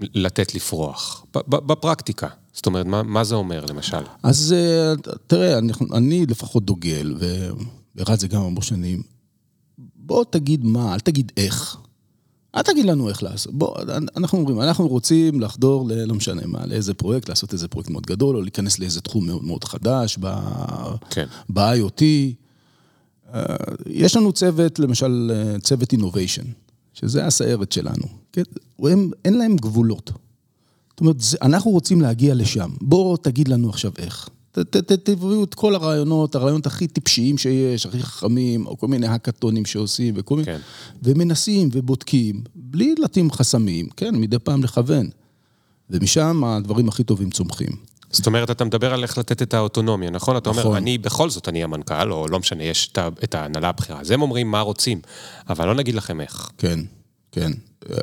לתת 0.00 0.54
לפרוח? 0.54 1.26
בפרקטיקה. 1.48 2.28
זאת 2.52 2.66
אומרת, 2.66 2.86
מה, 2.86 3.02
מה 3.02 3.24
זה 3.24 3.34
אומר, 3.34 3.64
למשל? 3.68 4.02
אז 4.22 4.54
אה, 4.56 5.12
תראה, 5.26 5.58
אני, 5.58 5.72
אני 5.92 6.26
לפחות 6.26 6.64
דוגל, 6.64 7.14
ורץ 7.96 8.20
זה 8.20 8.28
גם 8.28 8.42
המון 8.42 8.62
שנים, 8.62 9.02
בוא 9.96 10.24
תגיד 10.30 10.64
מה, 10.64 10.94
אל 10.94 11.00
תגיד 11.00 11.32
איך. 11.36 11.76
אל 12.56 12.62
תגיד 12.62 12.86
לנו 12.86 13.08
איך 13.08 13.22
לעשות. 13.22 13.54
בוא, 13.54 13.76
אנחנו 14.16 14.38
אומרים, 14.38 14.60
אנחנו 14.60 14.88
רוצים 14.88 15.40
לחדור, 15.40 15.88
ל, 15.88 16.04
לא 16.04 16.14
משנה 16.14 16.42
מה, 16.46 16.66
לאיזה 16.66 16.94
פרויקט, 16.94 17.28
לעשות 17.28 17.52
איזה 17.52 17.68
פרויקט 17.68 17.90
מאוד 17.90 18.06
גדול, 18.06 18.36
או 18.36 18.42
להיכנס 18.42 18.78
לאיזה 18.78 19.00
תחום 19.00 19.26
מאוד 19.26 19.44
מאוד 19.44 19.64
חדש, 19.64 20.18
ב, 20.20 20.34
כן. 21.10 21.26
ב-IoT. 21.48 22.02
אה, 23.34 23.44
יש 23.86 24.16
לנו 24.16 24.32
צוות, 24.32 24.78
למשל, 24.78 25.32
אה, 25.34 25.60
צוות 25.60 25.92
אינוביישן, 25.92 26.44
שזה 26.94 27.26
הסיירת 27.26 27.72
שלנו. 27.72 28.04
כן? 28.32 28.42
הם, 28.78 29.10
אין 29.24 29.38
להם 29.38 29.56
גבולות. 29.56 30.12
זאת 30.90 31.00
אומרת, 31.00 31.16
אנחנו 31.42 31.70
רוצים 31.70 32.00
להגיע 32.00 32.34
לשם. 32.34 32.70
בוא 32.80 33.16
תגיד 33.16 33.48
לנו 33.48 33.68
עכשיו 33.70 33.92
איך. 33.98 34.28
תביאו 35.04 35.44
את 35.44 35.54
כל 35.54 35.74
הרעיונות, 35.74 36.34
הרעיונות 36.34 36.66
הכי 36.66 36.86
טיפשיים 36.86 37.38
שיש, 37.38 37.86
הכי 37.86 38.02
חכמים, 38.02 38.66
או 38.66 38.78
כל 38.78 38.88
מיני 38.88 39.06
האקתונים 39.06 39.64
שעושים, 39.64 40.14
וכל 40.16 40.36
מיני... 40.36 40.46
כן. 40.46 40.58
ומנסים 41.02 41.68
ובודקים, 41.72 42.42
בלי 42.54 42.94
להתאים 42.98 43.30
חסמים, 43.30 43.88
כן, 43.96 44.14
מדי 44.14 44.38
פעם 44.38 44.64
לכוון. 44.64 45.08
ומשם 45.90 46.44
הדברים 46.44 46.88
הכי 46.88 47.04
טובים 47.04 47.30
צומחים. 47.30 47.68
זאת 48.10 48.26
אומרת, 48.26 48.50
אתה 48.50 48.64
מדבר 48.64 48.94
על 48.94 49.02
איך 49.02 49.18
לתת 49.18 49.42
את 49.42 49.54
האוטונומיה, 49.54 50.10
נכון? 50.10 50.36
אתה 50.36 50.50
אומר, 50.50 50.60
נכון. 50.60 50.76
אני, 50.76 50.98
בכל 50.98 51.30
זאת 51.30 51.48
אני 51.48 51.64
המנכ"ל, 51.64 52.12
או 52.12 52.28
לא 52.28 52.38
משנה, 52.38 52.62
יש 52.62 52.92
את 53.24 53.34
ההנהלה 53.34 53.68
הבכירה. 53.68 54.00
אז 54.00 54.10
הם 54.10 54.22
אומרים 54.22 54.50
מה 54.50 54.60
רוצים, 54.60 55.00
אבל 55.48 55.66
לא 55.66 55.74
נגיד 55.74 55.94
לכם 55.94 56.20
איך. 56.20 56.50
כן, 56.58 56.80
כן. 57.32 57.52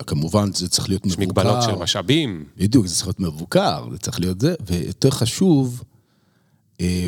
כמובן, 0.08 0.54
זה 0.54 0.70
צריך 0.70 0.90
להיות 0.90 1.06
יש 1.06 1.18
מבוקר. 1.18 1.42
מגבלות 1.42 1.64
של 1.64 1.76
משאבים. 1.76 2.46
בדיוק, 2.58 2.86
זה 2.86 2.96
צריך 2.96 3.08
להיות 3.08 3.20
מבוקר, 3.20 3.86
זה 3.92 3.98
צריך 3.98 4.20
להיות 4.20 4.42
זה, 4.42 4.54
ויותר 4.66 5.12
חשוב, 5.12 5.84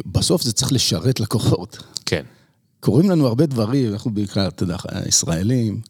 בסוף 0.05 0.43
זה 0.43 0.53
צריך 0.53 0.73
לשרת 0.73 1.19
לקוחות. 1.19 1.77
כן. 2.05 2.23
קורים 2.79 3.09
לנו 3.09 3.27
הרבה 3.27 3.45
דברים, 3.45 3.93
אנחנו 3.93 4.13
בעיקר, 4.13 4.47
אתה 4.47 4.63
יודע, 4.63 4.77
ישראלים, 5.07 5.81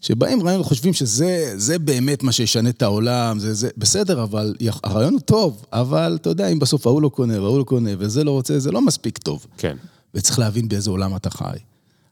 שבאים 0.00 0.42
רעיון 0.42 0.60
וחושבים 0.60 0.92
שזה 0.92 1.52
זה 1.56 1.78
באמת 1.78 2.22
מה 2.22 2.32
שישנה 2.32 2.68
את 2.68 2.82
העולם, 2.82 3.38
זה, 3.38 3.54
זה 3.54 3.68
בסדר, 3.76 4.22
אבל 4.22 4.54
הרעיון 4.84 5.12
הוא 5.12 5.20
טוב, 5.20 5.64
אבל 5.72 6.18
אתה 6.20 6.30
יודע, 6.30 6.48
אם 6.48 6.58
בסוף 6.58 6.86
ההוא 6.86 7.02
לא 7.02 7.08
קונה 7.08 7.42
וההוא 7.42 7.58
לא 7.58 7.64
קונה 7.64 7.90
וזה 7.98 8.24
לא 8.24 8.30
רוצה, 8.30 8.58
זה 8.58 8.72
לא 8.72 8.82
מספיק 8.82 9.18
טוב. 9.18 9.46
כן. 9.58 9.76
וצריך 10.14 10.38
להבין 10.38 10.68
באיזה 10.68 10.90
עולם 10.90 11.16
אתה 11.16 11.30
חי. 11.30 11.56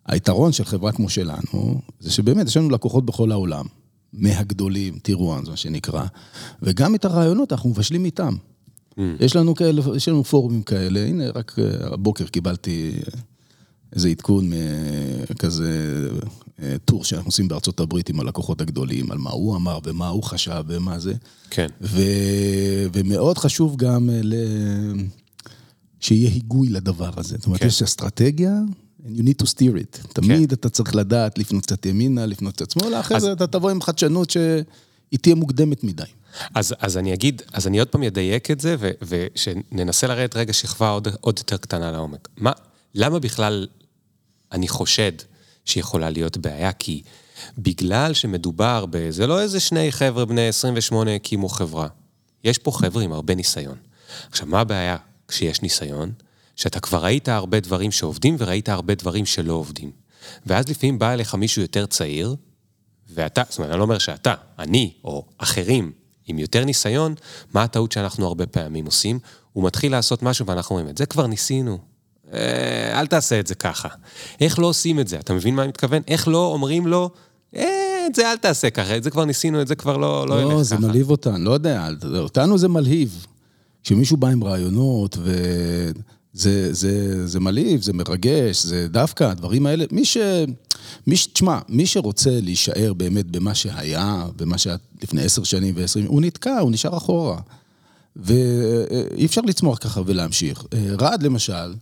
היתרון 0.07 0.53
של 0.53 0.65
חברה 0.65 0.93
כמו 0.93 1.09
שלנו, 1.09 1.81
זה 2.01 2.11
שבאמת 2.11 2.47
יש 2.47 2.57
לנו 2.57 2.71
לקוחות 2.71 3.07
בכל 3.07 3.33
העולם, 3.33 3.65
מהגדולים, 4.13 4.99
טירו 4.99 5.35
1, 5.35 5.45
זה 5.45 5.51
מה 5.51 5.57
שנקרא, 5.57 6.05
וגם 6.63 6.95
את 6.95 7.05
הרעיונות 7.05 7.53
אנחנו 7.53 7.71
מבשלים 7.71 8.05
איתם. 8.05 8.35
יש 9.21 9.37
לנו 9.37 9.55
כאלה, 9.55 9.83
יש 9.97 10.09
לנו 10.09 10.25
פורומים 10.25 10.63
כאלה, 10.63 11.07
הנה, 11.07 11.25
רק 11.35 11.59
אה, 11.59 11.65
הבוקר 11.95 12.27
קיבלתי 12.27 12.93
איזה 13.93 14.09
עדכון 14.09 14.53
אה, 14.53 14.59
כזה, 15.39 16.09
אה, 16.63 16.77
טור 16.85 17.05
שאנחנו 17.05 17.29
עושים 17.29 17.49
בארצות 17.49 17.81
הברית 17.81 18.09
עם 18.09 18.21
הלקוחות 18.21 18.61
הגדולים, 18.61 19.11
על 19.11 19.19
מה 19.19 19.31
הוא 19.31 19.57
אמר 19.57 19.79
ומה 19.85 20.09
הוא 20.09 20.23
חשב 20.23 20.65
ומה 20.69 20.99
זה. 20.99 21.15
כן. 21.51 21.67
ו... 21.81 22.01
ומאוד 22.93 23.39
חשוב 23.39 23.77
גם 23.77 24.11
ל... 24.23 24.35
שיהיה 26.01 26.31
היגוי 26.31 26.69
לדבר 26.69 27.11
הזה. 27.17 27.37
זאת 27.37 27.47
אומרת, 27.47 27.61
כן. 27.61 27.67
יש 27.67 27.83
אסטרטגיה, 27.83 28.53
and 29.05 29.19
you 29.19 29.23
need 29.23 29.43
to 29.43 29.47
steer 29.47 29.75
it. 29.83 30.09
תמיד 30.13 30.53
אתה 30.53 30.69
צריך 30.69 30.95
לדעת 30.97 31.39
לפנות 31.39 31.63
קצת 31.67 31.87
ימינה, 31.87 32.27
לפנות 32.27 32.55
קצת 32.55 32.71
שמאלה, 32.71 33.01
אחרי 33.01 33.17
אז- 33.17 33.23
זה 33.23 33.33
אתה 33.33 33.47
תבוא 33.47 33.71
עם 33.71 33.83
חדשנות 33.83 34.31
שהיא 34.31 34.65
תהיה 35.21 35.35
מוקדמת 35.35 35.85
מדי. 35.85 36.03
אז, 36.55 36.75
אז 36.79 36.99
אני 36.99 37.15
אגיד, 37.15 37.43
אז 37.53 37.67
אני 37.67 37.79
עוד 37.79 37.89
פעם 37.89 38.03
אדייק 38.03 38.51
את 38.51 38.61
זה, 38.61 38.77
ו- 38.79 38.91
ושננסה 39.03 40.07
לרדת 40.07 40.37
רגע 40.37 40.53
שכבה 40.53 40.89
עוד, 40.89 41.09
עוד 41.21 41.39
יותר 41.39 41.57
קטנה 41.57 41.91
לעומק. 41.91 42.29
מה, 42.37 42.53
למה 42.95 43.19
בכלל 43.19 43.67
אני 44.53 44.69
חושד 44.69 45.13
שיכולה 45.65 46.11
להיות 46.11 46.37
בעיה? 46.37 46.73
כי 46.73 47.03
בגלל 47.59 48.15
שמדובר 48.15 48.85
ב... 48.91 49.11
זה 49.11 49.27
לא 49.27 49.41
איזה 49.41 49.61
שני 49.61 49.93
חבר'ה 49.93 50.25
בני 50.25 50.49
28 50.49 51.15
הקימו 51.15 51.49
חברה. 51.49 51.89
יש 52.45 52.59
פה 52.59 52.73
חבר'ה 52.73 53.03
עם 53.03 53.13
הרבה 53.13 53.35
ניסיון. 53.35 53.77
עכשיו, 54.31 54.47
מה 54.47 54.61
הבעיה 54.61 54.97
כשיש 55.29 55.63
ניסיון? 55.63 56.13
שאתה 56.57 56.81
כבר 56.81 57.05
ראית 57.05 57.29
הרבה 57.29 57.61
דברים 57.61 57.91
שעובדים 57.91 58.37
וראית 58.39 58.69
הרבה 58.69 58.95
דברים 58.95 59.27
שלא 59.27 59.53
עובדים. 59.53 59.91
ואז 60.47 60.69
לפעמים 60.69 60.99
בא 60.99 61.13
אליך 61.13 61.35
מישהו 61.35 61.63
יותר 61.63 61.87
צעיר, 61.87 62.35
ואתה, 63.11 63.43
זאת 63.49 63.59
אומרת, 63.59 63.71
אני 63.71 63.79
לא 63.79 63.85
אומר 63.85 63.99
שאתה, 63.99 64.35
אני 64.59 64.93
או 65.05 65.27
אחרים 65.39 65.93
עם 66.29 66.39
יותר 66.39 66.65
ניסיון, 66.65 67.15
מה 67.55 67.63
הטעות 67.63 67.93
שאנחנו 67.93 68.27
הרבה 68.27 68.47
פעמים 68.47 68.87
עושים? 68.87 69.19
הוא 69.53 69.65
מתחיל 69.65 69.93
לעשות 69.93 70.23
משהו 70.23 70.47
ואנחנו 70.47 70.77
אומרים, 70.77 70.93
את 70.93 70.99
זה 70.99 71.07
כבר 71.07 71.27
ניסינו. 71.27 71.79
אה, 72.33 73.01
אל 73.01 73.07
תעשה 73.07 73.41
את 73.41 73.47
זה 73.47 73.55
ככה. 73.55 73.89
איך 74.41 74.59
לא 74.59 74.67
עושים 74.67 75.01
את 75.01 75.09
זה? 75.09 75.19
אתה 75.19 75.35
מבין 75.35 75.55
מה 75.55 75.63
אני 75.63 75.69
מתכוון? 75.69 76.03
איך 76.09 76.29
לא 76.29 76.47
אומרים 76.47 76.87
לו, 76.87 77.11
אה, 77.57 78.07
את 78.07 78.15
זה 78.15 78.31
אל 78.31 78.37
תעשה 78.37 78.71
ככה, 78.71 78.97
את 78.97 79.03
זה 79.03 79.11
כבר 79.11 79.25
ניסינו, 79.25 79.63
את 79.63 79.69
זה 79.69 79.75
כבר 79.75 79.97
לא, 79.97 80.27
לא 80.29 80.35
ילך 80.35 80.45
לא, 80.45 80.55
ככה. 80.55 80.63
זה 80.63 80.79
מלהיב 80.79 81.11
אותנו, 81.11 81.45
לא 81.45 81.51
יודע, 81.51 81.89
אותנו 82.19 82.59
זה 82.59 82.69
מלהיב. 82.69 83.27
כשמישהו 83.85 84.17
בא 84.17 84.29
עם 84.29 84.45
רעיונות, 84.45 85.19
וזה 85.21 86.73
זה, 86.75 87.27
זה 87.27 87.41
מלהיב, 87.41 87.83
זה 87.83 87.93
מרגש, 87.93 88.65
זה 88.65 88.89
דווקא, 88.89 89.25
הדברים 89.25 89.67
האלה, 89.67 89.85
מי 89.91 90.05
ש... 90.05 90.17
מי. 91.07 91.17
תשמע, 91.33 91.59
מי 91.69 91.87
שרוצה 91.87 92.41
להישאר 92.43 92.93
באמת 92.93 93.27
במה 93.27 93.55
שהיה, 93.55 94.27
במה 94.37 94.59
שהיה 94.59 94.77
לפני 95.03 95.23
עשר 95.23 95.43
שנים 95.43 95.75
ועשרים, 95.77 96.07
הוא 96.07 96.21
נתקע, 96.23 96.59
הוא 96.59 96.71
נשאר 96.71 96.97
אחורה. 96.97 97.41
ואי 98.17 99.27
אפשר 99.27 99.41
לצמוח 99.41 99.79
ככה 99.79 100.01
ולהמשיך. 100.07 100.65
רעד 101.01 101.23
למשל, 101.23 101.75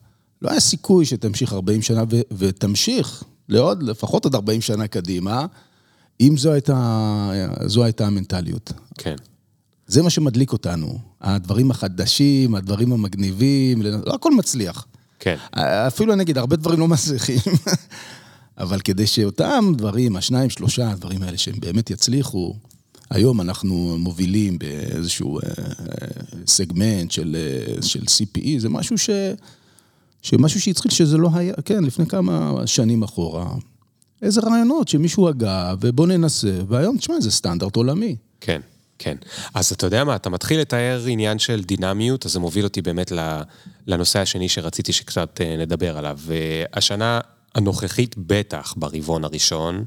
לא 0.43 0.51
היה 0.51 0.61
סיכוי 0.61 1.05
שתמשיך 1.05 1.53
40 1.53 1.83
שנה 1.83 2.05
ו... 2.11 2.21
ותמשיך 2.39 3.23
לעוד, 3.49 3.83
לפחות 3.83 4.25
עוד 4.25 4.35
40 4.35 4.61
שנה 4.61 4.87
קדימה, 4.87 5.47
אם 6.21 6.37
זו 6.37 6.53
הייתה, 6.53 7.31
זו 7.67 7.85
הייתה 7.85 8.07
המנטליות. 8.07 8.73
כן. 8.99 9.17
זה 9.87 10.03
מה 10.03 10.11
שמדליק 10.11 10.53
אותנו. 10.53 10.99
הדברים 11.21 11.71
החדשים, 11.71 12.55
הדברים 12.55 12.93
המגניבים, 12.93 13.83
לא 13.83 14.15
הכל 14.15 14.35
מצליח. 14.35 14.87
כן. 15.19 15.37
אפילו 15.87 16.13
אני 16.13 16.23
אגיד, 16.23 16.39
הרבה 16.39 16.57
דברים 16.57 16.81
לא 16.81 16.89
מצליחים. 16.89 17.39
אבל 18.59 18.81
כדי 18.81 19.07
שאותם 19.07 19.73
דברים, 19.77 20.17
השניים, 20.17 20.51
שלושה 20.51 20.91
הדברים 20.91 21.23
האלה, 21.23 21.39
שהם 21.39 21.55
באמת 21.61 21.91
יצליחו, 21.91 22.55
היום 23.11 23.41
אנחנו 23.41 23.97
מובילים 23.99 24.59
באיזשהו 24.59 25.39
אה, 25.39 25.43
סגמנט 26.47 27.11
של, 27.11 27.37
אה, 27.39 27.83
של 27.83 28.01
CPE, 28.03 28.59
זה 28.59 28.69
משהו 28.69 28.99
ש... 28.99 29.11
שמשהו 30.23 30.61
שהתחיל 30.61 30.91
שזה 30.91 31.17
לא 31.17 31.31
היה, 31.35 31.55
כן, 31.65 31.85
לפני 31.85 32.07
כמה 32.07 32.63
שנים 32.67 33.03
אחורה. 33.03 33.55
איזה 34.23 34.41
רעיונות 34.41 34.89
שמישהו 34.89 35.29
הגה, 35.29 35.75
ובוא 35.81 36.07
ננסה, 36.07 36.59
והיום, 36.69 36.99
תשמע, 36.99 37.21
זה 37.21 37.31
סטנדרט 37.31 37.77
עולמי. 37.77 38.17
כן, 38.41 38.61
כן. 38.99 39.17
אז 39.55 39.73
אתה 39.73 39.87
יודע 39.87 40.05
מה, 40.05 40.17
אתה 40.17 40.31
מתחיל 40.31 40.61
לתאר 40.61 41.05
עניין 41.07 41.39
של 41.39 41.63
דינמיות, 41.65 42.27
אז 42.27 42.33
זה 42.33 42.41
מוביל 42.41 42.65
אותי 42.65 42.83
באמת 42.83 43.13
לנושא 43.87 44.19
השני 44.19 44.49
שרציתי 44.49 44.93
שקצת 44.93 45.41
אה, 45.41 45.57
נדבר 45.57 45.99
עליו. 45.99 46.19
והשנה 46.23 47.21
הנוכחית 47.57 48.15
בטח 48.19 48.75
ברבעון 48.77 49.25
הראשון, 49.25 49.85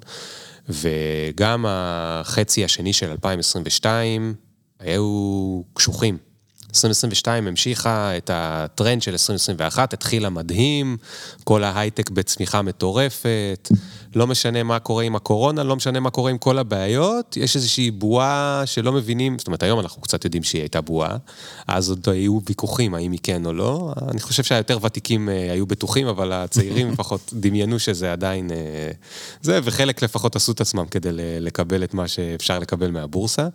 וגם 0.70 1.66
החצי 1.68 2.66
השני 2.66 2.94
של 2.94 3.12
2022 3.12 4.34
היו 4.80 5.62
קשוחים. 5.74 6.29
2022 6.70 7.48
המשיכה 7.48 8.18
את 8.18 8.30
הטרנד 8.34 9.02
של 9.02 9.12
2021, 9.12 9.94
התחילה 9.94 10.30
מדהים, 10.30 10.98
כל 11.44 11.64
ההייטק 11.64 12.10
בצמיחה 12.10 12.62
מטורפת, 12.62 13.70
לא 14.16 14.28
משנה 14.28 14.64
מה 14.64 14.80
קורה 14.80 15.04
עם 15.04 15.16
הקורונה, 15.16 15.64
לא 15.64 15.76
משנה 15.76 16.00
מה 16.00 16.10
קורה 16.10 16.32
עם 16.32 16.38
כל 16.38 16.58
הבעיות, 16.58 17.38
יש 17.38 17.56
איזושהי 17.56 17.92
בועה 17.92 18.64
שלא 18.66 18.92
מבינים, 18.92 19.40
זאת 19.40 19.48
אומרת, 19.48 19.64
היום 19.64 19.80
אנחנו 19.80 20.02
קצת 20.02 20.26
יודעים 20.26 20.44
שהיא 20.44 20.62
הייתה 20.62 20.82
בועה, 20.82 21.18
אז 21.68 21.90
עוד 21.90 22.10
היו 22.10 22.40
ויכוחים 22.46 22.94
האם 22.94 23.12
היא 23.12 23.20
כן 23.24 23.46
או 23.46 23.54
לא, 23.54 23.94
אני 24.12 24.20
חושב 24.20 24.44
שהיותר 24.44 24.78
ותיקים 24.82 25.30
אה, 25.30 25.52
היו 25.52 25.66
בטוחים, 25.66 26.08
אבל 26.08 26.32
הצעירים 26.32 26.90
לפחות 26.94 27.34
דמיינו 27.34 27.80
שזה 27.80 28.12
עדיין 28.12 28.52
אה, 28.52 28.92
זה, 29.42 29.60
וחלק 29.64 30.04
לפחות 30.04 30.36
עשו 30.36 30.52
את 30.52 30.62
עצמם 30.62 30.86
כדי 30.86 31.10
לקבל 31.40 31.84
את 31.84 31.94
מה 31.94 32.08
שאפשר 32.08 32.60
לקבל 32.60 32.92
מהבורסה. 32.92 33.48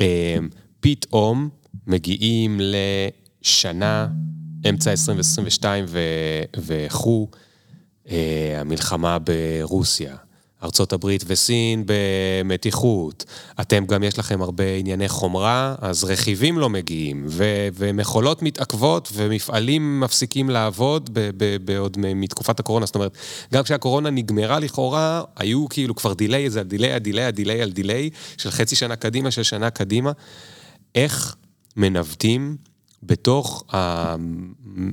אה, 0.00 0.36
פתאום 0.80 1.48
מגיעים 1.86 2.60
לשנה, 2.60 4.08
אמצע 4.68 4.90
2022 4.90 5.84
ו- 5.88 5.98
וכו', 6.56 7.28
אה, 8.10 8.56
המלחמה 8.60 9.18
ברוסיה, 9.18 10.16
ארצות 10.62 10.92
הברית 10.92 11.24
וסין 11.26 11.84
במתיחות, 11.86 13.24
אתם 13.60 13.86
גם 13.86 14.02
יש 14.02 14.18
לכם 14.18 14.42
הרבה 14.42 14.74
ענייני 14.74 15.08
חומרה, 15.08 15.74
אז 15.78 16.04
רכיבים 16.04 16.58
לא 16.58 16.70
מגיעים, 16.70 17.26
ו- 17.28 17.68
ומכולות 17.74 18.42
מתעכבות 18.42 19.08
ומפעלים 19.14 20.00
מפסיקים 20.00 20.50
לעבוד 20.50 21.10
ב- 21.12 21.30
ב- 21.36 21.98
מ- 21.98 22.20
מתקופת 22.20 22.60
הקורונה, 22.60 22.86
זאת 22.86 22.94
אומרת, 22.94 23.16
גם 23.54 23.62
כשהקורונה 23.62 24.10
נגמרה 24.10 24.58
לכאורה, 24.58 25.22
היו 25.36 25.68
כאילו 25.68 25.94
כבר 25.94 26.12
delay, 26.12 26.50
זה 26.50 26.60
ה 26.60 26.65
delay, 26.65 26.92
ה 26.92 26.97
delay, 26.97 27.24
ה 27.24 27.30
delay 27.30 27.62
על 27.62 27.70
delay, 27.70 28.10
של 28.36 28.50
חצי 28.50 28.76
שנה 28.76 28.96
קדימה, 28.96 29.30
של 29.30 29.42
שנה 29.42 29.70
קדימה. 29.70 30.12
איך 30.94 31.36
מנווטים 31.76 32.56
בתוך 33.02 33.64
ה... 33.74 34.16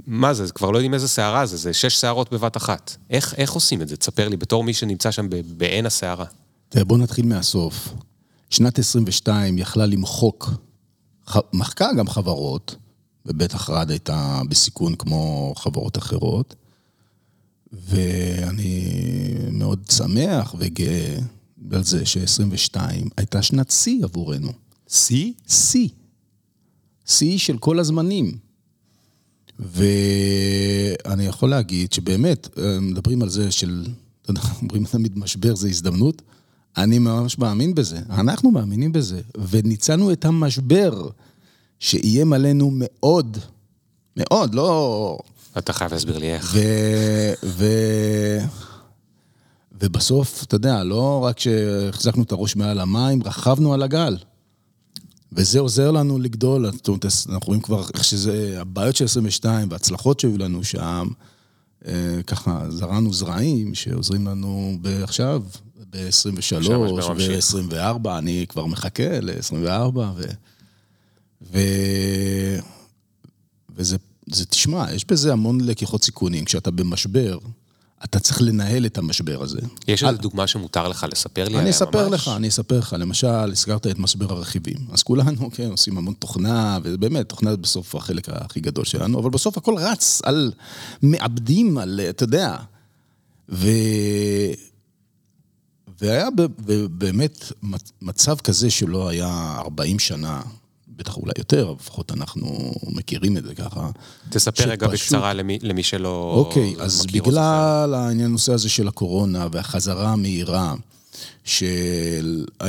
מה 0.08 0.34
זה, 0.34 0.52
כבר 0.52 0.72
לא 0.72 0.78
יודעים 0.78 0.94
איזה 0.94 1.08
סערה 1.08 1.46
זה, 1.46 1.58
זה 1.58 1.74
שש 1.74 1.98
סערות 1.98 2.34
בבת 2.34 2.58
אחת. 2.58 2.98
איך, 3.10 3.34
איך 3.38 3.52
עושים 3.52 3.82
את 3.82 3.88
זה? 3.88 3.98
תספר 3.98 4.30
לי, 4.30 4.38
בתור 4.38 4.64
מי 4.64 4.74
שנמצא 4.74 5.12
שם 5.12 5.28
בעין 5.58 5.86
הסערה. 5.86 6.26
תראה, 6.70 6.86
בוא 6.86 6.98
נתחיל 6.98 7.26
מהסוף. 7.26 7.94
שנת 8.50 8.80
22 8.80 9.58
יכלה 9.58 9.86
למחוק, 9.86 10.50
מחקה 11.54 11.94
גם 11.98 12.08
חברות, 12.08 12.76
ובטח 13.26 13.70
רד 13.70 13.90
הייתה 13.90 14.42
בסיכון 14.50 14.96
כמו 14.96 15.54
חברות 15.58 15.98
אחרות, 15.98 16.56
ואני 17.74 18.90
מאוד 19.52 19.80
שמח 19.92 20.56
וגאה 20.58 21.18
על 21.72 21.84
זה 21.84 22.06
ש-22 22.06 22.76
הייתה 23.18 23.42
שנת 23.42 23.72
שיא 23.72 24.04
עבורנו. 24.04 24.52
שיא? 24.88 25.34
שיא. 25.48 25.90
שיא 27.06 27.38
של 27.38 27.58
כל 27.58 27.80
הזמנים. 27.80 28.38
ואני 29.60 31.26
יכול 31.26 31.50
להגיד 31.50 31.94
שבאמת, 31.94 32.48
אה, 32.58 32.80
מדברים 32.80 33.22
על 33.22 33.30
זה 33.30 33.52
של, 33.52 33.86
אתה 34.22 34.32
יודע, 34.32 34.42
אומרים 34.62 34.86
תמיד 34.86 35.20
משבר 35.20 35.56
זה 35.56 35.68
הזדמנות, 35.68 36.22
אני 36.78 37.00
ממש 37.00 37.38
מאמין 37.38 37.76
בזה, 37.76 38.00
אנחנו 38.10 38.52
מאמינים 38.52 38.92
בזה, 38.92 39.22
וניצלנו 39.50 40.12
את 40.12 40.26
המשבר 40.26 41.10
שאיים 41.80 42.34
עלינו 42.34 42.72
מאוד, 42.74 43.38
מאוד, 44.18 44.56
לא... 44.56 45.18
אתה 45.58 45.74
חייב 45.74 45.94
להסביר 45.94 46.18
לי 46.18 46.34
איך. 46.34 46.52
ו... 46.54 46.60
ו... 47.44 47.66
ובסוף, 49.82 50.44
אתה 50.44 50.56
יודע, 50.56 50.84
לא 50.84 51.24
רק 51.24 51.40
שהחזקנו 51.40 52.24
את 52.24 52.32
הראש 52.32 52.56
מעל 52.56 52.80
המים, 52.80 53.24
רכבנו 53.24 53.74
על 53.74 53.84
הגל. 53.84 54.18
וזה 55.32 55.60
עוזר 55.60 55.92
לנו 55.92 56.20
לגדול, 56.20 56.72
זאת 56.72 56.88
אומרת, 56.88 57.06
אנחנו 57.06 57.48
רואים 57.48 57.62
כבר 57.62 57.84
איך 57.94 58.04
שזה, 58.04 58.58
הבעיות 58.62 58.96
של 58.96 59.06
22 59.06 59.68
וההצלחות 59.72 60.20
שהיו 60.20 60.38
לנו 60.38 60.64
שם, 60.64 61.08
אה, 61.88 62.20
ככה 62.28 62.66
זרענו 62.70 63.14
זרעים 63.14 63.76
שעוזרים 63.76 64.28
לנו 64.28 64.78
עכשיו, 65.04 65.44
ב-23 65.90 66.42
שהמשבר 66.42 66.94
ממשיך. 66.94 67.54
ו-24, 67.56 68.10
אני 68.18 68.46
כבר 68.50 68.66
מחכה 68.66 69.20
ל-24, 69.22 69.98
ו... 69.98 70.22
ו... 71.42 71.60
וזה, 73.76 73.98
זה, 74.28 74.46
תשמע, 74.46 74.86
יש 74.94 75.06
בזה 75.06 75.34
המון 75.34 75.62
לקיחות 75.62 76.04
סיכונים. 76.04 76.46
כשאתה 76.46 76.72
במשבר, 76.72 77.38
אתה 78.04 78.20
צריך 78.20 78.42
לנהל 78.42 78.86
את 78.86 78.98
המשבר 78.98 79.44
הזה. 79.44 79.60
יש 79.88 80.04
איזו 80.04 80.18
דוגמה 80.18 80.48
שמותר 80.48 80.88
לך 80.88 81.06
לספר 81.12 81.44
לי 81.44 81.50
אני 81.50 81.60
עליה 81.60 81.72
אספר 81.72 82.10
ממש? 82.10 82.22
לך, 82.22 82.32
אני 82.36 82.48
אספר 82.48 82.80
לך. 82.80 82.96
למשל, 83.00 83.28
הזכרת 83.28 83.88
את 83.88 84.00
משבר 84.00 84.34
הרכיבים. 84.34 84.78
אז 84.92 85.04
כולנו, 85.04 85.52
כן, 85.52 85.72
עושים 85.72 85.98
המון 85.98 86.14
תוכנה, 86.14 86.80
ובאמת, 86.84 87.30
תוכנה 87.30 87.56
בסוף 87.56 87.96
החלק 87.96 88.30
הכי 88.30 88.60
גדול 88.60 88.86
שלנו, 88.86 89.20
אבל 89.20 89.30
בסוף 89.30 89.58
הכל 89.58 89.76
רץ 89.78 90.22
על 90.24 90.52
מעבדים, 91.02 91.78
על, 91.78 92.00
אתה 92.10 92.24
יודע. 92.24 92.58
ו... 93.50 93.68
והיה 96.02 96.28
באמת 96.92 97.52
מצב 98.02 98.38
כזה 98.40 98.70
שלא 98.70 99.10
היה 99.10 99.56
40 99.58 100.00
שנה, 100.00 100.42
בטח 101.02 101.18
אולי 101.18 101.32
יותר, 101.38 101.74
לפחות 101.80 102.12
אנחנו 102.12 102.74
מכירים 102.88 103.38
את 103.38 103.44
זה 103.44 103.56
ככה. 103.56 103.90
תספר 104.30 104.64
רגע 104.70 104.88
בקצרה 104.88 105.34
למי, 105.34 105.60
למי 105.62 105.84
שלא 105.84 106.34
אוקיי, 106.38 106.76
אז 106.80 107.06
בגלל 107.06 107.94
העניין 107.94 108.26
הנושא 108.26 108.54
הזה 108.54 108.70
של 108.70 108.88
הקורונה 108.88 109.48
והחזרה 109.52 110.12
המהירה 110.12 110.76
של 111.44 112.46
אה, 112.62 112.68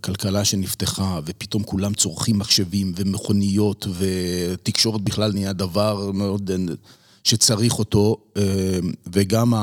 כלכלה 0.00 0.44
שנפתחה, 0.44 1.20
ופתאום 1.24 1.62
כולם 1.62 1.94
צורכים 1.94 2.38
מחשבים 2.38 2.92
ומכוניות, 2.96 3.86
ותקשורת 3.98 5.00
בכלל 5.00 5.32
נהיה 5.32 5.52
דבר 5.52 6.10
מאוד... 6.14 6.50
שצריך 7.24 7.78
אותו, 7.78 8.16
אה, 8.36 8.42
וגם 9.12 9.54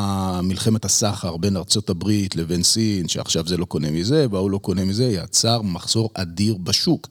מלחמת 0.44 0.86
הסחר 0.86 1.38
בין 1.38 1.58
ארצות 1.58 1.90
הברית 1.90 2.36
לבין 2.36 2.64
סין, 2.64 3.08
שעכשיו 3.08 3.48
זה 3.48 3.58
לא 3.58 3.66
קונה 3.66 3.92
מזה, 3.92 4.26
והוא 4.32 4.52
לא 4.52 4.58
קונה 4.58 4.86
מזה, 4.86 5.04
יצר 5.04 5.62
מחסור 5.62 6.10
אדיר 6.14 6.58
בשוק. 6.58 7.08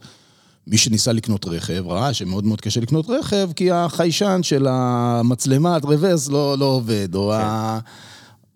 מי 0.69 0.79
שניסה 0.79 1.12
לקנות 1.12 1.49
רכב 1.49 1.85
ראה 1.87 2.14
שמאוד 2.14 2.45
מאוד 2.45 2.61
קשה 2.61 2.81
לקנות 2.81 3.07
רכב, 3.09 3.51
כי 3.57 3.71
החיישן 3.71 4.41
של 4.43 4.66
המצלמת 4.71 5.85
רוורס 5.85 6.29
לא, 6.29 6.59
לא 6.59 6.64
עובד, 6.64 7.14
או, 7.14 7.33
כן. 7.33 7.45
ה... 7.45 7.79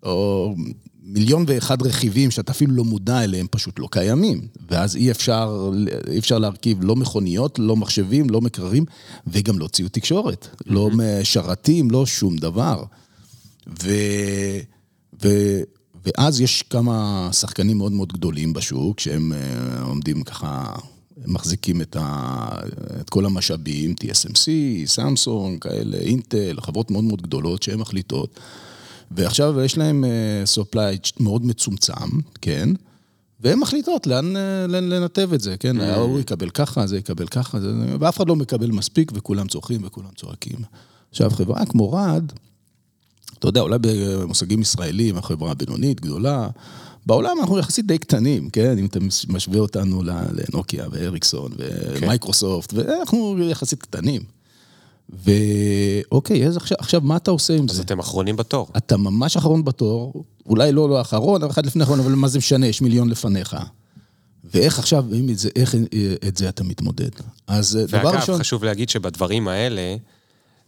או 0.03 0.55
מיליון 1.03 1.45
ואחד 1.47 1.81
רכיבים 1.81 2.31
שאתה 2.31 2.51
אפילו 2.51 2.75
לא 2.75 2.83
מודע 2.83 3.23
אליהם 3.23 3.47
פשוט 3.51 3.79
לא 3.79 3.87
קיימים. 3.91 4.47
ואז 4.69 4.95
אי 4.95 5.11
אפשר, 5.11 5.71
אי 6.11 6.19
אפשר 6.19 6.39
להרכיב 6.39 6.77
לא 6.81 6.95
מכוניות, 6.95 7.59
לא 7.59 7.75
מחשבים, 7.75 8.29
לא 8.29 8.41
מקררים, 8.41 8.85
וגם 9.27 9.59
לא 9.59 9.67
ציוד 9.67 9.91
תקשורת. 9.91 10.47
Mm-hmm. 10.51 10.63
לא 10.65 10.89
שרתים, 11.23 11.91
לא 11.91 12.05
שום 12.05 12.35
דבר. 12.35 12.83
ו... 13.83 13.91
ו... 15.23 15.29
ואז 16.05 16.41
יש 16.41 16.61
כמה 16.61 17.29
שחקנים 17.31 17.77
מאוד 17.77 17.91
מאוד 17.91 18.13
גדולים 18.13 18.53
בשוק, 18.53 18.99
שהם 18.99 19.33
אה, 19.33 19.81
עומדים 19.81 20.23
ככה, 20.23 20.75
מחזיקים 21.25 21.81
את, 21.81 21.95
ה... 21.99 22.47
את 23.01 23.09
כל 23.09 23.25
המשאבים, 23.25 23.95
TSMC, 24.03 24.47
סמסונג, 24.85 25.61
כאלה, 25.61 25.97
אינטל, 25.97 26.61
חברות 26.61 26.91
מאוד 26.91 27.03
מאוד 27.03 27.21
גדולות 27.21 27.63
שהן 27.63 27.79
מחליטות. 27.79 28.39
ועכשיו 29.11 29.61
יש 29.61 29.77
להם 29.77 30.05
supply 30.55 31.11
מאוד 31.19 31.45
מצומצם, 31.45 32.09
כן? 32.41 32.69
והן 33.39 33.59
מחליטות 33.59 34.07
לאן 34.07 34.33
לנתב 34.67 35.29
את 35.33 35.41
זה, 35.41 35.57
כן? 35.57 35.79
ההוא 35.79 36.19
יקבל 36.19 36.49
ככה, 36.49 36.87
זה 36.87 36.97
יקבל 36.97 37.27
ככה, 37.27 37.59
זה... 37.59 37.71
ואף 37.99 38.17
אחד 38.17 38.27
לא 38.27 38.35
מקבל 38.35 38.71
מספיק, 38.71 39.11
וכולם 39.15 39.47
צורכים 39.47 39.81
וכולם 39.83 40.09
צועקים. 40.15 40.57
עכשיו, 41.09 41.29
חברה 41.29 41.65
כמו 41.65 41.91
רד, 41.91 42.31
אתה 43.39 43.47
יודע, 43.47 43.61
אולי 43.61 43.77
במושגים 43.81 44.61
ישראלים, 44.61 45.17
החברה 45.17 45.53
בינונית, 45.53 46.01
גדולה, 46.01 46.47
בעולם 47.05 47.37
אנחנו 47.39 47.59
יחסית 47.59 47.87
די 47.87 47.97
קטנים, 47.97 48.49
כן? 48.49 48.77
אם 48.77 48.85
אתה 48.85 48.99
משווה 49.29 49.59
אותנו 49.59 50.03
לנוקיה 50.03 50.85
ואריקסון 50.91 51.51
ומייקרוסופט, 52.01 52.73
ואנחנו 52.73 53.37
יחסית 53.39 53.81
קטנים. 53.81 54.21
ואוקיי, 55.09 56.47
אז 56.47 56.57
עכשיו, 56.57 56.77
עכשיו 56.79 57.01
מה 57.01 57.15
אתה 57.15 57.31
עושה 57.31 57.53
עם 57.53 57.65
אז 57.69 57.75
זה? 57.75 57.81
אז 57.81 57.85
אתם 57.85 57.99
אחרונים 57.99 58.35
בתור. 58.35 58.67
אתה 58.77 58.97
ממש 58.97 59.37
אחרון 59.37 59.63
בתור, 59.63 60.23
אולי 60.45 60.71
לא, 60.71 60.89
לא 60.89 61.01
אחרון, 61.01 61.43
אבל 61.43 61.51
אחד 61.51 61.65
לפני 61.65 61.83
אחרון, 61.83 61.99
אבל 61.99 62.11
מה 62.11 62.27
זה 62.27 62.37
משנה, 62.37 62.67
יש 62.67 62.81
מיליון 62.81 63.09
לפניך. 63.09 63.57
ואיך 64.53 64.79
עכשיו, 64.79 65.05
אם 65.13 65.33
זה, 65.33 65.49
איך 65.55 65.75
את 66.27 66.37
זה 66.37 66.49
אתה 66.49 66.63
מתמודד? 66.63 67.09
אז 67.47 67.75
ואגב, 67.75 67.87
דבר 67.87 68.15
ראשון... 68.15 68.33
ואגב, 68.33 68.39
חשוב 68.39 68.63
להגיד 68.63 68.89
שבדברים 68.89 69.47
האלה, 69.47 69.95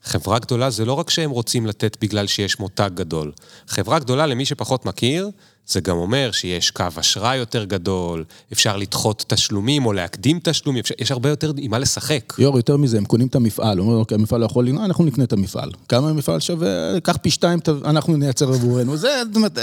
חברה 0.06 0.40
גדולה 0.40 0.70
זה 0.70 0.86
לא 0.86 0.94
רק 0.94 1.10
שהם 1.10 1.30
רוצים 1.30 1.66
לתת 1.66 1.98
בגלל 2.02 2.28
שיש 2.28 2.60
מותג 2.60 2.90
גדול. 2.94 3.32
חברה 3.68 4.00
גדולה, 4.00 4.26
למי 4.28 4.46
שפחות 4.46 4.86
מכיר, 4.86 5.30
זה 5.68 5.82
גם 5.82 5.98
אומר 5.98 6.32
שיש 6.32 6.72
קו 6.72 6.86
אשראי 6.96 7.38
יותר 7.38 7.66
גדול, 7.66 8.24
אפשר 8.54 8.78
לדחות 8.78 9.26
תשלומים 9.28 9.86
או 9.86 9.94
להקדים 9.94 10.40
תשלומים, 10.44 10.80
אפשר, 10.80 10.96
יש 11.00 11.12
הרבה 11.12 11.30
יותר 11.30 11.52
עם 11.58 11.72
מה 11.72 11.80
לשחק. 11.80 12.34
יור, 12.40 12.58
יותר 12.58 12.78
מזה, 12.78 12.98
הם 12.98 13.06
קונים 13.06 13.28
את 13.28 13.36
המפעל, 13.36 13.80
אומרים, 13.80 13.98
אוקיי, 14.00 14.16
המפעל 14.16 14.42
לא 14.42 14.46
יכול 14.46 14.68
לנוע, 14.68 14.86
אנחנו 14.86 15.06
נקנה 15.06 15.24
את 15.24 15.34
המפעל. 15.34 15.72
כמה 15.90 16.10
המפעל 16.10 16.40
שווה? 16.40 17.00
קח 17.04 17.18
פי 17.22 17.32
שתיים, 17.32 17.60
אנחנו 17.86 18.18
נייצר 18.18 18.54
עבורנו. 18.54 18.98
זה, 18.98 19.22
זאת 19.28 19.36
אומרת, 19.36 19.60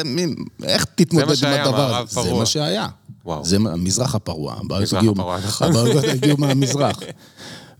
איך 0.62 0.86
תתמודד 0.94 1.44
עם 1.44 1.52
הדבר 1.52 1.96
הזה? 1.96 2.22
זה 2.22 2.32
מה 2.32 2.46
שהיה. 2.46 2.88
וואו. 3.24 3.44
זה 3.44 3.58
מזרח 3.58 4.14
הפרוע. 4.14 4.56
מזרח 4.80 5.04
הפרוע, 5.04 5.38
נכון. 5.46 5.68
הבעיות 5.68 6.04
הגיעו 6.04 6.36
מהמזרח. 6.38 6.98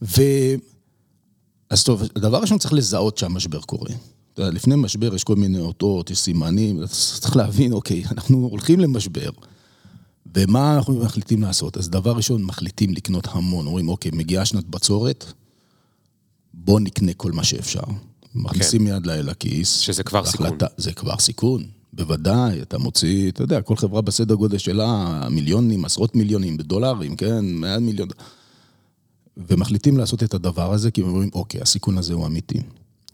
ו... 0.03 0.23
אז 1.73 1.85
טוב, 1.85 2.03
הדבר 2.17 2.39
ראשון 2.39 2.59
צריך 2.59 2.73
לזהות 2.73 3.19
שהמשבר 3.19 3.61
קורה. 3.61 3.91
אתה 4.33 4.43
יודע, 4.43 4.53
לפני 4.53 4.77
משבר 4.77 5.15
יש 5.15 5.25
כל 5.25 5.37
מיני 5.37 5.59
אותות, 5.59 6.11
יש 6.11 6.19
סימנים, 6.19 6.87
צריך 7.21 7.37
להבין, 7.37 7.73
אוקיי, 7.73 8.05
אנחנו 8.11 8.49
הולכים 8.51 8.81
למשבר, 8.81 9.31
ומה 10.37 10.77
אנחנו 10.77 10.95
מחליטים 10.95 11.43
לעשות? 11.43 11.77
אז 11.77 11.91
דבר 11.91 12.13
ראשון, 12.13 12.43
מחליטים 12.43 12.93
לקנות 12.95 13.29
המון, 13.31 13.67
אומרים, 13.67 13.89
אוקיי, 13.89 14.11
מגיעה 14.15 14.45
שנת 14.45 14.65
בצורת, 14.65 15.25
בוא 16.55 16.81
נקנה 16.81 17.13
כל 17.13 17.33
מה 17.33 17.45
שאפשר. 17.45 17.83
מכניסים 18.35 18.87
כן. 18.87 18.97
יד 18.97 19.07
לכיס. 19.07 19.79
שזה 19.79 20.03
כבר 20.03 20.25
סיכון. 20.27 20.59
זה 20.77 20.93
כבר 20.93 21.19
סיכון, 21.19 21.65
בוודאי, 21.93 22.63
אתה 22.63 22.79
מוציא, 22.79 23.31
אתה 23.31 23.43
יודע, 23.43 23.61
כל 23.61 23.77
חברה 23.77 24.01
בסדר 24.01 24.35
גודל 24.35 24.59
שלה, 24.59 25.23
מיליונים, 25.31 25.85
עשרות 25.85 26.17
מיליונים, 26.17 26.57
בדולרים, 26.57 27.17
כן, 27.17 27.45
מעל 27.45 27.81
מיליון. 27.81 28.09
ומחליטים 29.37 29.99
לעשות 29.99 30.23
את 30.23 30.35
הדבר 30.35 30.73
הזה, 30.73 30.91
כי 30.91 31.01
הם 31.01 31.09
אומרים, 31.09 31.31
אוקיי, 31.35 31.61
הסיכון 31.61 31.99
הזה 31.99 32.15
הוא 32.15 32.27
אמיתי. 32.27 32.61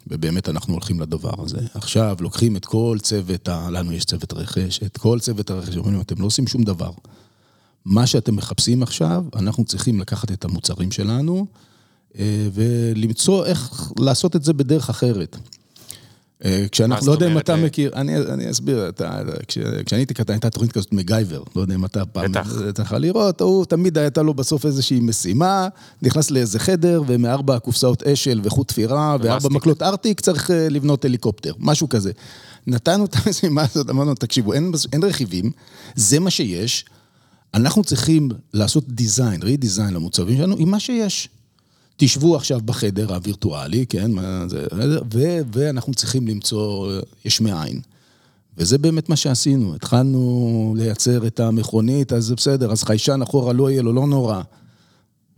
ובאמת 0.07 0.49
אנחנו 0.49 0.75
הולכים 0.75 1.01
לדבר 1.01 1.43
הזה. 1.43 1.59
עכשיו 1.75 2.17
לוקחים 2.21 2.57
את 2.57 2.65
כל 2.65 2.99
צוות, 3.03 3.49
ה... 3.49 3.71
לנו 3.71 3.93
יש 3.93 4.05
צוות 4.05 4.33
רכש, 4.33 4.83
את 4.83 4.97
כל 4.97 5.21
צוות 5.21 5.51
הרכש, 5.51 5.77
אומרים, 5.77 6.01
אתם 6.01 6.21
לא 6.21 6.27
עושים 6.27 6.47
שום 6.47 6.63
דבר. 6.63 6.91
מה 7.85 8.07
שאתם 8.07 8.37
מחפשים 8.37 8.83
עכשיו, 8.83 9.25
אנחנו 9.37 9.65
צריכים 9.65 10.01
לקחת 10.01 10.33
את 10.33 10.45
המוצרים 10.45 10.91
שלנו 10.91 11.47
אה, 12.19 12.49
ולמצוא 12.53 13.47
איך 13.47 13.93
לעשות 13.99 14.37
את 14.37 14.43
זה 14.43 14.53
בדרך 14.53 14.91
אחרת. 14.91 15.37
אה, 16.45 16.67
כשאנחנו, 16.73 17.07
לא 17.07 17.13
יודע 17.13 17.27
אם 17.27 17.39
אתה 17.39 17.53
אה? 17.53 17.57
מכיר, 17.57 17.91
אני 17.95 18.51
אסביר, 18.51 18.91
כשאני 19.49 20.01
הייתי 20.01 20.15
קטן 20.15 20.33
הייתה 20.33 20.51
תוכנית 20.51 20.73
כזאת 20.73 20.93
מגייבר, 20.93 21.43
לא 21.57 21.61
יודע 21.61 21.75
אם 21.75 21.85
אתה 21.85 22.07
פעם 22.07 22.33
צריך 22.75 22.93
לראות, 22.93 23.41
הוא 23.41 23.65
תמיד 23.65 23.99
הייתה 23.99 24.23
לו 24.23 24.35
בסוף 24.35 24.67
איזושהי 24.67 25.01
משימה, 25.01 25.69
נכנס 26.03 26.31
לאיזה 26.31 26.59
חדר, 26.59 27.03
ומארבע 27.07 27.59
קופסאות 27.59 28.03
אשל 28.03 28.41
וחוט 28.45 28.69
תפירה, 28.69 29.17
וארבע 29.23 29.49
מקלות 29.49 29.83
ארטיק, 29.83 30.21
צריך 30.21 30.51
אה, 30.51 30.69
לבנות 30.69 31.05
הליקופטר, 31.05 31.53
משהו 31.59 31.89
כזה. 31.89 32.13
נתנו 32.67 33.05
את 33.05 33.17
המשימה 33.27 33.63
הזאת, 33.63 33.91
אמרנו, 33.91 34.15
תקשיבו, 34.15 34.53
אין 34.53 34.73
רכיבים, 35.03 35.51
זה 35.95 36.21
מה 36.21 36.31
שיש, 36.31 36.85
אנחנו 37.55 37.85
צריכים 37.85 38.29
לעשות 38.55 38.89
דיזיין, 38.89 39.43
רי-דיזיין 39.43 39.95
למוצבים 39.95 40.37
שלנו, 40.37 40.57
עם 40.59 40.71
מה 40.71 40.81
שיש. 40.81 41.29
תשבו 42.01 42.37
עכשיו 42.37 42.61
בחדר 42.65 43.15
הווירטואלי, 43.15 43.87
כן, 43.87 44.11
ו, 45.13 45.39
ואנחנו 45.53 45.95
צריכים 45.95 46.29
למצוא 46.29 46.93
יש 47.25 47.41
מאין. 47.41 47.81
וזה 48.59 48.79
באמת 48.79 49.09
מה 49.09 49.17
שעשינו, 49.17 49.75
התחלנו 49.75 50.75
לייצר 50.79 51.27
את 51.27 51.41
המכונית, 51.41 52.13
אז 52.13 52.25
זה 52.25 52.35
בסדר, 52.35 52.73
אז 52.73 52.85
חיישן 52.85 53.23
אחורה 53.23 53.53
לא 53.53 53.71
יהיה 53.71 53.83
לו, 53.83 53.93
לא 53.93 54.07
נורא. 54.07 54.43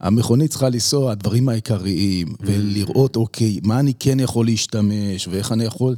המכונית 0.01 0.51
צריכה 0.51 0.69
לנסוע, 0.69 1.13
הדברים 1.13 1.49
העיקריים, 1.49 2.35
ולראות, 2.41 3.17
אוקיי, 3.17 3.59
מה 3.63 3.81
אני 3.81 3.93
כן 3.99 4.21
יכול 4.21 4.47
להשתמש, 4.47 5.29
ואיך 5.29 5.53
אני 5.53 5.65
יכול... 5.65 5.97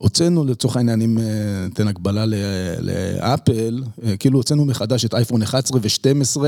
הוצאנו 0.00 0.44
לצורך 0.44 0.76
העניין, 0.76 1.02
אם 1.02 1.18
ניתן 1.64 1.84
אה, 1.86 1.90
הקבלה 1.90 2.24
לאפל, 2.80 3.82
אה, 4.04 4.16
כאילו 4.16 4.38
הוצאנו 4.38 4.64
מחדש 4.64 5.04
את 5.04 5.14
אייפון 5.14 5.42
11 5.42 5.80
ו-12 5.82 6.40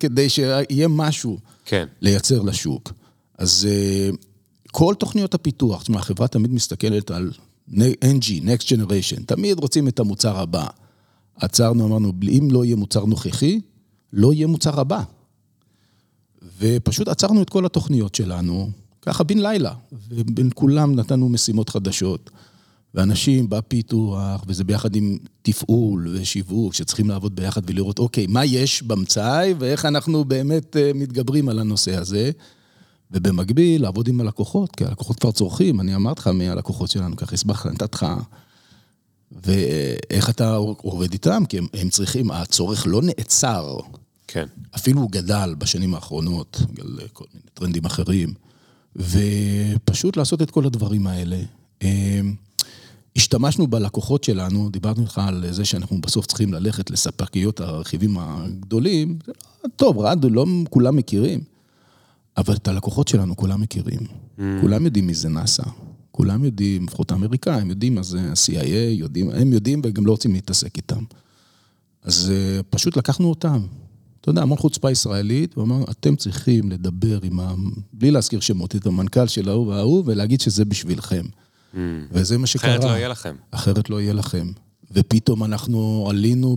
כדי 0.00 0.28
שיהיה 0.28 0.88
משהו 0.88 1.38
כן. 1.64 1.86
לייצר 2.00 2.42
לשוק. 2.42 2.92
אז 3.38 3.68
אה, 3.70 4.10
כל 4.72 4.94
תוכניות 4.98 5.34
הפיתוח, 5.34 5.80
זאת 5.80 5.88
אומרת, 5.88 6.02
החברה 6.02 6.28
תמיד 6.28 6.52
מסתכלת 6.52 7.10
על 7.10 7.30
NG, 7.70 8.42
Next 8.44 8.62
Generation, 8.62 9.24
תמיד 9.26 9.58
רוצים 9.60 9.88
את 9.88 10.00
המוצר 10.00 10.40
הבא. 10.40 10.66
עצרנו, 11.36 11.86
אמרנו, 11.86 12.12
אם 12.22 12.48
לא 12.50 12.64
יהיה 12.64 12.76
מוצר 12.76 13.04
נוכחי, 13.04 13.60
לא 14.12 14.32
יהיה 14.32 14.46
מוצר 14.46 14.80
הבא. 14.80 15.02
ופשוט 16.58 17.08
עצרנו 17.08 17.42
את 17.42 17.50
כל 17.50 17.66
התוכניות 17.66 18.14
שלנו, 18.14 18.70
ככה 19.02 19.24
בן 19.24 19.38
לילה, 19.38 19.74
ובין 20.08 20.50
כולם 20.54 20.94
נתנו 20.94 21.28
משימות 21.28 21.68
חדשות. 21.68 22.30
ואנשים 22.94 23.50
בפיתוח, 23.50 24.44
וזה 24.46 24.64
ביחד 24.64 24.96
עם 24.96 25.18
תפעול 25.42 26.08
ושיווק, 26.12 26.74
שצריכים 26.74 27.08
לעבוד 27.08 27.36
ביחד 27.36 27.62
ולראות, 27.66 27.98
אוקיי, 27.98 28.26
מה 28.26 28.44
יש 28.44 28.82
במצאי, 28.82 29.54
ואיך 29.58 29.84
אנחנו 29.84 30.24
באמת 30.24 30.76
אה, 30.76 30.90
מתגברים 30.94 31.48
על 31.48 31.58
הנושא 31.58 31.96
הזה. 31.96 32.30
ובמקביל, 33.10 33.82
לעבוד 33.82 34.08
עם 34.08 34.20
הלקוחות, 34.20 34.76
כי 34.76 34.84
הלקוחות 34.84 35.20
כבר 35.20 35.32
צורכים, 35.32 35.80
אני 35.80 35.94
אמרתי 35.94 36.20
לך 36.20 36.26
מי 36.26 36.48
הלקוחות 36.48 36.90
שלנו, 36.90 37.16
ככה 37.16 37.34
הסבכת, 37.34 37.66
נתת 37.66 37.94
לך. 37.94 38.06
ואיך 39.32 40.30
אתה 40.30 40.54
עובד 40.56 41.12
איתם, 41.12 41.42
כי 41.48 41.58
הם, 41.58 41.66
הם 41.74 41.88
צריכים, 41.88 42.30
הצורך 42.30 42.86
לא 42.86 43.02
נעצר. 43.02 43.76
כן. 44.26 44.46
אפילו 44.76 45.00
הוא 45.00 45.10
גדל 45.10 45.54
בשנים 45.58 45.94
האחרונות, 45.94 46.60
בגלל 46.72 47.08
כל 47.12 47.24
מיני 47.34 47.46
טרנדים 47.54 47.84
אחרים. 47.84 48.34
ופשוט 48.96 50.16
לעשות 50.16 50.42
את 50.42 50.50
כל 50.50 50.66
הדברים 50.66 51.06
האלה. 51.06 51.38
אה, 53.16 53.20
השתמשנו 53.20 53.66
בלקוחות 53.66 54.24
שלנו, 54.24 54.68
דיברנו 54.70 55.02
איתך 55.02 55.18
על 55.18 55.44
זה 55.50 55.64
שאנחנו 55.64 56.00
בסוף 56.00 56.26
צריכים 56.26 56.54
ללכת 56.54 56.90
לספקיות 56.90 57.60
הרכיבים 57.60 58.18
הגדולים, 58.18 59.18
טוב, 59.76 59.98
רדיו 59.98 60.30
לא 60.30 60.46
כולם 60.70 60.96
מכירים, 60.96 61.40
אבל 62.36 62.54
את 62.54 62.68
הלקוחות 62.68 63.08
שלנו 63.08 63.36
כולם 63.36 63.60
מכירים. 63.60 64.00
Mm. 64.00 64.42
כולם 64.60 64.84
יודעים 64.84 65.06
מי 65.06 65.14
זה 65.14 65.28
נאסא, 65.28 65.62
כולם 66.10 66.44
יודעים, 66.44 66.86
לפחות 66.86 67.12
האמריקאים, 67.12 67.70
יודעים 67.70 67.94
מה 67.94 68.02
זה 68.02 68.20
ה-CIA, 68.20 69.04
הם 69.32 69.52
יודעים 69.52 69.80
וגם 69.84 70.06
לא 70.06 70.10
רוצים 70.10 70.32
להתעסק 70.32 70.76
איתם. 70.76 71.04
אז 72.02 72.32
uh, 72.32 72.62
פשוט 72.70 72.96
לקחנו 72.96 73.30
אותם. 73.30 73.60
אתה 74.20 74.30
יודע, 74.30 74.42
המון 74.42 74.58
חוצפה 74.58 74.90
ישראלית, 74.90 75.58
ואמרנו, 75.58 75.84
אתם 75.90 76.16
צריכים 76.16 76.70
לדבר 76.70 77.18
עם 77.22 77.40
ה... 77.40 77.54
בלי 77.92 78.10
להזכיר 78.10 78.40
שמות, 78.40 78.76
את 78.76 78.86
המנכ"ל 78.86 79.26
של 79.26 79.48
ההוא 79.48 79.66
וההוא, 79.66 80.02
ולהגיד 80.06 80.40
שזה 80.40 80.64
בשבילכם. 80.64 81.26
Mm. 81.76 81.78
וזה 82.12 82.38
מה 82.38 82.46
שקרה. 82.46 82.70
אחרת 82.70 82.84
לא 82.84 82.90
יהיה 82.90 83.08
לכם. 83.08 83.34
אחרת 83.50 83.90
לא 83.90 84.00
יהיה 84.00 84.12
לכם. 84.12 84.52
ופתאום 84.92 85.44
אנחנו 85.44 86.06
עלינו 86.10 86.56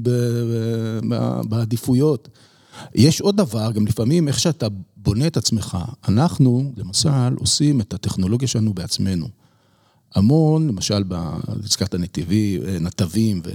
בעדיפויות. 1.49 2.27
יש 2.95 3.21
עוד 3.21 3.37
דבר, 3.37 3.71
גם 3.71 3.87
לפעמים 3.87 4.27
איך 4.27 4.39
שאתה 4.39 4.67
בונה 4.97 5.27
את 5.27 5.37
עצמך. 5.37 5.77
אנחנו, 6.07 6.71
למשל, 6.77 7.33
עושים 7.39 7.81
את 7.81 7.93
הטכנולוגיה 7.93 8.47
שלנו 8.47 8.73
בעצמנו. 8.73 9.27
המון, 10.15 10.67
למשל, 10.67 11.03
הזכרת 11.47 11.95
נתיבים, 11.95 12.61
נתבים, 12.79 13.41
ו... 13.45 13.49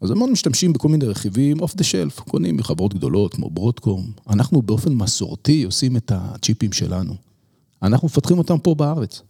אז 0.00 0.10
המון 0.10 0.30
משתמשים 0.30 0.72
בכל 0.72 0.88
מיני 0.88 1.06
רכיבים 1.06 1.60
off 1.60 1.74
the 1.74 1.84
shelf, 1.84 2.20
קונים 2.20 2.56
מחברות 2.56 2.94
גדולות 2.94 3.34
כמו 3.34 3.50
Broadcom. 3.50 4.10
אנחנו 4.30 4.62
באופן 4.62 4.92
מסורתי 4.92 5.62
עושים 5.62 5.96
את 5.96 6.12
הצ'יפים 6.14 6.72
שלנו. 6.72 7.14
אנחנו 7.82 8.06
מפתחים 8.06 8.38
אותם 8.38 8.58
פה 8.58 8.74
בארץ. 8.74 9.22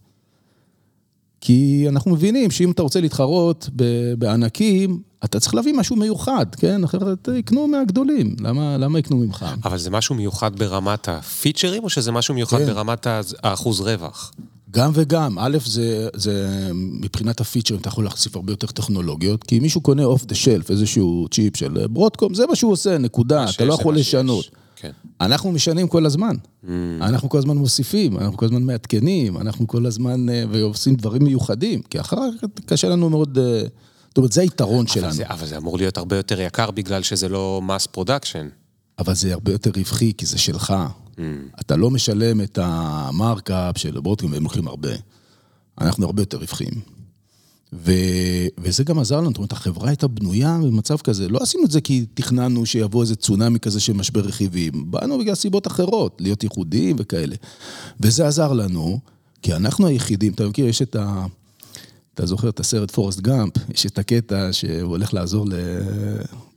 כי 1.41 1.85
אנחנו 1.89 2.11
מבינים 2.11 2.51
שאם 2.51 2.71
אתה 2.71 2.81
רוצה 2.81 3.01
להתחרות 3.01 3.69
בענקים, 4.17 5.01
אתה 5.25 5.39
צריך 5.39 5.55
להביא 5.55 5.73
משהו 5.73 5.95
מיוחד, 5.95 6.45
כן? 6.57 6.83
אחרת 6.83 7.29
יקנו 7.37 7.67
מהגדולים, 7.67 8.35
למה, 8.39 8.77
למה 8.77 8.99
יקנו 8.99 9.17
ממך? 9.17 9.45
אבל 9.63 9.77
זה 9.77 9.89
משהו 9.89 10.15
מיוחד 10.15 10.59
ברמת 10.59 11.09
הפיצ'רים, 11.09 11.83
או 11.83 11.89
שזה 11.89 12.11
משהו 12.11 12.33
מיוחד 12.33 12.57
כן. 12.57 12.65
ברמת 12.65 13.07
האחוז 13.43 13.81
רווח? 13.81 14.31
גם 14.71 14.91
וגם, 14.93 15.39
א', 15.39 15.57
זה, 15.65 16.09
זה 16.15 16.69
מבחינת 16.73 17.41
הפיצ'רים, 17.41 17.79
אתה 17.79 17.87
יכול 17.87 18.03
להחשיף 18.03 18.35
הרבה 18.35 18.53
יותר 18.53 18.67
טכנולוגיות, 18.67 19.43
כי 19.43 19.57
אם 19.57 19.61
מישהו 19.61 19.81
קונה 19.81 20.03
off 20.03 20.25
the 20.25 20.35
shelf, 20.35 20.71
איזשהו 20.71 21.27
צ'יפ 21.31 21.57
של 21.57 21.87
Broadcom, 21.87 22.33
זה 22.33 22.45
מה 22.47 22.55
שהוא 22.55 22.71
עושה, 22.71 22.97
נקודה, 22.97 23.45
אתה 23.49 23.65
לא 23.65 23.73
יכול 23.73 23.95
לשנות. 23.95 24.49
כן. 24.79 24.91
אנחנו 25.21 25.51
משנים 25.51 25.87
כל 25.87 26.05
הזמן. 26.05 26.35
Mm. 26.63 26.67
אנחנו 27.01 27.29
כל 27.29 27.37
הזמן 27.37 27.57
מוסיפים, 27.57 28.17
אנחנו 28.17 28.37
כל 28.37 28.45
הזמן 28.45 28.63
מעדכנים, 28.63 29.37
אנחנו 29.37 29.67
כל 29.67 29.85
הזמן, 29.85 30.29
אה, 30.29 30.43
ועושים 30.51 30.95
דברים 30.95 31.23
מיוחדים, 31.23 31.81
כי 31.81 31.99
אחר 31.99 32.15
כך 32.41 32.47
קשה 32.65 32.89
לנו 32.89 33.09
מאוד... 33.09 33.37
אה, 33.37 33.61
זאת 34.07 34.17
אומרת, 34.17 34.31
זה 34.31 34.41
היתרון 34.41 34.85
אבל 34.85 34.93
שלנו. 34.93 35.13
זה, 35.13 35.23
אבל 35.27 35.47
זה 35.47 35.57
אמור 35.57 35.77
להיות 35.77 35.97
הרבה 35.97 36.17
יותר 36.17 36.41
יקר 36.41 36.71
בגלל 36.71 37.03
שזה 37.03 37.29
לא 37.29 37.61
mass 37.63 37.87
production. 37.87 38.47
אבל 38.99 39.15
זה 39.15 39.33
הרבה 39.33 39.51
יותר 39.51 39.71
רווחי, 39.77 40.13
כי 40.17 40.25
זה 40.25 40.37
שלך. 40.37 40.73
Mm. 41.15 41.19
אתה 41.59 41.75
לא 41.75 41.89
משלם 41.89 42.41
את 42.41 42.59
ה 42.61 42.78
markup 42.78 43.77
של 43.77 43.99
Broadcom, 43.99 44.31
והם 44.31 44.43
לוקחים 44.43 44.67
הרבה. 44.67 44.91
אנחנו 45.81 46.05
הרבה 46.05 46.21
יותר 46.21 46.37
רווחיים. 46.37 46.96
ו... 47.73 47.91
וזה 48.57 48.83
גם 48.83 48.99
עזר 48.99 49.17
לנו, 49.17 49.29
זאת 49.29 49.37
אומרת, 49.37 49.51
החברה 49.51 49.89
הייתה 49.89 50.07
בנויה 50.07 50.57
במצב 50.63 50.97
כזה. 50.97 51.29
לא 51.29 51.39
עשינו 51.41 51.65
את 51.65 51.71
זה 51.71 51.81
כי 51.81 52.05
תכננו 52.13 52.65
שיבוא 52.65 53.01
איזה 53.01 53.15
צונאמי 53.15 53.59
כזה 53.59 53.79
של 53.79 53.93
משבר 53.93 54.21
רכיבים. 54.21 54.91
באנו 54.91 55.17
בגלל 55.17 55.35
סיבות 55.35 55.67
אחרות, 55.67 56.17
להיות 56.21 56.43
ייחודיים 56.43 56.95
וכאלה. 56.99 57.35
וזה 57.99 58.27
עזר 58.27 58.53
לנו, 58.53 58.99
כי 59.41 59.53
אנחנו 59.53 59.87
היחידים, 59.87 60.33
אתה 60.33 60.47
מכיר, 60.47 60.67
יש 60.67 60.81
את 60.81 60.95
ה... 60.95 61.25
אתה 62.17 62.25
זוכר 62.25 62.49
את 62.49 62.59
הסרט 62.59 62.91
פורסט 62.91 63.19
גאמפ, 63.19 63.53
יש 63.73 63.85
את 63.85 63.97
הקטע 63.97 64.49
שהוא 64.51 64.89
הולך 64.89 65.13
לעזור 65.13 65.45
ל... 65.45 65.53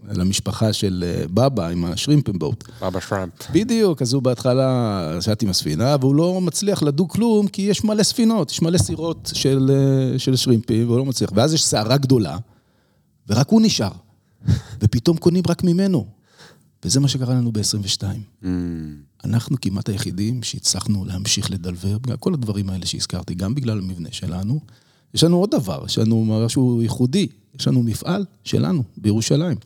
למשפחה 0.09 0.73
של 0.73 1.05
אה, 1.07 1.25
בבא 1.29 1.69
עם 1.69 1.85
השרימפנבוט. 1.85 2.65
בבא 2.83 3.01
שרמפ. 3.01 3.33
בדיוק, 3.53 4.03
אז 4.03 4.13
הוא 4.13 4.23
בהתחלה 4.23 5.19
שט 5.21 5.43
עם 5.43 5.51
הספינה, 5.51 5.97
והוא 6.01 6.15
לא 6.15 6.41
מצליח 6.41 6.83
לדוג 6.83 7.13
כלום, 7.13 7.49
כי 7.49 7.63
יש 7.63 7.85
מלא 7.85 8.03
ספינות, 8.03 8.51
יש 8.51 8.63
מלא 8.63 8.79
סירות 8.79 9.31
של, 9.35 9.71
אה, 9.73 10.19
של 10.19 10.37
שרימפים, 10.37 10.87
והוא 10.87 10.99
לא 10.99 11.05
מצליח. 11.05 11.31
ואז 11.35 11.55
יש 11.55 11.65
סערה 11.65 11.97
גדולה, 11.97 12.37
ורק 13.29 13.49
הוא 13.49 13.61
נשאר. 13.61 13.93
ופתאום 14.81 15.17
קונים 15.17 15.43
רק 15.49 15.65
ממנו. 15.65 16.07
וזה 16.85 17.01
מה 17.01 17.09
שקרה 17.09 17.35
לנו 17.35 17.53
ב-22. 17.53 18.03
Mm. 18.43 18.47
אנחנו 19.25 19.57
כמעט 19.61 19.89
היחידים 19.89 20.43
שהצלחנו 20.43 21.05
להמשיך 21.05 21.51
לדלבר, 21.51 21.99
בגלל 21.99 22.17
כל 22.17 22.35
הדברים 22.35 22.71
האלה 22.71 22.87
שהזכרתי, 22.87 23.35
גם 23.35 23.55
בגלל 23.55 23.79
המבנה 23.79 24.09
שלנו. 24.13 24.61
יש 25.15 25.25
לנו 25.25 25.37
עוד 25.37 25.51
דבר, 25.51 25.83
יש 25.87 25.99
לנו 25.99 26.25
משהו 26.25 26.83
ייחודי, 26.83 27.27
יש 27.59 27.69
לנו 27.69 27.83
מפעל 27.83 28.25
שלנו 28.45 28.83
בירושלים. 28.97 29.57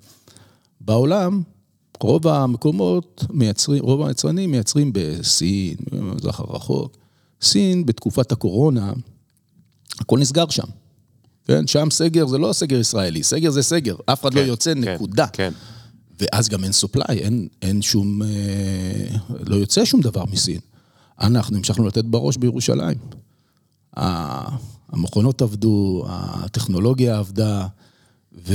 בעולם, 0.81 1.43
רוב 2.01 2.27
המקומות 2.27 3.25
מייצרים, 3.31 3.83
רוב 3.83 4.03
היצרנים 4.03 4.51
מייצרים 4.51 4.91
בסין, 4.95 5.75
במזרח 5.91 6.41
הרחוק. 6.41 6.97
סין, 7.43 7.87
בתקופת 7.87 8.33
הקורונה, 8.33 8.93
הכל 10.01 10.19
נסגר 10.19 10.49
שם. 10.49 10.67
כן, 11.45 11.67
שם 11.67 11.89
סגר 11.91 12.27
זה 12.27 12.39
לא 12.39 12.53
סגר 12.53 12.81
ישראלי, 12.81 13.23
סגר 13.23 13.51
זה 13.51 13.63
סגר, 13.63 13.97
אף 14.07 14.21
אחד 14.21 14.35
לא 14.35 14.41
כן, 14.41 14.47
לא 14.47 14.51
יוצא, 14.53 14.75
כן, 14.75 14.81
נקודה. 14.81 15.27
כן. 15.27 15.53
ואז 16.21 16.49
גם 16.49 16.65
אין 16.65 16.73
סופליי, 16.73 17.19
אין, 17.19 17.49
אין 17.63 17.83
שום, 17.83 18.23
אה, 18.23 18.29
לא 19.47 19.57
יוצא 19.57 19.85
שום 19.85 20.01
דבר 20.01 20.25
מסין. 20.33 20.61
אנחנו 21.21 21.57
המשכנו 21.57 21.87
לתת 21.87 22.05
בראש 22.05 22.37
בירושלים. 22.37 22.99
המכונות 24.95 25.43
עבדו, 25.43 26.05
הטכנולוגיה 26.09 27.19
עבדה, 27.19 27.67
ו... 28.49 28.55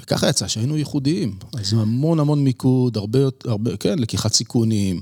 וככה 0.00 0.28
יצא 0.28 0.48
שהיינו 0.48 0.76
ייחודיים. 0.76 1.38
אז 1.52 1.72
המון 1.72 2.20
המון 2.20 2.44
מיקוד, 2.44 2.96
הרבה, 2.96 3.18
הרבה, 3.44 3.76
כן, 3.76 3.98
לקיחת 3.98 4.32
סיכונים, 4.32 5.00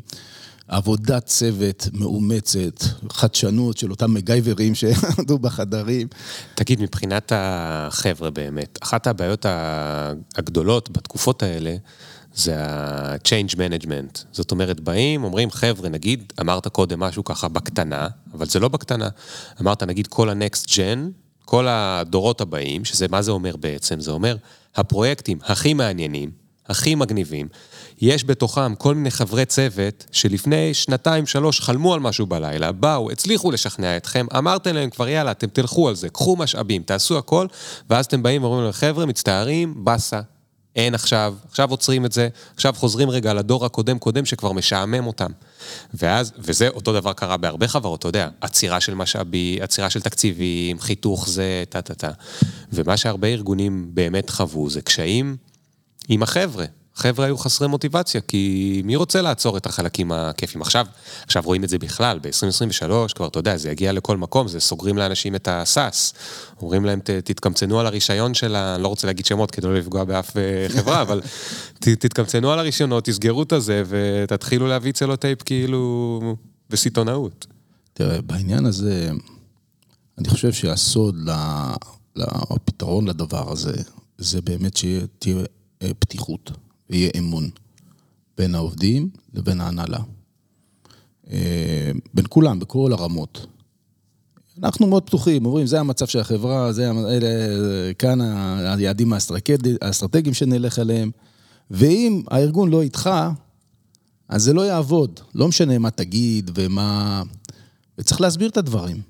עבודת 0.69 1.27
צוות 1.27 1.89
מאומצת, 1.93 2.85
חדשנות 3.11 3.79
של 3.79 3.91
אותם 3.91 4.15
מגייברים 4.15 4.75
שעמדו 4.75 5.39
בחדרים. 5.39 6.09
תגיד, 6.55 6.83
מבחינת 6.83 7.33
החבר'ה 7.35 8.31
באמת, 8.31 8.79
אחת 8.83 9.07
הבעיות 9.07 9.47
הגדולות 10.37 10.91
בתקופות 10.91 11.43
האלה, 11.43 11.77
זה 12.35 12.55
ה-change 12.59 13.55
management. 13.55 14.19
זאת 14.33 14.51
אומרת, 14.51 14.81
באים, 14.81 15.25
אומרים, 15.25 15.51
חבר'ה, 15.51 15.89
נגיד, 15.89 16.33
אמרת 16.41 16.69
קודם 16.69 17.01
משהו 17.01 17.25
ככה 17.25 17.49
בקטנה, 17.49 18.09
אבל 18.35 18.47
זה 18.47 18.61
לא 18.61 18.69
בקטנה. 18.69 19.09
אמרת, 19.61 19.83
נגיד, 19.83 20.07
כל 20.07 20.29
ה-next 20.29 20.67
gen, 20.67 20.99
כל 21.45 21.67
הדורות 21.69 22.41
הבאים, 22.41 22.85
שזה, 22.85 23.07
מה 23.09 23.23
זה 23.23 23.31
אומר 23.31 23.57
בעצם? 23.57 24.01
זה 24.01 24.11
אומר, 24.11 24.37
הפרויקטים 24.77 25.39
הכי 25.45 25.75
מעניינים, 25.75 26.31
הכי 26.67 26.95
מגניבים, 26.95 27.49
יש 28.01 28.25
בתוכם 28.25 28.75
כל 28.75 28.95
מיני 28.95 29.11
חברי 29.11 29.45
צוות 29.45 30.07
שלפני 30.13 30.75
שנתיים, 30.75 31.27
שלוש 31.27 31.61
חלמו 31.61 31.95
על 31.95 32.01
משהו 32.01 32.27
בלילה, 32.27 32.73
באו, 32.73 33.11
הצליחו 33.11 33.51
לשכנע 33.51 33.97
אתכם, 33.97 34.27
אמרתם 34.37 34.75
להם 34.75 34.91
כבר, 34.91 35.09
יאללה, 35.09 35.31
אתם 35.31 35.47
תלכו 35.47 35.89
על 35.89 35.95
זה, 35.95 36.09
קחו 36.09 36.37
משאבים, 36.37 36.83
תעשו 36.83 37.19
הכל, 37.19 37.47
ואז 37.91 38.07
אתם 38.07 38.23
באים 38.23 38.43
ואומרים 38.43 38.63
להם, 38.65 38.73
חבר'ה, 38.73 39.07
מצטערים, 39.07 39.75
באסה, 39.85 40.21
אין 40.77 40.95
עכשיו, 40.95 41.35
עכשיו 41.49 41.71
עוצרים 41.71 42.05
את 42.05 42.13
זה, 42.13 42.29
עכשיו 42.55 42.75
חוזרים 42.77 43.11
רגע 43.11 43.35
לדור 43.35 43.65
הקודם-קודם 43.65 44.25
שכבר 44.25 44.53
משעמם 44.53 45.07
אותם. 45.07 45.31
ואז, 45.95 46.33
וזה 46.39 46.69
אותו 46.69 46.93
דבר 46.93 47.13
קרה 47.13 47.37
בהרבה 47.37 47.69
חברות, 47.69 47.99
אתה 47.99 48.09
יודע, 48.09 48.29
עצירה 48.41 48.81
של 48.81 48.95
משאבי, 48.95 49.59
עצירה 49.61 49.91
של 49.91 50.01
תקציבים, 50.01 50.81
חיתוך 50.81 51.29
זה, 51.29 51.65
טה-טה-טה. 51.69 52.11
ומה 52.73 52.97
שהרבה 52.97 53.29
ארגונים 53.29 53.91
באמת 53.95 54.31
חוו 54.31 54.71
זה 54.71 54.83
קשיים 54.83 55.37
עם 56.09 56.23
החבר'ה. 56.23 56.65
חבר'ה 56.95 57.27
היו 57.27 57.39
חסרי 57.39 57.69
מוטיבציה, 57.69 58.21
כי 58.21 58.83
מי 58.85 58.97
רוצה 58.97 59.23
לעצור 59.23 59.57
את 59.57 59.67
החלקים 59.67 60.13
הכיפים? 60.13 60.63
עכשיו, 60.63 60.87
עכשיו 61.27 61.43
רואים 61.47 61.65
את 61.65 61.69
זה 61.69 61.79
בכלל, 61.79 62.19
ב-2023 62.23 63.15
כבר, 63.15 63.27
אתה 63.27 63.39
יודע, 63.39 63.57
זה 63.57 63.71
יגיע 63.71 63.93
לכל 63.93 64.17
מקום, 64.17 64.49
זה 64.49 64.61
סוגרים 64.61 64.99
לאנשים 64.99 65.35
את 65.35 65.49
הסאס. 65.51 66.15
אומרים 66.63 66.85
להם, 66.85 67.01
תתקמצנו 67.01 67.81
על 67.81 67.87
הרישיון 67.87 68.35
של 68.35 68.57
ה... 68.57 68.75
אני 68.75 68.83
לא 68.83 68.89
רוצה 68.89 69.07
להגיד 69.07 69.27
שמות 69.27 69.51
כדי 69.51 69.67
לא 69.67 69.75
לפגוע 69.75 70.05
באף 70.05 70.37
אה, 70.37 70.67
חברה, 70.69 71.03
אבל 71.03 71.21
תתקמצנו 71.75 72.53
על 72.53 72.59
הרישיונות, 72.59 73.05
תסגרו 73.05 73.43
את 73.43 73.53
הזה 73.53 73.83
ותתחילו 73.89 74.67
להביא 74.67 74.93
צלוטייפ 74.93 75.43
כאילו 75.43 76.21
בסיטונאות. 76.71 77.47
תראה, 77.95 78.23
בעניין 78.23 78.67
הזה, 78.67 79.11
אני 80.19 80.29
חושב 80.29 80.53
שהסוד 80.53 81.17
לפתרון 82.17 83.09
לדבר 83.09 83.53
הזה, 83.53 83.73
זה 84.19 84.43
באמת 84.43 84.77
שתהיה 84.77 85.37
אה, 85.83 85.91
פתיחות. 85.99 86.51
ויהיה 86.93 87.11
אמון 87.19 87.51
בין 88.39 88.55
העובדים 88.55 89.09
לבין 89.35 89.61
ההנהלה. 89.61 89.99
אה, 91.31 91.91
בין 92.15 92.25
כולם, 92.29 92.59
בכל 92.59 92.93
הרמות. 92.93 93.47
אנחנו 94.63 94.87
מאוד 94.87 95.03
פתוחים, 95.03 95.47
אומרים, 95.47 95.67
זה 95.67 95.81
המצב 95.81 96.07
של 96.07 96.19
החברה, 96.19 96.73
זה, 96.73 96.91
אלה, 96.91 97.29
כאן 97.99 98.21
היעדים 98.79 99.13
האסטרטגיים 99.83 100.35
שנלך 100.35 100.79
עליהם, 100.79 101.11
ואם 101.71 102.23
הארגון 102.31 102.71
לא 102.71 102.83
איתך, 102.83 103.11
אז 104.29 104.43
זה 104.43 104.53
לא 104.53 104.61
יעבוד. 104.61 105.21
לא 105.35 105.49
משנה 105.49 105.79
מה 105.79 105.91
תגיד 105.91 106.51
ומה... 106.55 107.23
וצריך 107.99 108.21
להסביר 108.21 108.49
את 108.49 108.57
הדברים. 108.57 109.01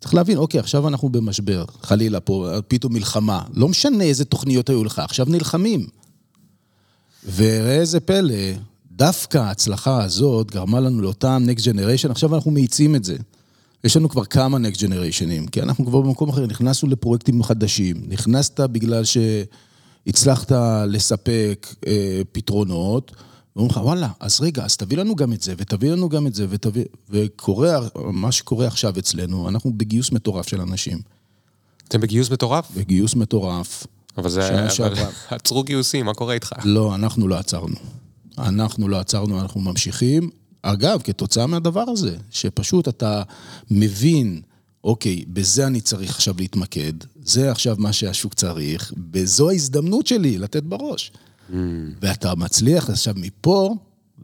צריך 0.00 0.14
להבין, 0.14 0.38
אוקיי, 0.38 0.60
עכשיו 0.60 0.88
אנחנו 0.88 1.08
במשבר, 1.08 1.64
חלילה 1.82 2.20
פה, 2.20 2.48
פתאום 2.68 2.92
מלחמה. 2.92 3.42
לא 3.54 3.68
משנה 3.68 4.04
איזה 4.04 4.24
תוכניות 4.24 4.68
היו 4.68 4.84
לך, 4.84 4.98
עכשיו 4.98 5.26
נלחמים. 5.28 5.86
וראה 7.36 7.74
איזה 7.74 8.00
פלא, 8.00 8.34
דווקא 8.92 9.38
ההצלחה 9.38 10.04
הזאת 10.04 10.50
גרמה 10.50 10.80
לנו 10.80 11.00
לאותם 11.02 11.44
Next 11.46 11.60
Generation, 11.60 12.10
עכשיו 12.10 12.34
אנחנו 12.34 12.50
מאיצים 12.50 12.96
את 12.96 13.04
זה. 13.04 13.16
יש 13.84 13.96
לנו 13.96 14.08
כבר 14.08 14.24
כמה 14.24 14.58
Next 14.58 14.76
Generationים, 14.76 15.50
כי 15.52 15.62
אנחנו 15.62 15.86
כבר 15.86 16.00
במקום 16.00 16.28
אחר, 16.28 16.46
נכנסנו 16.46 16.88
לפרויקטים 16.88 17.42
חדשים. 17.42 17.96
נכנסת 18.08 18.60
בגלל 18.60 19.02
שהצלחת 19.04 20.52
לספק 20.86 21.74
אה, 21.86 22.20
פתרונות, 22.32 23.12
ואומרים 23.56 23.70
לך, 23.70 23.84
וואלה, 23.84 24.08
אז 24.20 24.40
רגע, 24.40 24.64
אז 24.64 24.76
תביא 24.76 24.96
לנו 24.96 25.16
גם 25.16 25.32
את 25.32 25.42
זה, 25.42 25.54
ותביא 25.56 25.90
לנו 25.90 26.08
גם 26.08 26.26
את 26.26 26.34
זה, 26.34 26.46
ותביא... 26.48 26.84
וקורה, 27.10 27.78
מה 28.12 28.32
שקורה 28.32 28.66
עכשיו 28.66 28.94
אצלנו, 28.98 29.48
אנחנו 29.48 29.72
בגיוס 29.72 30.12
מטורף 30.12 30.48
של 30.48 30.60
אנשים. 30.60 30.98
אתם 31.88 32.00
בגיוס 32.00 32.30
מטורף? 32.30 32.70
בגיוס 32.76 33.14
מטורף. 33.14 33.86
אבל 34.18 34.30
זה... 34.30 34.42
שנה 34.42 34.60
אבל 34.60 34.70
שעברה. 34.70 35.08
עצרו 35.30 35.64
גיוסים, 35.64 36.06
מה 36.06 36.14
קורה 36.14 36.34
איתך? 36.34 36.52
לא, 36.64 36.94
אנחנו 36.94 37.28
לא 37.28 37.34
עצרנו. 37.34 37.76
אנחנו 38.38 38.88
לא 38.88 38.96
עצרנו, 38.96 39.40
אנחנו 39.40 39.60
ממשיכים. 39.60 40.30
אגב, 40.62 41.00
כתוצאה 41.04 41.46
מהדבר 41.46 41.84
הזה, 41.88 42.16
שפשוט 42.30 42.88
אתה 42.88 43.22
מבין, 43.70 44.40
אוקיי, 44.84 45.24
בזה 45.28 45.66
אני 45.66 45.80
צריך 45.80 46.10
עכשיו 46.10 46.34
להתמקד, 46.38 46.92
זה 47.22 47.50
עכשיו 47.50 47.76
מה 47.78 47.92
שהשוק 47.92 48.34
צריך, 48.34 48.92
וזו 49.12 49.50
ההזדמנות 49.50 50.06
שלי 50.06 50.38
לתת 50.38 50.62
בראש. 50.62 51.12
ואתה 52.00 52.34
מצליח 52.34 52.90
עכשיו 52.90 53.14
מפה, 53.16 53.74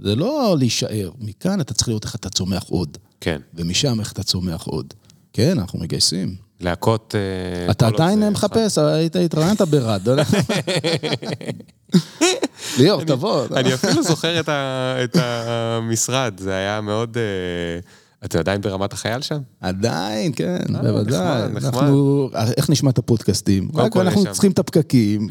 זה 0.00 0.16
לא 0.16 0.56
להישאר, 0.58 1.10
מכאן 1.18 1.60
אתה 1.60 1.74
צריך 1.74 1.88
לראות 1.88 2.04
איך 2.04 2.14
אתה 2.14 2.30
צומח 2.30 2.62
עוד, 2.62 2.98
כן. 3.20 3.40
ומשם 3.54 4.00
איך 4.00 4.12
אתה 4.12 4.22
צומח 4.22 4.62
עוד. 4.62 4.94
כן, 5.32 5.58
אנחנו 5.58 5.78
מגייסים. 5.78 6.36
להקות... 6.60 7.14
אה, 7.14 7.70
אתה 7.70 7.86
עדיין 7.86 8.28
מחפש, 8.28 8.78
היית, 8.78 9.16
התראיינת 9.16 9.62
ברד. 9.62 10.06
לא 10.06 10.10
יודע. 10.12 10.24
ליאור, 12.78 13.04
תבוא. 13.04 13.46
אני 13.56 13.74
אפילו 13.74 14.02
זוכר 14.02 14.40
את, 14.40 15.16
המשרד, 15.16 16.34
זה 16.38 16.54
היה 16.54 16.80
מאוד... 16.80 17.16
אה, 17.16 17.80
אתה 18.24 18.38
עדיין 18.38 18.60
ברמת 18.60 18.92
החייל 18.92 19.20
שם? 19.20 19.38
עדיין, 19.60 20.32
כן, 20.36 20.58
אה, 20.74 20.82
בוודאי. 20.82 21.18
נחמד, 21.18 21.56
נחמד. 21.56 21.74
אנחנו, 21.74 22.30
איך 22.56 22.70
נשמע 22.70 22.90
את 22.90 22.98
הפודקאסטים? 22.98 23.68
קודם 23.68 23.84
רק 23.84 23.92
כל 23.92 24.00
אנחנו 24.00 24.24
צריכים 24.32 24.52
את 24.52 24.58
הפקקים, 24.58 25.28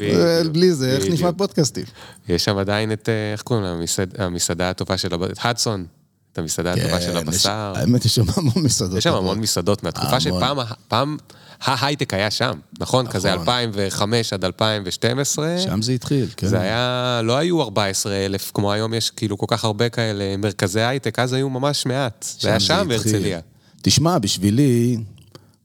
בלי 0.52 0.72
זה, 0.72 0.90
איך. 0.90 1.04
נשמע 1.10 1.32
פודקאסטים? 1.32 1.84
יש 2.28 2.44
שם 2.44 2.58
עדיין 2.58 2.92
את, 2.92 3.08
איך 3.32 3.42
קוראים 3.42 3.64
לה, 3.64 3.70
המסעד, 3.70 4.14
המסעדה 4.18 4.70
הטובה 4.70 4.98
של 4.98 5.14
הבשר, 5.14 5.32
את 5.32 5.38
הדסון, 5.42 5.86
את 6.34 6.38
המסעדה 6.38 6.72
הטובה 6.72 7.00
של 7.00 7.06
כן, 7.06 7.16
יש- 7.16 7.22
הבשר. 7.28 7.72
האמת, 7.76 8.04
יש 8.04 8.14
שם 8.14 8.24
המון 8.36 8.64
מסעדות. 8.64 8.98
יש 8.98 9.04
שם. 9.04 9.14
המון 9.14 9.38
מסעדות 9.38 9.82
מהתקופה. 9.82 10.20
שפעם, 10.20 10.58
פעם 10.88 11.16
ההייטק 11.60 12.14
היה 12.14 12.30
שם, 12.30 12.58
נכון? 12.80 13.06
כזה 13.06 13.28
נכון. 13.28 13.40
2005 13.40 14.32
עד 14.32 14.44
2012. 14.44 15.58
שם 15.58 15.82
זה 15.82 15.92
התחיל, 15.92 16.26
כן. 16.36 16.46
זה 16.46 16.60
היה, 16.60 17.20
לא 17.24 17.36
היו 17.36 17.62
14 17.62 18.12
אלף, 18.14 18.50
כמו 18.54 18.72
היום 18.72 18.94
יש 18.94 19.10
כאילו 19.10 19.38
כל 19.38 19.46
כך 19.48 19.64
הרבה 19.64 19.88
כאלה 19.88 20.36
מרכזי 20.36 20.80
הייטק, 20.80 21.18
אז 21.18 21.32
היו 21.32 21.50
ממש 21.50 21.86
מעט. 21.86 22.26
זה 22.40 22.48
היה 22.48 22.60
שם. 22.60 22.86
בהרצליה. 22.88 23.40
תשמע, 23.82 24.18
בשבילי, 24.18 24.96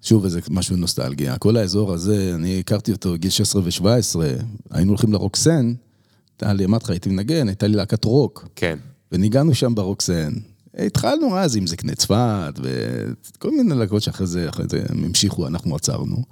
שוב, 0.02 0.24
איזה 0.24 0.40
משהו 0.50 0.76
נוסטלגיה. 0.76 1.38
כל 1.38 1.58
האזור 1.58 1.94
הזה, 1.94 2.32
אני 2.36 2.60
הכרתי 2.60 2.92
אותו 2.92 3.14
בגיל 3.14 3.32
16 3.32 3.62
ו-17, 3.62 3.86
היינו 4.72 4.92
הולכים 4.92 5.14
לרוקסן, 5.14 5.74
אמרתי 6.44 6.84
לך, 6.84 6.90
הייתי 6.90 7.10
מנגן, 7.10 7.48
הייתה 7.48 7.68
לי 7.68 7.76
להקת 7.78 8.06
רוק. 8.06 8.48
כן. 8.56 8.78
וניגענו 9.12 9.56
שם 9.56 9.76
ברוקסן. 9.76 10.34
התחלנו 10.86 11.38
אז 11.38 11.56
עם 11.56 11.68
זקני 11.68 11.96
צפת, 11.96 12.60
וכל 12.60 13.52
מיני 13.52 13.76
להקות 13.76 14.02
שאחרי 14.02 14.28
זה, 14.28 14.50
אחרי 14.50 14.66
זה 14.70 14.84
הם 14.90 15.04
המשיכו, 15.04 15.48
אנחנו 15.48 15.76
עצרנו. 15.76 16.24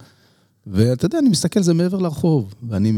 ואתה 0.67 1.05
יודע, 1.05 1.19
אני 1.19 1.29
מסתכל, 1.29 1.61
זה 1.61 1.73
מעבר 1.73 1.97
לרחוב, 1.97 2.53
ואני 2.69 2.93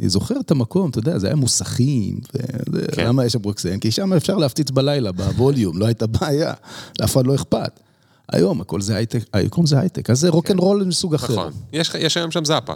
אני 0.00 0.08
זוכר 0.08 0.40
את 0.40 0.50
המקום, 0.50 0.90
אתה 0.90 0.98
יודע, 0.98 1.18
זה 1.18 1.26
היה 1.26 1.36
מוסכים, 1.36 2.20
וזה, 2.70 2.86
כן. 2.92 3.06
למה 3.06 3.24
יש 3.24 3.32
שם 3.32 3.42
רוקסן? 3.44 3.78
כי 3.78 3.90
שם 3.90 4.12
אפשר 4.12 4.36
להפציץ 4.36 4.70
בלילה, 4.70 5.12
בווליום, 5.12 5.76
לא 5.80 5.86
הייתה 5.86 6.06
בעיה, 6.06 6.52
לאף 7.00 7.12
אחד 7.12 7.26
לא 7.26 7.34
אכפת. 7.34 7.80
היום 8.32 8.60
הכל 8.60 8.80
זה 8.80 8.96
הייטק, 8.96 9.24
היום 9.32 9.66
זה 9.66 9.80
הייטק, 9.80 10.10
אז 10.10 10.20
זה 10.20 10.28
רוקנרול 10.28 10.84
מסוג 10.84 11.14
אחר. 11.14 11.32
נכון. 11.32 11.52
יש 11.72 11.92
יש 11.98 12.16
היום 12.16 12.30
שם 12.30 12.44
זאפה, 12.44 12.72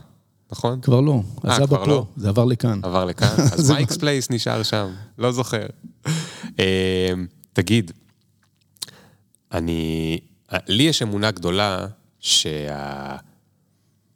נכון? 0.52 0.80
כבר 0.80 1.00
לא, 1.00 1.20
אה, 1.44 1.56
עזב 1.56 1.66
כבר 1.66 1.84
פה, 1.84 1.90
לא? 1.90 2.06
זה 2.16 2.28
עבר 2.28 2.44
לכאן. 2.44 2.80
עבר 2.82 3.04
לכאן, 3.04 3.34
אז 3.52 3.70
Mike's 3.70 3.96
Place 3.96 4.30
נשאר 4.30 4.62
שם, 4.62 4.88
לא 5.18 5.32
זוכר. 5.32 5.66
אה, 6.58 7.12
תגיד, 7.52 7.92
אני, 9.52 10.18
לי 10.68 10.82
יש 10.82 11.02
אמונה 11.02 11.30
גדולה 11.30 11.86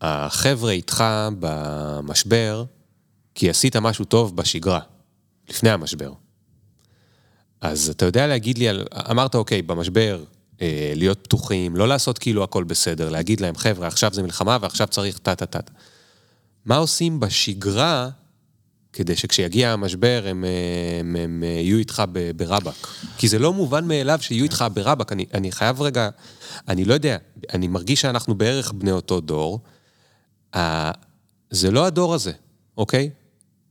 שהחבר'ה 0.03 0.71
איתך 0.71 1.05
במשבר, 1.39 2.65
כי 3.35 3.51
עשית 3.51 3.77
משהו 3.77 4.05
טוב 4.05 4.37
בשגרה, 4.37 4.81
לפני 5.49 5.71
המשבר. 5.71 6.13
אז 7.61 7.89
אתה 7.89 8.05
יודע 8.05 8.27
להגיד 8.27 8.59
לי, 8.59 8.69
על, 8.69 8.87
אמרת, 9.11 9.35
אוקיי, 9.35 9.63
במשבר, 9.63 10.25
אה, 10.63 10.93
להיות 10.97 11.19
פתוחים, 11.23 11.77
לא 11.77 11.89
לעשות 11.89 12.19
כאילו 12.19 12.45
הכל 12.45 12.65
בסדר, 12.65 13.11
להגיד 13.11 13.41
להם, 13.41 13.57
חבר'ה, 13.57 13.87
עכשיו 13.87 14.15
זה 14.15 14.23
מלחמה 14.23 14.59
ועכשיו 14.61 14.87
צריך 14.87 15.19
טה-טה-טה. 15.19 15.61
מה 16.65 16.77
עושים 16.77 17.21
בשגרה 17.21 18.09
כדי 18.95 19.17
שכשיגיע 19.17 19.73
המשבר 19.73 20.25
הם, 20.27 20.45
אה, 20.45 20.51
הם, 21.01 21.17
הם 21.17 21.45
אה, 21.47 21.49
יהיו 21.49 21.79
איתך 21.79 22.03
ברבאק? 22.37 22.89
כי 23.19 23.29
זה 23.29 23.39
לא 23.39 23.53
מובן 23.53 23.89
מאליו 23.89 24.19
שיהיו 24.21 24.45
איתך 24.45 24.65
ברבאק. 24.75 25.13
אני, 25.13 25.27
אני 25.35 25.53
חייב 25.53 25.83
רגע, 25.83 26.09
אני 26.69 26.85
לא 26.85 26.95
יודע, 26.95 27.17
אני 27.55 27.69
מרגיש 27.69 28.01
שאנחנו 28.01 28.35
בערך 28.35 28.73
בני 28.73 28.91
אותו 28.91 29.21
דור. 29.21 29.61
זה 31.51 31.71
לא 31.71 31.87
הדור 31.87 32.15
הזה, 32.15 32.33
אוקיי? 32.77 33.11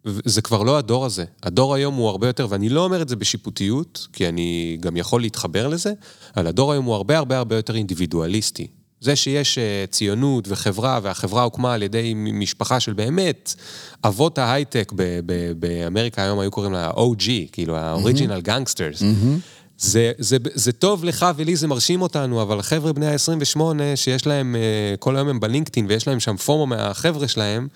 זה 0.06 0.42
כבר 0.42 0.64
לא 0.64 0.78
הדור 0.78 1.06
הזה. 1.06 1.26
הדור 1.44 1.74
היום 1.74 1.96
הוא 1.96 2.10
הרבה 2.10 2.28
יותר, 2.28 2.48
ואני 2.50 2.70
לא 2.70 2.84
אומר 2.84 3.02
את 3.02 3.10
זה 3.10 3.16
בשיפוטיות, 3.16 4.08
כי 4.14 4.30
אני 4.30 4.78
גם 4.80 4.98
יכול 4.98 5.22
להתחבר 5.22 5.68
לזה, 5.68 5.94
אבל 6.36 6.48
הדור 6.48 6.72
היום 6.72 6.86
הוא 6.86 6.96
הרבה 6.96 7.18
הרבה 7.18 7.38
הרבה 7.38 7.56
יותר 7.56 7.76
אינדיבידואליסטי. 7.76 8.68
זה 9.04 9.16
שיש 9.16 9.58
אה, 9.58 9.86
ציונות 9.92 10.46
וחברה, 10.48 11.00
והחברה 11.04 11.44
הוקמה 11.44 11.74
על 11.74 11.84
ידי 11.84 12.14
משפחה 12.16 12.80
של 12.80 12.94
באמת 12.94 13.56
אבות 14.04 14.38
ההייטק 14.38 14.92
ב- 14.96 15.20
ב- 15.26 15.52
באמריקה, 15.60 16.24
היום 16.24 16.40
היו 16.40 16.52
קוראים 16.52 16.74
לה 16.74 16.92
OG, 16.92 17.24
כאילו 17.52 17.78
ה-Original 17.78 18.48
Gangsters. 18.48 19.04
זה, 19.78 20.12
זה, 20.18 20.38
זה 20.54 20.72
טוב 20.72 21.04
לך 21.04 21.26
ולי, 21.36 21.56
זה 21.56 21.68
מרשים 21.68 22.02
אותנו, 22.02 22.42
אבל 22.42 22.60
החבר'ה 22.60 22.94
בני 22.94 23.08
ה-28, 23.08 23.60
שיש 23.96 24.28
להם, 24.28 24.56
אה, 24.56 24.96
כל 25.00 25.16
היום 25.16 25.28
הם 25.28 25.40
בלינקדאין 25.40 25.86
ויש 25.90 26.08
להם 26.08 26.20
שם 26.20 26.38
פומו 26.38 26.66
מהחבר'ה 26.66 27.28
שלהם, 27.28 27.68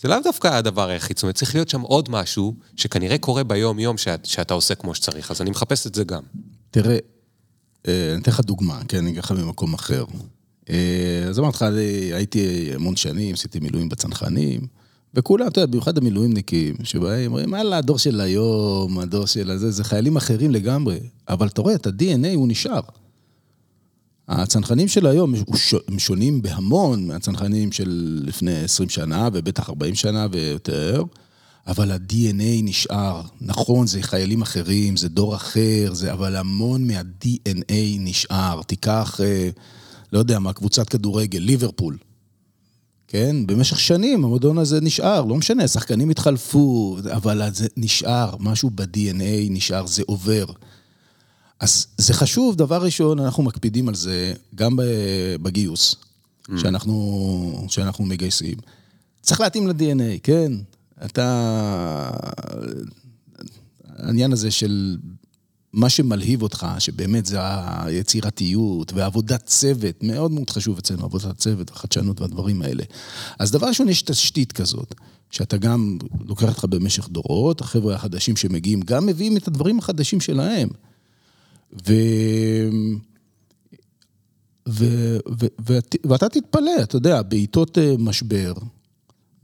זה 0.00 0.08
לאו 0.08 0.18
דווקא 0.24 0.48
הדבר 0.48 0.88
היחיד, 0.88 1.16
זאת 1.16 1.22
אומרת, 1.22 1.34
צריך 1.34 1.54
להיות 1.54 1.68
שם 1.68 1.80
עוד 1.80 2.10
משהו 2.10 2.54
שכנראה 2.76 3.18
קורה 3.18 3.44
ביום-יום 3.44 3.98
שאת, 3.98 4.26
שאתה 4.26 4.54
עושה 4.54 4.74
כמו 4.74 4.94
שצריך, 4.94 5.30
אז 5.30 5.40
אני 5.40 5.50
מחפש 5.50 5.86
את 5.86 5.94
זה 5.94 6.04
גם. 6.04 6.22
תראה, 6.70 6.96
אה, 7.88 8.12
אני 8.12 8.22
אתן 8.22 8.30
לך 8.30 8.40
דוגמה, 8.40 8.80
כן, 8.88 8.98
אני 8.98 9.10
אגיד 9.10 9.24
לך 9.24 9.30
ממקום 9.30 9.74
אחר. 9.74 10.04
אה, 10.70 11.24
אז 11.28 11.38
אמרתי 11.38 11.56
לך, 11.56 11.64
הייתי 12.12 12.70
המון 12.74 12.96
שנים, 12.96 13.34
עשיתי 13.34 13.60
מילואים 13.60 13.88
בצנחנים, 13.88 14.60
וכולם, 15.14 15.46
אתה 15.46 15.60
יודע, 15.60 15.70
במיוחד 15.70 15.98
המילואימניקים, 15.98 16.74
שבאים, 16.82 17.30
אומרים, 17.30 17.54
יאללה, 17.54 17.78
הדור 17.78 17.98
של 17.98 18.20
היום, 18.20 18.98
הדור 18.98 19.26
של 19.26 19.50
הזה, 19.50 19.70
זה 19.70 19.84
חיילים 19.84 20.16
אחרים 20.16 20.50
לגמרי. 20.50 20.98
אבל 21.28 21.46
אתה 21.46 21.62
רואה, 21.62 21.74
את 21.74 21.86
ה-DNA 21.86 22.34
הוא 22.34 22.48
נשאר. 22.48 22.80
הצנחנים 24.28 24.88
של 24.88 25.06
היום 25.06 25.34
הם 25.88 25.98
שונים 25.98 26.42
בהמון 26.42 27.06
מהצנחנים 27.06 27.72
של 27.72 28.20
לפני 28.26 28.56
20 28.56 28.88
שנה, 28.88 29.28
ובטח 29.32 29.68
40 29.68 29.94
שנה 29.94 30.26
ויותר, 30.32 31.02
אבל 31.66 31.90
ה-DNA 31.90 32.62
נשאר. 32.62 33.22
נכון, 33.40 33.86
זה 33.86 34.02
חיילים 34.02 34.42
אחרים, 34.42 34.96
זה 34.96 35.08
דור 35.08 35.34
אחר, 35.34 35.90
זה, 35.92 36.12
אבל 36.12 36.36
המון 36.36 36.86
מה-DNA 36.86 37.98
נשאר. 37.98 38.62
תיקח, 38.62 39.20
אה, 39.24 39.50
לא 40.12 40.18
יודע 40.18 40.38
מה, 40.38 40.52
קבוצת 40.52 40.88
כדורגל, 40.88 41.38
ליברפול. 41.38 41.98
כן? 43.08 43.46
במשך 43.46 43.80
שנים 43.80 44.24
המועדון 44.24 44.58
הזה 44.58 44.80
נשאר, 44.80 45.24
לא 45.24 45.36
משנה, 45.36 45.68
שחקנים 45.68 46.10
התחלפו, 46.10 46.98
אבל 47.12 47.42
זה 47.52 47.66
נשאר, 47.76 48.36
משהו 48.40 48.70
ב-DNA 48.74 49.50
נשאר, 49.50 49.86
זה 49.86 50.02
עובר. 50.06 50.44
אז 51.60 51.86
זה 51.98 52.14
חשוב, 52.14 52.56
דבר 52.56 52.82
ראשון, 52.82 53.18
אנחנו 53.18 53.42
מקפידים 53.42 53.88
על 53.88 53.94
זה 53.94 54.34
גם 54.54 54.78
בגיוס, 55.42 55.96
שאנחנו, 56.56 57.66
שאנחנו 57.68 58.04
מגייסים. 58.04 58.56
צריך 59.22 59.40
להתאים 59.40 59.68
ל-DNA, 59.68 60.18
כן? 60.22 60.52
אתה... 61.04 62.10
העניין 63.96 64.32
הזה 64.32 64.50
של 64.50 64.96
מה 65.72 65.88
שמלהיב 65.88 66.42
אותך, 66.42 66.66
שבאמת 66.78 67.26
זה 67.26 67.38
היצירתיות 67.40 68.92
ועבודת 68.92 69.46
צוות, 69.46 70.02
מאוד 70.02 70.30
מאוד 70.30 70.50
חשוב 70.50 70.78
אצלנו, 70.78 71.04
עבודת 71.04 71.38
צוות 71.38 71.70
וחדשנות 71.70 72.20
והדברים 72.20 72.62
האלה. 72.62 72.84
אז 73.38 73.50
דבר 73.50 73.66
ראשון, 73.66 73.88
יש 73.88 74.02
תשתית 74.02 74.52
כזאת, 74.52 74.94
שאתה 75.30 75.56
גם 75.56 75.98
לוקח 76.26 76.48
אותך 76.48 76.64
במשך 76.64 77.08
דורות, 77.08 77.60
החבר'ה 77.60 77.94
החדשים 77.94 78.36
שמגיעים 78.36 78.80
גם 78.80 79.06
מביאים 79.06 79.36
את 79.36 79.48
הדברים 79.48 79.78
החדשים 79.78 80.20
שלהם. 80.20 80.68
ו- 81.88 82.68
ו- 84.68 85.18
ו- 85.68 85.78
ואתה 86.04 86.28
תתפלא, 86.28 86.82
אתה 86.82 86.96
יודע, 86.96 87.22
בעיתות 87.22 87.78
אה, 87.78 87.94
משבר, 87.98 88.52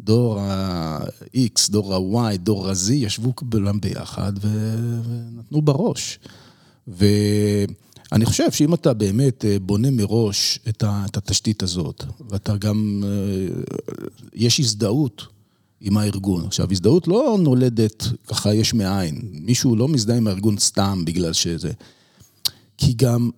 דור 0.00 0.40
ה-X, 0.40 1.70
דור 1.70 1.94
ה-Y, 1.94 2.36
דור 2.36 2.68
ה-Z, 2.68 2.92
ישבו 2.92 3.36
כולם 3.36 3.80
ביחד 3.80 4.32
ו- 4.40 5.00
ונתנו 5.04 5.62
בראש. 5.62 6.18
ואני 6.88 8.24
חושב 8.24 8.50
שאם 8.52 8.74
אתה 8.74 8.94
באמת 8.94 9.44
אה, 9.44 9.56
בונה 9.58 9.90
מראש 9.90 10.58
את 10.68 11.16
התשתית 11.16 11.62
הזאת, 11.62 12.04
ואתה 12.30 12.56
גם, 12.56 13.04
אה, 13.06 13.62
יש 14.34 14.60
הזדהות 14.60 15.26
עם 15.80 15.96
הארגון. 15.96 16.46
עכשיו, 16.46 16.68
הזדהות 16.70 17.08
לא 17.08 17.38
נולדת 17.40 18.04
ככה 18.26 18.54
יש 18.54 18.74
מאין. 18.74 19.20
מישהו 19.32 19.76
לא 19.76 19.88
מזדהה 19.88 20.16
עם 20.16 20.26
הארגון 20.26 20.58
סתם 20.58 21.02
בגלל 21.04 21.32
שזה... 21.32 21.72
כי 22.78 22.92
גם 22.92 23.30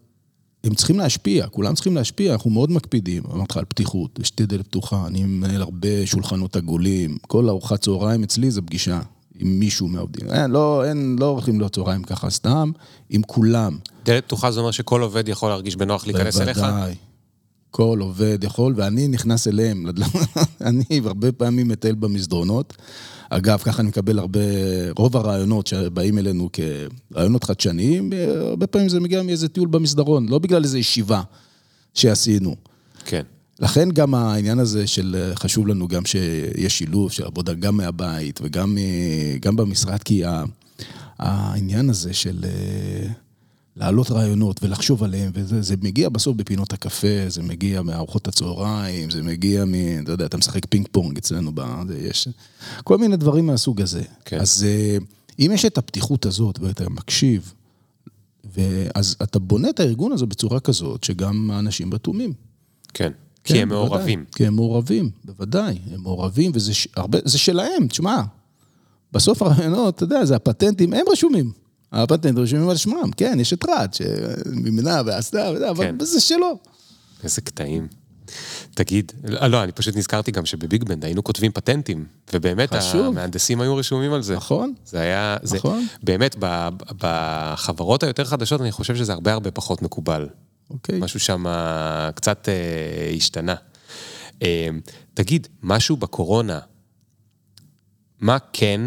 הם 0.65 0.75
צריכים 0.75 0.99
להשפיע, 0.99 1.47
כולם 1.47 1.75
צריכים 1.75 1.97
להשפיע, 1.97 2.33
אנחנו 2.33 2.51
מאוד 2.51 2.71
מקפידים, 2.71 3.23
אמרתי 3.33 3.53
לך 3.53 3.57
על 3.57 3.65
פתיחות, 3.65 4.19
יש 4.19 4.33
דלת 4.37 4.67
פתוחה, 4.67 5.07
אני 5.07 5.25
מנהל 5.25 5.63
הרבה 5.63 6.07
שולחנות 6.07 6.57
עגולים, 6.57 7.19
כל 7.27 7.49
ארוחת 7.49 7.81
צהריים 7.81 8.23
אצלי 8.23 8.51
זה 8.51 8.63
פגישה 8.63 9.01
עם 9.39 9.61
מישהו 9.61 9.89
מהעובדים. 9.89 10.31
אין, 10.31 10.51
לא, 10.51 10.85
אין, 10.85 11.17
לא 11.21 11.27
הולכים 11.27 11.59
להיות 11.61 11.75
צהריים 11.75 12.03
ככה 12.03 12.31
סתם, 12.31 12.71
עם 13.11 13.23
כולם. 13.23 13.79
דלת 14.05 14.25
פתוחה 14.25 14.51
זה 14.51 14.61
אומר 14.61 14.71
שכל 14.71 15.03
עובד 15.03 15.29
יכול 15.29 15.49
להרגיש 15.49 15.77
בנוח 15.77 16.07
להיכנס 16.07 16.41
אליך? 16.41 16.59
בוודאי. 16.59 16.95
כל 17.71 17.99
עובד 18.01 18.45
יכול, 18.45 18.75
ואני 18.77 19.09
נכנס 19.09 19.49
אליהם. 19.49 19.87
אני 20.61 20.85
הרבה 21.05 21.33
פעמים 21.33 21.69
מטייל 21.69 21.95
במסדרונות. 21.95 22.77
אגב, 23.31 23.59
ככה 23.65 23.81
אני 23.83 23.89
מקבל 23.89 24.19
הרבה, 24.19 24.41
רוב 24.97 25.17
הרעיונות 25.17 25.67
שבאים 25.67 26.19
אלינו 26.19 26.49
כרעיונות 26.53 27.45
חדשניים, 27.45 28.11
הרבה 28.39 28.67
פעמים 28.67 28.89
זה 28.89 29.01
מגיע 29.01 29.23
מאיזה 29.23 29.49
טיול 29.49 29.69
במסדרון, 29.69 30.29
לא 30.29 30.39
בגלל 30.39 30.65
איזו 30.65 30.79
ישיבה 30.79 31.23
שעשינו. 31.95 32.57
כן. 33.05 33.23
לכן 33.61 33.91
גם 33.91 34.15
העניין 34.15 34.59
הזה 34.59 34.87
של 34.87 35.31
חשוב 35.35 35.67
לנו 35.67 35.89
גם 35.89 36.05
שיש 36.05 36.79
שילוב 36.79 37.13
של 37.13 37.25
עבודה 37.25 37.55
גם 37.55 37.77
מהבית 37.77 38.41
וגם 38.43 38.79
גם 39.41 39.57
במשרד, 39.57 40.03
כי 40.03 40.23
העניין 41.19 41.91
הזה 41.91 42.13
של 42.13 42.45
להעלות 43.77 44.11
רעיונות 44.11 44.65
ולחשוב 44.65 45.05
עליהם, 45.05 45.31
וזה 45.35 45.63
זה 45.63 45.75
מגיע 45.83 46.09
בסוף 46.09 46.37
בפינות 46.37 46.73
הקפה, 46.73 47.29
זה 47.29 47.43
מגיע 47.43 47.83
מארוחות 47.83 48.29
הצהריים, 48.29 49.11
זה 49.11 49.23
מגיע 49.23 49.65
מ... 49.65 49.75
אתה 50.03 50.13
יודע, 50.13 50.27
אתה 50.27 50.37
משחק 50.37 50.67
פינג 50.67 50.87
פונג 50.93 51.19
אצלנו, 51.19 51.53
ב, 51.55 51.63
יש 51.99 52.29
כל 52.85 52.99
מיני 52.99 53.17
דברים 53.17 53.47
מהסוג 53.47 53.81
הזה. 53.81 54.03
כן. 54.25 54.41
אז 54.41 54.67
אם 55.39 55.51
יש 55.55 55.65
את 55.65 55.79
הפתיחות 55.79 56.27
הזאת 56.27 56.59
ואתה 56.59 56.89
מקשיב, 56.89 57.55
אז 58.95 59.17
אתה 59.23 59.39
בונה 59.39 59.71
את 59.71 59.81
הארגון 59.81 60.13
הזה 60.13 60.27
בצורה 60.27 60.61
כזאת, 60.61 61.05
שגם 61.05 61.51
האנשים 61.51 61.95
רתומים. 61.95 62.33
כן. 62.95 63.13
כי 63.45 63.55
כן, 63.55 63.61
הם 63.61 63.69
בוודאי. 63.69 63.89
מעורבים. 63.89 64.25
כי 64.35 64.47
הם 64.47 64.55
מעורבים, 64.55 65.11
בוודאי. 65.25 65.79
הם 65.93 66.01
מעורבים, 66.03 66.53
וזה 66.55 66.75
ש... 66.75 66.89
הרבה... 66.97 67.19
זה 67.25 67.39
שלהם, 67.39 67.87
תשמע. 67.89 68.23
בסוף 69.13 69.43
הרעיונות, 69.43 69.95
אתה 69.95 70.05
יודע, 70.05 70.25
זה 70.25 70.37
הפטנטים, 70.37 70.93
הם 70.93 71.05
רשומים. 71.13 71.53
הפטנטים 71.93 72.39
רשומים 72.39 72.69
על 72.69 72.77
שמם, 72.77 73.11
כן, 73.17 73.39
יש 73.41 73.53
את 73.53 73.65
רד, 73.69 73.95
שמימנה 73.95 75.03
ועשתה, 75.07 75.51
וזה, 75.55 75.71
אבל 75.71 75.85
כן. 75.85 75.97
זה 76.01 76.21
שלו. 76.21 76.59
איזה 77.25 77.41
קטעים. 77.41 77.89
תגיד, 78.75 79.13
לא, 79.25 79.47
לא, 79.47 79.63
אני 79.63 79.73
פשוט 79.73 79.97
נזכרתי 79.97 80.31
גם 80.31 80.47
שבביג 80.47 80.85
בנד 80.85 81.05
היינו 81.05 81.25
כותבים 81.25 81.53
פטנטים, 81.53 82.07
ובאמת 82.33 82.75
חשוב. 82.75 83.07
המהנדסים 83.07 83.61
היו 83.61 83.77
רשומים 83.77 84.13
על 84.13 84.23
זה. 84.23 84.37
נכון. 84.37 84.75
זה 84.85 85.01
היה, 85.01 85.37
זה, 85.43 85.57
נכון. 85.57 85.87
באמת, 86.03 86.37
ב- 86.39 86.69
בחברות 86.99 88.03
היותר 88.03 88.25
חדשות, 88.25 88.61
אני 88.61 88.73
חושב 88.73 88.97
שזה 88.97 89.13
הרבה 89.13 89.33
הרבה 89.33 89.51
פחות 89.51 89.83
מקובל. 89.83 90.29
אוקיי. 90.71 90.99
משהו 90.99 91.21
שם 91.21 91.45
קצת 92.15 92.49
אה, 92.49 93.13
השתנה. 93.17 93.55
אה, 94.43 94.69
תגיד, 95.15 95.49
משהו 95.63 95.97
בקורונה, 95.97 96.59
מה 98.21 98.37
כן 98.53 98.81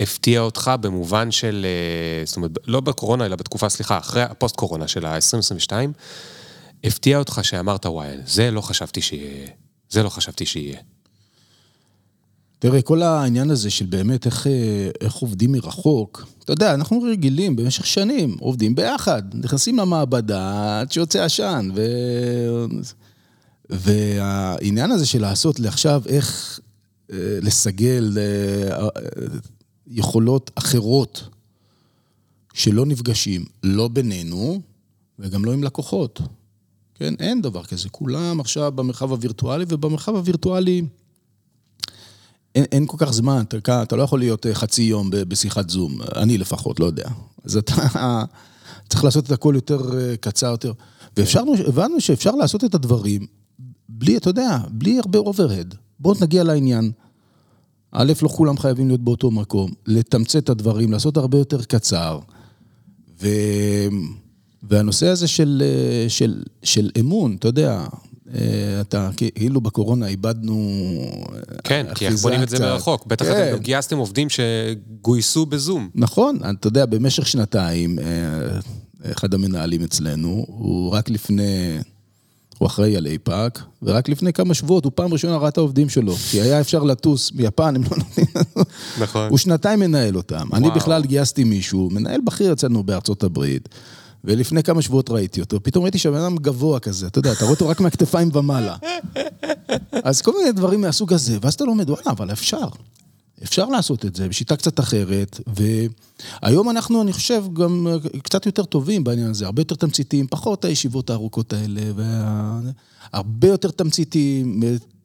הפתיע 0.00 0.40
אותך 0.40 0.72
במובן 0.80 1.30
של, 1.30 1.66
אה, 1.68 2.26
זאת 2.26 2.36
אומרת, 2.36 2.50
לא 2.66 2.80
בקורונה, 2.80 3.26
אלא 3.26 3.36
בתקופה, 3.36 3.68
סליחה, 3.68 3.98
אחרי 3.98 4.22
הפוסט-קורונה 4.22 4.88
של 4.88 5.06
ה-2022, 5.06 5.72
הפתיע 6.84 7.18
אותך 7.18 7.40
שאמרת, 7.42 7.86
וואי, 7.86 8.16
זה 8.26 8.50
לא 8.50 8.60
חשבתי 8.60 9.02
שיהיה, 9.02 9.46
זה 9.90 10.02
לא 10.02 10.08
חשבתי 10.08 10.46
שיהיה. 10.46 10.78
תראה, 12.58 12.82
כל 12.82 13.02
העניין 13.02 13.50
הזה 13.50 13.70
של 13.70 13.86
באמת 13.86 14.26
איך, 14.26 14.46
אה, 14.46 14.90
איך 15.00 15.14
עובדים 15.14 15.52
מרחוק, 15.52 16.26
אתה 16.44 16.52
יודע, 16.52 16.74
אנחנו 16.74 17.02
רגילים 17.02 17.56
במשך 17.56 17.86
שנים, 17.86 18.36
עובדים 18.40 18.74
ביחד, 18.74 19.22
נכנסים 19.34 19.78
למעבדה 19.78 20.80
עד 20.80 20.92
שיוצא 20.92 21.24
עשן, 21.24 21.70
ו... 21.74 21.82
והעניין 23.70 24.90
הזה 24.90 25.06
של 25.06 25.20
לעשות 25.20 25.60
לעכשיו 25.60 26.02
איך 26.06 26.60
אה, 27.12 27.38
לסגל 27.42 28.16
יכולות 29.86 30.50
אחרות 30.54 31.28
שלא 32.54 32.86
נפגשים, 32.86 33.44
לא 33.62 33.88
בינינו 33.88 34.60
וגם 35.18 35.44
לא 35.44 35.52
עם 35.52 35.64
לקוחות. 35.64 36.20
כן, 36.94 37.14
אין 37.18 37.42
דבר 37.42 37.64
כזה. 37.64 37.88
כולם 37.88 38.40
עכשיו 38.40 38.72
במרחב 38.72 39.10
הווירטואלי, 39.10 39.64
ובמרחב 39.68 40.14
הווירטואלי... 40.14 40.82
אין, 42.54 42.64
אין 42.72 42.86
כל 42.86 42.96
כך 43.00 43.12
זמן, 43.12 43.42
אתה, 43.48 43.82
אתה 43.82 43.96
לא 43.96 44.02
יכול 44.02 44.18
להיות 44.18 44.46
אה, 44.46 44.54
חצי 44.54 44.82
יום 44.82 45.10
בשיחת 45.10 45.70
זום, 45.70 45.98
אני 46.16 46.38
לפחות, 46.38 46.80
לא 46.80 46.86
יודע. 46.86 47.08
אז 47.44 47.56
אתה 47.56 47.74
צריך 48.88 49.04
לעשות 49.04 49.26
את 49.26 49.30
הכל 49.30 49.52
יותר 49.54 49.98
אה, 49.98 50.16
קצר 50.16 50.46
יותר. 50.50 50.72
והבנו 51.16 52.00
שאפשר 52.00 52.30
לעשות 52.30 52.64
את 52.64 52.74
הדברים 52.74 53.26
בלי, 53.88 54.16
אתה 54.16 54.30
יודע, 54.30 54.58
בלי 54.70 54.98
הרבה 54.98 55.18
אוברהד. 55.18 55.74
בואו 56.00 56.14
נגיע 56.20 56.44
לעניין. 56.44 56.92
א', 57.94 58.12
לא 58.22 58.28
כולם 58.28 58.58
חייבים 58.58 58.88
להיות 58.88 59.00
באותו 59.00 59.30
מקום, 59.30 59.70
לתמצת 59.86 60.44
את 60.44 60.48
הדברים, 60.48 60.92
לעשות 60.92 61.16
הרבה 61.16 61.38
יותר 61.38 61.62
קצר. 61.62 62.18
ו... 63.22 63.28
והנושא 64.68 65.06
הזה 65.06 65.28
של, 65.28 65.62
אה, 65.64 66.08
של, 66.08 66.42
של 66.62 66.90
אמון, 67.00 67.36
אתה 67.38 67.48
יודע, 67.48 67.84
אה, 68.34 68.80
אתה 68.80 69.10
כאילו 69.16 69.60
בקורונה 69.60 70.06
איבדנו 70.06 70.78
כן, 71.64 71.86
כי 71.94 72.08
אחיזה 72.08 72.22
בונים 72.22 72.42
את 72.42 72.48
זה. 72.48 72.58
מרחוק. 72.58 73.06
בטח 73.06 73.24
כן. 73.24 73.32
אתם 73.32 73.56
גם 73.56 73.62
גייסתם 73.62 73.98
עובדים 73.98 74.28
שגויסו 74.30 75.46
בזום. 75.46 75.90
נכון, 75.94 76.38
אתה 76.50 76.68
יודע, 76.68 76.86
במשך 76.86 77.26
שנתיים, 77.26 77.98
אה, 77.98 79.12
אחד 79.12 79.34
המנהלים 79.34 79.82
אצלנו, 79.82 80.44
הוא 80.48 80.90
רק 80.90 81.10
לפני, 81.10 81.78
הוא 82.64 82.68
אחראי 82.70 82.96
על 82.96 83.06
אייפאק, 83.06 83.62
ורק 83.82 84.08
לפני 84.08 84.32
כמה 84.32 84.54
שבועות 84.54 84.84
הוא 84.84 84.92
פעם 84.94 85.12
ראשונה 85.12 85.36
ראה 85.36 85.48
את 85.48 85.58
העובדים 85.58 85.88
שלו, 85.88 86.14
כי 86.14 86.40
היה 86.40 86.60
אפשר 86.60 86.82
לטוס 86.82 87.32
מיפן, 87.32 87.76
הם 87.76 87.82
לא 87.82 87.88
נותנים 87.96 88.26
לנו. 88.34 88.64
נכון. 89.00 89.28
הוא 89.28 89.38
שנתיים 89.38 89.80
מנהל 89.80 90.16
אותם. 90.16 90.48
אני. 90.52 90.70
בכלל 90.70 91.04
גייסתי 91.04 91.44
מישהו, 91.44 91.88
מנהל 91.92 92.20
בכיר 92.24 92.52
אצלנו 92.52 92.82
בארצות 92.82 93.22
הברית, 93.22 93.68
ולפני 94.24 94.62
כמה 94.62 94.82
שבועות 94.82 95.10
ראיתי 95.10 95.40
אותו, 95.40 95.62
פתאום 95.62 95.84
ראיתי 95.84 95.98
שהבן 95.98 96.18
אדם 96.18 96.36
גבוה 96.36 96.80
כזה, 96.80 97.06
אתה 97.06 97.18
יודע, 97.18 97.32
אתה 97.32 97.40
רואה 97.40 97.54
אותו 97.54 97.68
רק 97.68 97.80
מהכתפיים 97.80 98.30
ומעלה. 98.32 98.76
אז 100.04 100.22
כל 100.22 100.32
מיני 100.38 100.52
דברים 100.52 100.80
מהסוג 100.80 101.12
הזה, 101.12 101.38
ואז 101.42 101.54
אתה 101.54 101.64
לומד, 101.64 101.90
וואלה, 101.90 102.10
אבל 102.10 102.32
אפשר. 102.32 102.68
אפשר 103.42 103.66
לעשות 103.66 104.04
את 104.04 104.16
זה 104.16 104.28
בשיטה 104.28 104.56
קצת 104.56 104.80
אחרת, 104.80 105.40
והיום 106.42 106.70
אנחנו, 106.70 107.02
אני 107.02 107.12
חושב, 107.12 107.44
גם 107.52 107.86
קצת 108.22 108.46
יותר 108.46 108.64
טובים 108.64 109.04
בעניין 109.04 109.30
הזה, 109.30 109.46
הרבה 109.46 109.60
יותר 109.60 109.74
תמציתיים, 109.74 110.26
פחות 110.26 110.64
הישיבות 110.64 111.10
הארוכות 111.10 111.52
האלה, 111.52 111.82
וה... 111.96 112.60
הרבה 113.12 113.48
יותר 113.48 113.70
תמציתיים, 113.70 114.62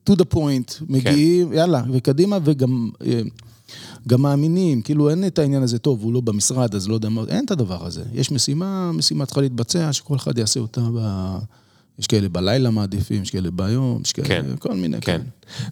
to 0.10 0.14
the 0.14 0.36
point, 0.36 0.84
מגיעים, 0.90 1.54
יאללה, 1.54 1.84
וקדימה, 1.92 2.38
וגם 2.44 2.90
אה, 3.06 3.22
גם 4.08 4.22
מאמינים, 4.22 4.82
כאילו 4.82 5.10
אין 5.10 5.28
את 5.28 5.40
העניין 5.40 5.64
הזה, 5.64 5.80
טוב, 5.80 6.04
הוא 6.04 6.14
לא 6.14 6.22
במשרד, 6.22 6.76
אז 6.76 6.88
לא 6.88 6.94
יודע 6.94 7.10
מה, 7.10 7.24
אין 7.28 7.46
את 7.46 7.52
הדבר 7.52 7.86
הזה. 7.86 8.04
יש 8.14 8.32
משימה, 8.32 8.92
משימה 8.92 9.26
צריכה 9.26 9.42
להתבצע, 9.42 9.94
שכל 9.94 10.16
אחד 10.16 10.38
יעשה 10.38 10.60
אותה 10.60 10.82
ב... 10.82 11.38
יש 12.00 12.08
כאלה 12.08 12.30
בלילה 12.30 12.70
מעדיפים, 12.70 13.22
יש 13.22 13.32
כאלה 13.32 13.52
ביום, 13.52 14.02
יש 14.06 14.12
כאלה, 14.12 14.28
כן, 14.28 14.46
כל 14.60 14.74
מיני 14.76 15.02
כן. 15.02 15.02
כאלה. 15.02 15.24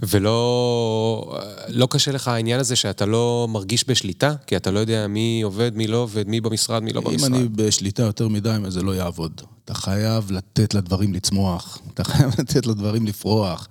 ולא 0.01 1.39
לא 1.67 1.87
קשה 1.91 2.11
לך 2.11 2.27
העניין 2.27 2.59
הזה 2.59 2.75
שאתה 2.75 3.05
לא 3.05 3.47
מרגיש 3.49 3.89
בשליטה? 3.89 4.35
כי 4.47 4.57
אתה 4.57 4.71
לא 4.71 4.79
יודע 4.79 5.07
מי 5.07 5.41
עובד, 5.43 5.71
מי 5.75 5.87
לא 5.87 5.97
עובד, 5.97 6.27
מי 6.27 6.41
במשרד, 6.41 6.83
מי 6.83 6.93
לא 6.93 7.01
אם 7.01 7.11
במשרד. 7.11 7.33
אני 7.33 7.47
בשליטה 7.47 8.03
יותר 8.03 8.27
מדי, 8.27 8.57
זה 8.67 8.81
לא 8.81 8.95
יעבוד. 8.95 9.41
אתה 9.65 9.73
חייב 9.73 10.31
לתת 10.31 10.73
לדברים 10.73 11.13
לצמוח, 11.13 11.79
אתה 11.93 12.03
חייב 12.03 12.31
לתת 12.39 12.65
לדברים 12.65 13.05
לפרוח. 13.05 13.67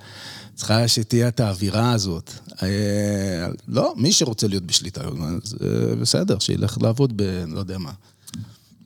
צריכה 0.54 0.88
שתהיה 0.88 1.28
את 1.28 1.40
האווירה 1.40 1.92
הזאת. 1.92 2.30
אה, 2.62 3.48
לא, 3.68 3.94
מי 3.96 4.12
שרוצה 4.12 4.48
להיות 4.48 4.62
בשליטה, 4.62 5.00
אז 5.00 5.57
אה, 5.62 5.96
בסדר, 5.96 6.38
שילך 6.38 6.78
לעבוד 6.82 7.12
ב... 7.16 7.44
לא 7.48 7.59
יודע 7.59 7.78
מה. 7.78 7.92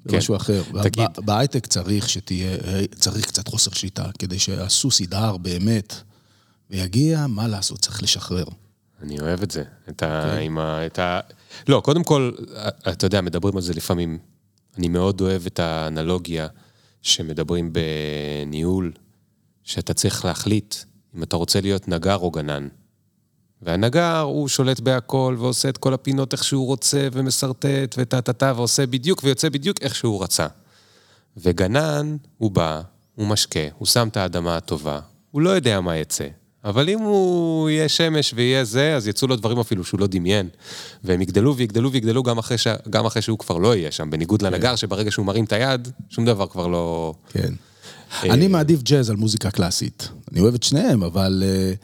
כן. 0.09 0.15
במשהו 0.17 0.37
אחר. 0.37 0.63
תגיד. 0.83 1.09
בהייטק 1.19 1.67
צריך 1.67 2.09
שתהיה, 2.09 2.57
צריך 2.95 3.27
קצת 3.27 3.49
חוסר 3.49 3.71
שליטה, 3.71 4.11
כדי 4.19 4.39
שהסוס 4.39 5.01
ידהר 5.01 5.37
באמת, 5.37 5.95
ויגיע, 6.71 7.27
מה 7.27 7.49
לעשות, 7.49 7.79
צריך 7.79 8.03
לשחרר. 8.03 8.45
אני 9.03 9.21
אוהב 9.21 9.43
את 9.43 9.51
זה. 9.51 9.65
את 9.89 10.03
ה... 10.03 10.31
כן. 10.35 10.43
עם 10.43 10.59
ה... 10.59 10.87
את 10.87 10.99
ה... 10.99 11.21
לא, 11.69 11.81
קודם 11.85 12.05
כל, 12.05 12.31
אתה 12.89 13.07
יודע, 13.07 13.21
מדברים 13.21 13.57
על 13.57 13.63
זה 13.63 13.75
לפעמים. 13.75 14.19
אני 14.79 14.89
מאוד 14.89 15.21
אוהב 15.21 15.47
את 15.47 15.59
האנלוגיה 15.59 16.47
שמדברים 17.03 17.73
בניהול, 17.73 18.93
שאתה 19.65 19.95
צריך 19.95 20.25
להחליט 20.25 20.75
אם 21.17 21.23
אתה 21.23 21.37
רוצה 21.37 21.61
להיות 21.61 21.89
נגר 21.89 22.17
או 22.17 22.31
גנן. 22.31 22.69
והנגר, 23.63 24.19
הוא 24.19 24.49
שולט 24.49 24.81
בהכל, 24.81 25.37
ועושה 25.39 25.69
את 25.69 25.79
כל 25.79 25.95
הפינות 25.95 26.33
איך 26.33 26.45
שהוא 26.45 26.67
רוצה, 26.67 27.09
ומסרטט, 27.13 27.95
וטה-טה-טה, 27.99 28.53
ועושה 28.57 28.87
בדיוק, 28.87 29.21
ויוצא 29.25 29.49
בדיוק 29.49 29.77
איך 29.81 29.95
שהוא 29.95 30.23
רצה. 30.23 30.47
וגנן, 31.37 32.17
הוא 32.39 32.51
בא, 32.51 32.81
הוא 33.15 33.27
משקה, 33.27 33.61
הוא 33.79 33.87
שם 33.87 34.09
את 34.09 34.17
האדמה 34.17 34.57
הטובה, 34.57 35.01
הוא 35.31 35.43
לא 35.43 35.51
יודע 35.51 35.81
מה 35.81 35.97
יצא. 35.97 36.27
אבל 36.65 36.89
אם 36.89 36.99
הוא 36.99 37.71
יהיה 37.71 37.89
שמש 37.89 38.33
ויהיה 38.37 38.65
זה, 38.65 38.97
אז 38.97 39.09
יצאו 39.09 39.29
לו 39.29 39.37
דברים 39.37 39.59
אפילו 39.59 39.85
שהוא 39.85 40.01
לא 40.01 40.07
דמיין. 40.07 40.49
והם 41.05 41.23
יגדלו 41.23 41.57
ויגדלו 41.57 41.93
ויגדלו 41.93 42.23
גם 42.23 42.39
אחרי, 42.39 42.59
ש... 42.59 42.67
גם 42.91 43.07
אחרי 43.07 43.23
שהוא 43.23 43.39
כבר 43.39 43.59
לא 43.59 43.77
יהיה 43.77 43.91
שם, 43.91 44.11
בניגוד 44.11 44.41
כן. 44.41 44.53
לנגר, 44.53 44.77
שברגע 44.77 45.11
שהוא 45.11 45.27
מרים 45.27 45.45
את 45.45 45.53
היד, 45.53 45.89
שום 46.09 46.25
דבר 46.25 46.47
כבר 46.47 46.67
לא... 46.67 47.15
כן. 47.29 47.53
אני 48.23 48.49
מעדיף 48.49 48.83
ג'אז 48.83 49.11
על 49.11 49.17
מוזיקה 49.17 49.51
קלאסית. 49.51 50.09
אני 50.33 50.41
אוהב 50.41 50.55
את 50.55 50.63
שניהם, 50.63 51.03
אבל 51.03 51.43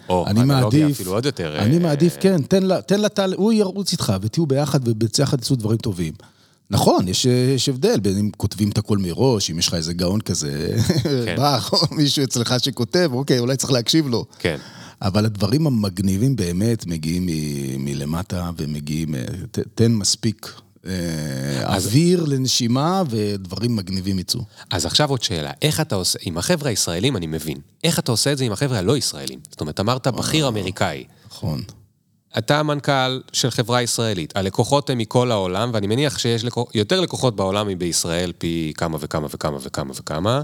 או, 0.08 0.26
אני 0.26 0.44
מעדיף... 0.44 0.90
אפילו 0.90 1.12
עוד 1.12 1.26
יותר. 1.26 1.58
אני 1.58 1.78
מעדיף, 1.78 2.16
כן, 2.20 2.42
תן 2.42 2.62
לה, 2.62 3.06
הוא 3.36 3.52
ירוץ 3.52 3.92
איתך 3.92 4.12
ותהיו 4.22 4.46
ביחד 4.46 4.88
וביחד 4.88 5.38
יצאו 5.38 5.56
דברים 5.56 5.78
טובים. 5.78 6.12
נכון, 6.70 7.08
יש, 7.08 7.24
יש 7.26 7.68
הבדל 7.68 8.00
בין 8.00 8.18
אם 8.18 8.30
כותבים 8.36 8.68
את 8.70 8.78
הכל 8.78 8.98
מראש, 8.98 9.50
אם 9.50 9.58
יש 9.58 9.68
לך 9.68 9.74
איזה 9.74 9.92
גאון 9.92 10.20
כזה, 10.20 10.76
כן. 11.02 11.36
או 11.72 11.78
מישהו 11.90 12.24
אצלך 12.24 12.54
שכותב, 12.58 13.10
אוקיי, 13.12 13.38
אולי 13.38 13.56
צריך 13.56 13.72
להקשיב 13.72 14.08
לו. 14.08 14.24
כן. 14.38 14.56
אבל 15.02 15.24
הדברים 15.24 15.66
המגניבים 15.66 16.36
באמת 16.36 16.86
מגיעים 16.86 17.26
מ- 17.26 17.84
מלמטה 17.84 18.50
ומגיעים, 18.58 19.14
ת, 19.50 19.58
תן 19.74 19.92
מספיק 19.92 20.52
אה, 20.56 20.65
אוויר 21.62 22.24
לנשימה 22.24 23.02
ודברים 23.10 23.76
מגניבים 23.76 24.18
יצאו. 24.18 24.40
אז 24.70 24.86
עכשיו 24.86 25.10
עוד 25.10 25.22
שאלה, 25.22 25.50
איך 25.62 25.80
אתה 25.80 25.94
עושה, 25.94 26.18
עם 26.22 26.38
החבר'ה 26.38 26.70
הישראלים 26.70 27.16
אני 27.16 27.26
מבין, 27.26 27.58
איך 27.84 27.98
אתה 27.98 28.12
עושה 28.12 28.32
את 28.32 28.38
זה 28.38 28.44
עם 28.44 28.52
החבר'ה 28.52 28.78
הלא 28.78 28.96
ישראלים? 28.96 29.38
זאת 29.50 29.60
אומרת, 29.60 29.80
אמרת 29.80 30.06
בכיר 30.06 30.48
אמריקאי. 30.48 31.04
נכון. 31.26 31.62
אתה 32.38 32.60
המנכ"ל 32.60 33.20
של 33.32 33.50
חברה 33.50 33.82
ישראלית, 33.82 34.36
הלקוחות 34.36 34.90
הם 34.90 34.98
מכל 34.98 35.30
העולם, 35.30 35.70
ואני 35.74 35.86
מניח 35.86 36.18
שיש 36.18 36.44
לקוח, 36.44 36.68
יותר 36.74 37.00
לקוחות 37.00 37.36
בעולם 37.36 37.68
מבישראל 37.68 38.32
פי 38.38 38.72
כמה 38.76 38.96
וכמה 39.00 39.26
וכמה 39.30 39.58
וכמה 39.62 39.92
וכמה. 39.96 40.42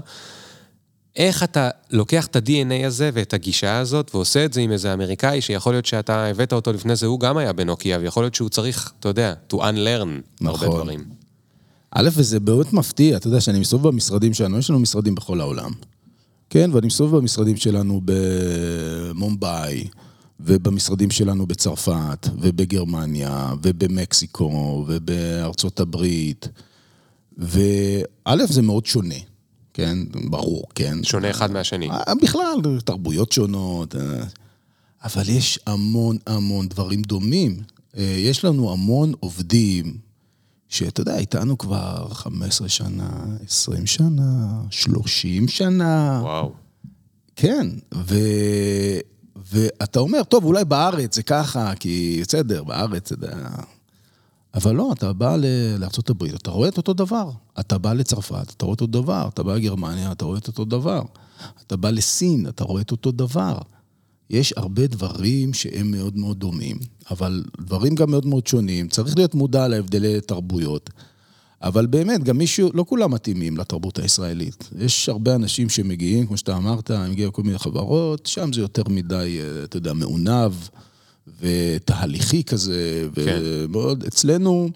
איך 1.15 1.43
אתה 1.43 1.69
לוקח 1.91 2.27
את 2.27 2.35
ה-DNA 2.35 2.87
הזה 2.87 3.09
ואת 3.13 3.33
הגישה 3.33 3.77
הזאת 3.77 4.15
ועושה 4.15 4.45
את 4.45 4.53
זה 4.53 4.61
עם 4.61 4.71
איזה 4.71 4.93
אמריקאי 4.93 5.41
שיכול 5.41 5.73
להיות 5.73 5.85
שאתה 5.85 6.25
הבאת 6.25 6.53
אותו 6.53 6.73
לפני 6.73 6.95
זה, 6.95 7.05
הוא 7.05 7.19
גם 7.19 7.37
היה 7.37 7.53
בנוקיה, 7.53 7.99
ויכול 7.99 8.23
להיות 8.23 8.35
שהוא 8.35 8.49
צריך, 8.49 8.93
אתה 8.99 9.09
יודע, 9.09 9.33
to 9.53 9.55
unlearn 9.55 10.21
נכון. 10.41 10.67
הרבה 10.67 10.67
דברים. 10.67 11.03
א', 11.91 12.09
וזה 12.13 12.39
באמת 12.39 12.73
מפתיע, 12.73 13.17
אתה 13.17 13.27
יודע, 13.27 13.41
שאני 13.41 13.59
מסתובב 13.59 13.87
במשרדים 13.87 14.33
שלנו, 14.33 14.57
יש 14.57 14.69
לנו 14.69 14.79
משרדים 14.79 15.15
בכל 15.15 15.41
העולם. 15.41 15.71
כן, 16.49 16.69
ואני 16.73 16.87
מסתובב 16.87 17.17
במשרדים 17.17 17.57
שלנו 17.57 18.01
במומבאי, 18.05 19.87
ובמשרדים 20.39 21.11
שלנו 21.11 21.45
בצרפת, 21.45 22.27
ובגרמניה, 22.41 23.53
ובמקסיקו, 23.63 24.85
ובארצות 24.87 25.79
הברית. 25.79 26.47
וא', 27.37 28.45
זה 28.45 28.61
מאוד 28.61 28.85
שונה. 28.85 29.15
כן, 29.73 29.97
ברור, 30.29 30.63
כן. 30.75 31.03
שונה 31.03 31.29
אחד 31.29 31.51
מהשני. 31.51 31.89
אה, 31.89 32.15
בכלל, 32.21 32.55
תרבויות 32.85 33.31
שונות, 33.31 33.95
אה, 33.95 34.23
אבל 35.03 35.29
יש 35.29 35.59
המון 35.65 36.17
המון 36.27 36.67
דברים 36.67 37.01
דומים. 37.01 37.61
אה, 37.97 38.15
יש 38.17 38.45
לנו 38.45 38.71
המון 38.71 39.13
עובדים, 39.19 39.97
שאתה 40.69 41.01
יודע, 41.01 41.17
איתנו 41.17 41.57
כבר 41.57 42.07
15 42.09 42.69
שנה, 42.69 43.09
20 43.47 43.85
שנה, 43.85 44.61
30 44.69 45.47
שנה. 45.47 46.19
וואו. 46.23 46.53
כן, 47.35 47.67
ו... 47.95 48.15
ואתה 49.51 49.99
אומר, 49.99 50.23
טוב, 50.23 50.45
אולי 50.45 50.65
בארץ 50.65 51.15
זה 51.15 51.23
ככה, 51.23 51.73
כי 51.79 52.19
בסדר, 52.21 52.63
בארץ, 52.63 53.11
אתה 53.11 53.25
יודע... 53.25 53.49
אבל 54.53 54.75
לא, 54.75 54.91
אתה 54.93 55.13
בא 55.13 55.37
לארה"ב, 55.79 56.23
אתה 56.23 56.51
רואה 56.51 56.69
את 56.69 56.77
אותו 56.77 56.93
דבר. 56.93 57.29
אתה 57.59 57.77
בא 57.77 57.93
לצרפת, 57.93 58.53
אתה 58.57 58.65
רואה 58.65 58.75
את 58.75 58.81
אותו 58.81 59.01
דבר. 59.01 59.29
אתה 59.33 59.43
בא 59.43 59.55
לגרמניה, 59.55 60.11
אתה 60.11 60.25
רואה 60.25 60.37
את 60.37 60.47
אותו 60.47 60.65
דבר. 60.65 61.01
אתה 61.67 61.77
בא 61.77 61.89
לסין, 61.89 62.47
אתה 62.47 62.63
רואה 62.63 62.81
את 62.81 62.91
אותו 62.91 63.11
דבר. 63.11 63.57
יש 64.29 64.53
הרבה 64.57 64.87
דברים 64.87 65.53
שהם 65.53 65.91
מאוד 65.91 66.17
מאוד 66.17 66.39
דומים, 66.39 66.77
אבל 67.11 67.43
דברים 67.61 67.95
גם 67.95 68.11
מאוד 68.11 68.25
מאוד 68.25 68.47
שונים. 68.47 68.87
צריך 68.87 69.17
להיות 69.17 69.35
מודע 69.35 69.67
להבדלי 69.67 70.21
תרבויות. 70.21 70.89
אבל 71.61 71.85
באמת, 71.85 72.23
גם 72.23 72.37
מישהו, 72.37 72.69
לא 72.73 72.85
כולם 72.87 73.11
מתאימים 73.11 73.57
לתרבות 73.57 73.99
הישראלית. 73.99 74.69
יש 74.79 75.09
הרבה 75.09 75.35
אנשים 75.35 75.69
שמגיעים, 75.69 76.27
כמו 76.27 76.37
שאתה 76.37 76.57
אמרת, 76.57 76.91
הם 76.91 77.11
מגיעים 77.11 77.29
לכל 77.29 77.43
מיני 77.43 77.59
חברות, 77.59 78.25
שם 78.25 78.53
זה 78.53 78.61
יותר 78.61 78.83
מדי, 78.89 79.39
אה, 79.41 79.63
אתה 79.63 79.77
יודע, 79.77 79.93
מעונב. 79.93 80.51
ותהליכי 81.39 82.43
כזה, 82.43 83.07
כן. 83.15 83.39
ומאוד, 83.43 84.03
אצלנו 84.03 84.69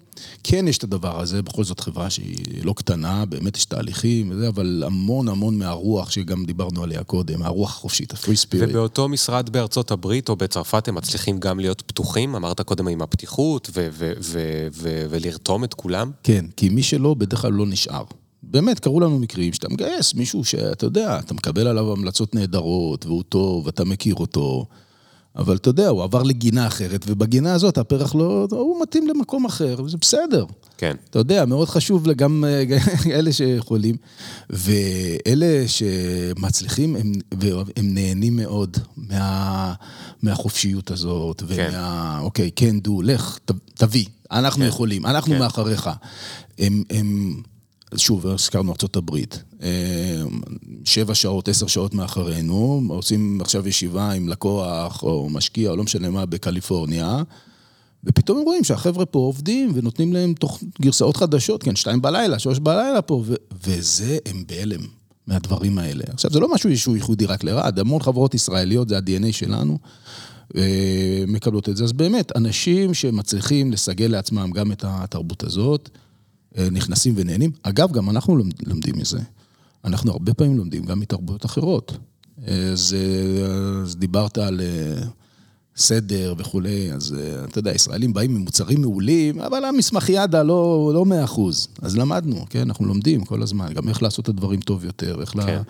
כן 0.44 0.68
יש 0.68 0.78
את 0.78 0.84
הדבר 0.84 1.20
הזה, 1.20 1.42
בכל 1.42 1.64
זאת 1.64 1.80
חברה 1.80 2.10
שהיא 2.10 2.64
לא 2.64 2.72
קטנה, 2.72 3.24
באמת 3.24 3.56
יש 3.56 3.64
תהליכים, 3.64 4.30
וזה, 4.30 4.48
אבל 4.48 4.82
המון 4.86 5.28
המון 5.28 5.58
מהרוח 5.58 6.10
שגם 6.10 6.44
דיברנו 6.44 6.82
עליה 6.82 7.04
קודם, 7.04 7.42
הרוח 7.42 7.70
החופשית, 7.70 8.12
הפרי 8.12 8.36
ספיריט. 8.36 8.70
ובאותו 8.70 9.08
משרד 9.08 9.50
בארצות 9.50 9.90
הברית 9.90 10.28
או 10.28 10.36
בצרפת 10.36 10.88
הם 10.88 10.94
מצליחים 10.94 11.40
גם 11.40 11.60
להיות 11.60 11.82
פתוחים? 11.86 12.34
אמרת 12.34 12.60
קודם 12.60 12.88
עם 12.88 13.02
הפתיחות 13.02 13.70
ו- 13.74 13.88
ו- 13.92 14.12
ו- 14.20 14.68
ו- 14.72 15.06
ולרתום 15.10 15.64
את 15.64 15.74
כולם? 15.74 16.10
כן, 16.22 16.44
כי 16.56 16.68
מי 16.68 16.82
שלא, 16.82 17.14
בדרך 17.14 17.40
כלל 17.40 17.52
לא 17.52 17.66
נשאר. 17.66 18.04
באמת, 18.42 18.80
קרו 18.80 19.00
לנו 19.00 19.18
מקרים 19.18 19.52
שאתה 19.52 19.68
מגייס 19.68 20.14
מישהו 20.14 20.44
שאתה 20.44 20.86
יודע, 20.86 21.18
אתה 21.18 21.34
מקבל 21.34 21.66
עליו 21.66 21.92
המלצות 21.92 22.34
נהדרות, 22.34 23.06
והוא 23.06 23.22
טוב, 23.28 23.66
ואתה 23.66 23.84
מכיר 23.84 24.14
אותו. 24.14 24.66
אבל 25.38 25.56
אתה 25.56 25.68
יודע, 25.68 25.88
הוא 25.88 26.02
עבר 26.02 26.22
לגינה 26.22 26.66
אחרת, 26.66 27.04
ובגינה 27.08 27.52
הזאת 27.54 27.78
הפרח 27.78 28.14
לא, 28.14 28.46
הוא 28.50 28.82
מתאים 28.82 29.06
למקום 29.06 29.44
אחר, 29.44 29.76
וזה 29.84 29.96
בסדר. 30.00 30.44
כן. 30.78 30.94
אתה 31.10 31.18
יודע, 31.18 31.44
מאוד 31.44 31.68
חשוב 31.68 32.12
גם 32.12 32.44
אלה 33.16 33.32
שיכולים, 33.32 33.96
ואלה 34.50 35.64
שמצליחים, 35.66 36.96
הם, 36.96 37.12
הם 37.76 37.94
נהנים 37.94 38.36
מאוד 38.36 38.76
מה, 38.96 39.74
מהחופשיות 40.22 40.90
הזאת, 40.90 41.42
כן. 41.56 41.68
ומה, 41.72 42.18
אוקיי, 42.22 42.50
כן, 42.56 42.80
דו, 42.80 43.02
לך, 43.02 43.38
ת, 43.44 43.50
תביא, 43.74 44.04
אנחנו 44.30 44.62
כן. 44.62 44.68
יכולים, 44.68 45.06
אנחנו 45.06 45.32
כן. 45.32 45.38
מאחריך. 45.38 45.90
הם, 46.58 46.82
הם, 46.90 47.40
שוב, 47.96 48.26
הזכרנו 48.26 48.72
ארה"ב, 48.72 49.16
אה, 49.62 50.22
שבע 50.84 51.14
שעות, 51.14 51.48
עשר 51.48 51.66
שעות 51.66 51.94
מאחרינו, 51.94 52.82
עושים 52.88 53.40
עכשיו 53.40 53.68
ישיבה 53.68 54.12
עם 54.12 54.28
לקוח 54.28 55.02
או 55.02 55.28
משקיע 55.30 55.70
או 55.70 55.76
לא 55.76 55.84
משנה 55.84 56.10
מה 56.10 56.26
בקליפורניה, 56.26 57.22
ופתאום 58.04 58.38
הם 58.38 58.44
רואים 58.44 58.64
שהחבר'ה 58.64 59.06
פה 59.06 59.18
עובדים 59.18 59.70
ונותנים 59.74 60.12
להם 60.12 60.34
תוך 60.34 60.62
גרסאות 60.82 61.16
חדשות, 61.16 61.62
כן, 61.62 61.76
שתיים 61.76 62.02
בלילה, 62.02 62.38
שלוש 62.38 62.58
בלילה 62.58 63.02
פה, 63.02 63.22
ו- 63.26 63.34
וזה, 63.64 64.18
הם 64.26 64.44
בהלם 64.48 64.80
מהדברים 65.26 65.78
האלה. 65.78 66.04
עכשיו, 66.08 66.30
זה 66.30 66.40
לא 66.40 66.54
משהו 66.54 66.78
שהוא 66.78 66.96
ייחודי 66.96 67.26
רק 67.26 67.44
לרעד, 67.44 67.78
המון 67.78 68.02
חברות 68.02 68.34
ישראליות, 68.34 68.88
זה 68.88 68.96
ה-DNA 68.96 69.32
שלנו. 69.32 69.78
אה, 70.56 71.24
מקבלות 71.26 71.68
את 71.68 71.76
זה. 71.76 71.84
אז 71.84 71.92
באמת, 71.92 72.36
אנשים 72.36 72.94
שמצליחים 72.94 73.72
לסגל 73.72 74.06
לעצמם 74.06 74.50
גם 74.54 74.72
את 74.72 74.84
התרבות 74.86 75.44
הזאת, 75.44 75.90
נכנסים 76.56 77.14
ונהנים. 77.16 77.50
אגב, 77.62 77.92
גם 77.92 78.10
אנחנו 78.10 78.36
לומדים 78.66 78.94
מזה. 78.98 79.20
אנחנו 79.84 80.12
הרבה 80.12 80.34
פעמים 80.34 80.56
לומדים 80.56 80.84
גם 80.84 81.00
מתרבויות 81.00 81.44
אחרות. 81.44 81.98
אז, 82.46 82.96
אה, 82.98 83.46
אז 83.82 83.96
דיברת 83.96 84.38
על 84.38 84.60
אה, 84.60 85.02
סדר 85.76 86.34
וכולי, 86.38 86.92
אז 86.92 87.16
אתה 87.44 87.58
יודע, 87.58 87.74
ישראלים 87.74 88.12
באים 88.12 88.36
עם 88.36 88.42
מוצרים 88.42 88.80
מעולים, 88.80 89.40
אבל 89.40 89.64
המסמכיאדה 89.64 90.42
לא, 90.42 90.90
לא 90.94 91.04
100 91.06 91.24
אז 91.82 91.96
למדנו, 91.96 92.46
כן? 92.50 92.60
אנחנו 92.60 92.86
לומדים 92.86 93.24
כל 93.24 93.42
הזמן, 93.42 93.74
גם 93.74 93.88
איך 93.88 94.02
לעשות 94.02 94.24
את 94.24 94.28
הדברים 94.28 94.60
טוב 94.60 94.84
יותר, 94.84 95.20
איך 95.20 95.30
כן. 95.30 95.38
לה... 95.38 95.62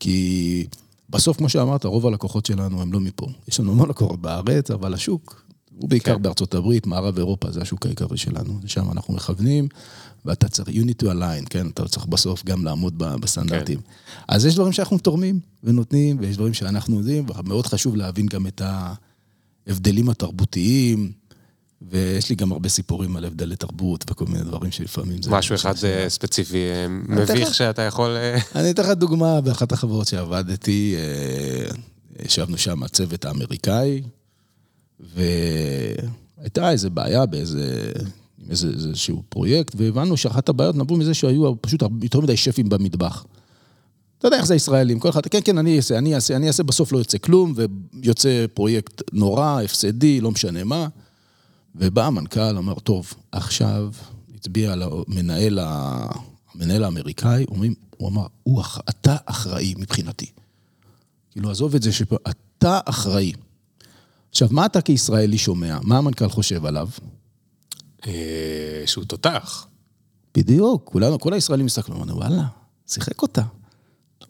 כי 0.00 0.66
בסוף, 1.10 1.36
כמו 1.36 1.48
שאמרת, 1.48 1.84
רוב 1.84 2.06
הלקוחות 2.06 2.46
שלנו 2.46 2.82
הם 2.82 2.92
לא 2.92 3.00
מפה. 3.00 3.26
יש 3.48 3.60
לנו 3.60 3.72
המון 3.72 3.88
לקוחות 3.88 4.20
בארץ, 4.20 4.70
אבל 4.70 4.94
השוק 4.94 5.44
הוא 5.78 5.88
בעיקר 5.88 6.14
כן. 6.14 6.22
בארצות 6.22 6.54
הברית, 6.54 6.86
מערב 6.86 7.18
אירופה, 7.18 7.50
זה 7.50 7.62
השוק 7.62 7.86
העיקרי 7.86 8.16
שלנו, 8.16 8.58
לשם 8.62 8.90
אנחנו 8.92 9.14
מכוונים. 9.14 9.68
ואתה 10.24 10.48
צריך, 10.48 10.68
you 10.68 10.82
need 10.82 11.04
to 11.04 11.06
align, 11.06 11.46
כן? 11.50 11.66
אתה 11.66 11.88
צריך 11.88 12.06
בסוף 12.06 12.44
גם 12.44 12.64
לעמוד 12.64 12.98
בסטנדרטים. 12.98 13.80
כן. 13.80 13.90
אז 14.28 14.46
יש 14.46 14.54
דברים 14.54 14.72
שאנחנו 14.72 14.98
תורמים 14.98 15.40
ונותנים, 15.64 16.16
ויש 16.20 16.36
דברים 16.36 16.54
שאנחנו 16.54 16.98
יודעים, 16.98 17.26
ומאוד 17.38 17.66
חשוב 17.66 17.96
להבין 17.96 18.26
גם 18.26 18.46
את 18.46 18.62
ההבדלים 19.66 20.08
התרבותיים, 20.08 21.12
ויש 21.90 22.30
לי 22.30 22.36
גם 22.36 22.52
הרבה 22.52 22.68
סיפורים 22.68 23.16
על 23.16 23.24
הבדלי 23.24 23.56
תרבות 23.56 24.04
וכל 24.10 24.26
מיני 24.26 24.44
דברים 24.44 24.70
שלפעמים 24.70 25.22
זה... 25.22 25.30
משהו 25.30 25.54
אחד 25.54 25.76
זה 25.76 26.04
ספציפי, 26.08 26.56
אה, 26.56 26.88
מביך 26.88 27.54
שאתה 27.54 27.82
יכול... 27.82 28.16
אה, 28.16 28.38
אני 28.60 28.70
אתן 28.70 28.82
לך 28.82 28.88
דוגמה, 28.88 29.40
באחת 29.40 29.72
החברות 29.72 30.06
שעבדתי, 30.06 30.94
אה, 30.96 31.74
ישבנו 32.24 32.58
שם 32.58 32.82
הצוות 32.82 33.24
האמריקאי, 33.24 34.02
והייתה 35.00 36.70
איזו 36.70 36.90
בעיה 36.90 37.26
באיזה 37.26 37.92
עם 38.42 38.50
איזה, 38.50 38.68
איזשהו 38.68 39.22
פרויקט, 39.28 39.74
והבנו 39.76 40.16
שאחת 40.16 40.48
הבעיות 40.48 40.76
נבעו 40.76 40.96
מזה 40.96 41.14
שהיו 41.14 41.62
פשוט 41.62 41.82
יותר 42.02 42.20
מדי 42.20 42.36
שפים 42.36 42.68
במטבח. 42.68 43.24
אתה 44.18 44.26
יודע 44.28 44.36
איך 44.36 44.46
זה 44.46 44.54
הישראלים, 44.54 44.98
כל 44.98 45.08
אחד, 45.08 45.26
כן, 45.26 45.40
כן, 45.44 45.58
אני 45.58 45.76
אעשה, 45.76 45.98
אני 45.98 46.14
אעשה, 46.14 46.36
אני 46.36 46.46
אעשה, 46.46 46.62
בסוף 46.62 46.92
לא 46.92 46.98
יוצא 46.98 47.18
כלום, 47.18 47.54
ויוצא 48.02 48.46
פרויקט 48.54 49.02
נורא, 49.12 49.62
הפסדי, 49.62 50.20
לא 50.20 50.30
משנה 50.30 50.64
מה. 50.64 50.88
ובא 51.74 52.06
המנכ"ל, 52.06 52.56
אמר, 52.58 52.74
טוב, 52.74 53.14
עכשיו 53.32 53.90
הצביע 54.34 54.72
על 54.72 54.82
המנהל, 54.82 55.58
המנהל 55.62 56.84
האמריקאי, 56.84 57.44
אומרים, 57.48 57.74
הוא 57.96 58.08
אמר, 58.08 58.26
הוא, 58.42 58.62
אתה 58.88 59.16
אחראי 59.24 59.74
מבחינתי. 59.78 60.26
כאילו, 61.30 61.50
עזוב 61.50 61.74
את 61.74 61.82
זה 61.82 61.92
שפה, 61.92 62.16
אתה 62.28 62.80
אחראי. 62.84 63.32
עכשיו, 64.30 64.48
מה 64.50 64.66
אתה 64.66 64.80
כישראלי 64.80 65.38
שומע? 65.38 65.78
מה 65.82 65.98
המנכ"ל 65.98 66.28
חושב 66.28 66.66
עליו? 66.66 66.88
אה, 68.06 68.82
שהוא 68.86 69.04
תותח. 69.04 69.66
בדיוק, 70.36 70.82
כולנו, 70.84 71.20
כל 71.20 71.32
הישראלים 71.32 71.66
מסתכלים, 71.66 71.96
אמרנו, 71.96 72.16
וואלה, 72.16 72.44
שיחק 72.86 73.22
אותה. 73.22 73.42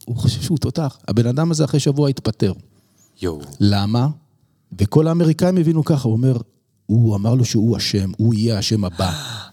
הוא 0.05 0.17
חושב 0.17 0.43
שהוא 0.43 0.59
תותח. 0.59 0.99
הבן 1.09 1.27
אדם 1.27 1.51
הזה 1.51 1.65
אחרי 1.65 1.81
שבוע 1.81 2.09
התפטר. 2.09 2.53
יואו. 3.23 3.41
למה? 3.61 4.09
וכל 4.79 5.09
האמריקאים 5.09 5.57
הבינו 5.57 5.85
ככה, 5.85 6.09
הוא 6.09 6.13
אומר, 6.13 6.37
הוא 6.87 7.17
אמר 7.17 7.35
לו 7.35 7.45
שהוא 7.45 7.77
אשם, 7.77 8.11
הוא 8.17 8.35
יהיה 8.35 8.57
האשם 8.57 8.85
הבא. 8.85 9.13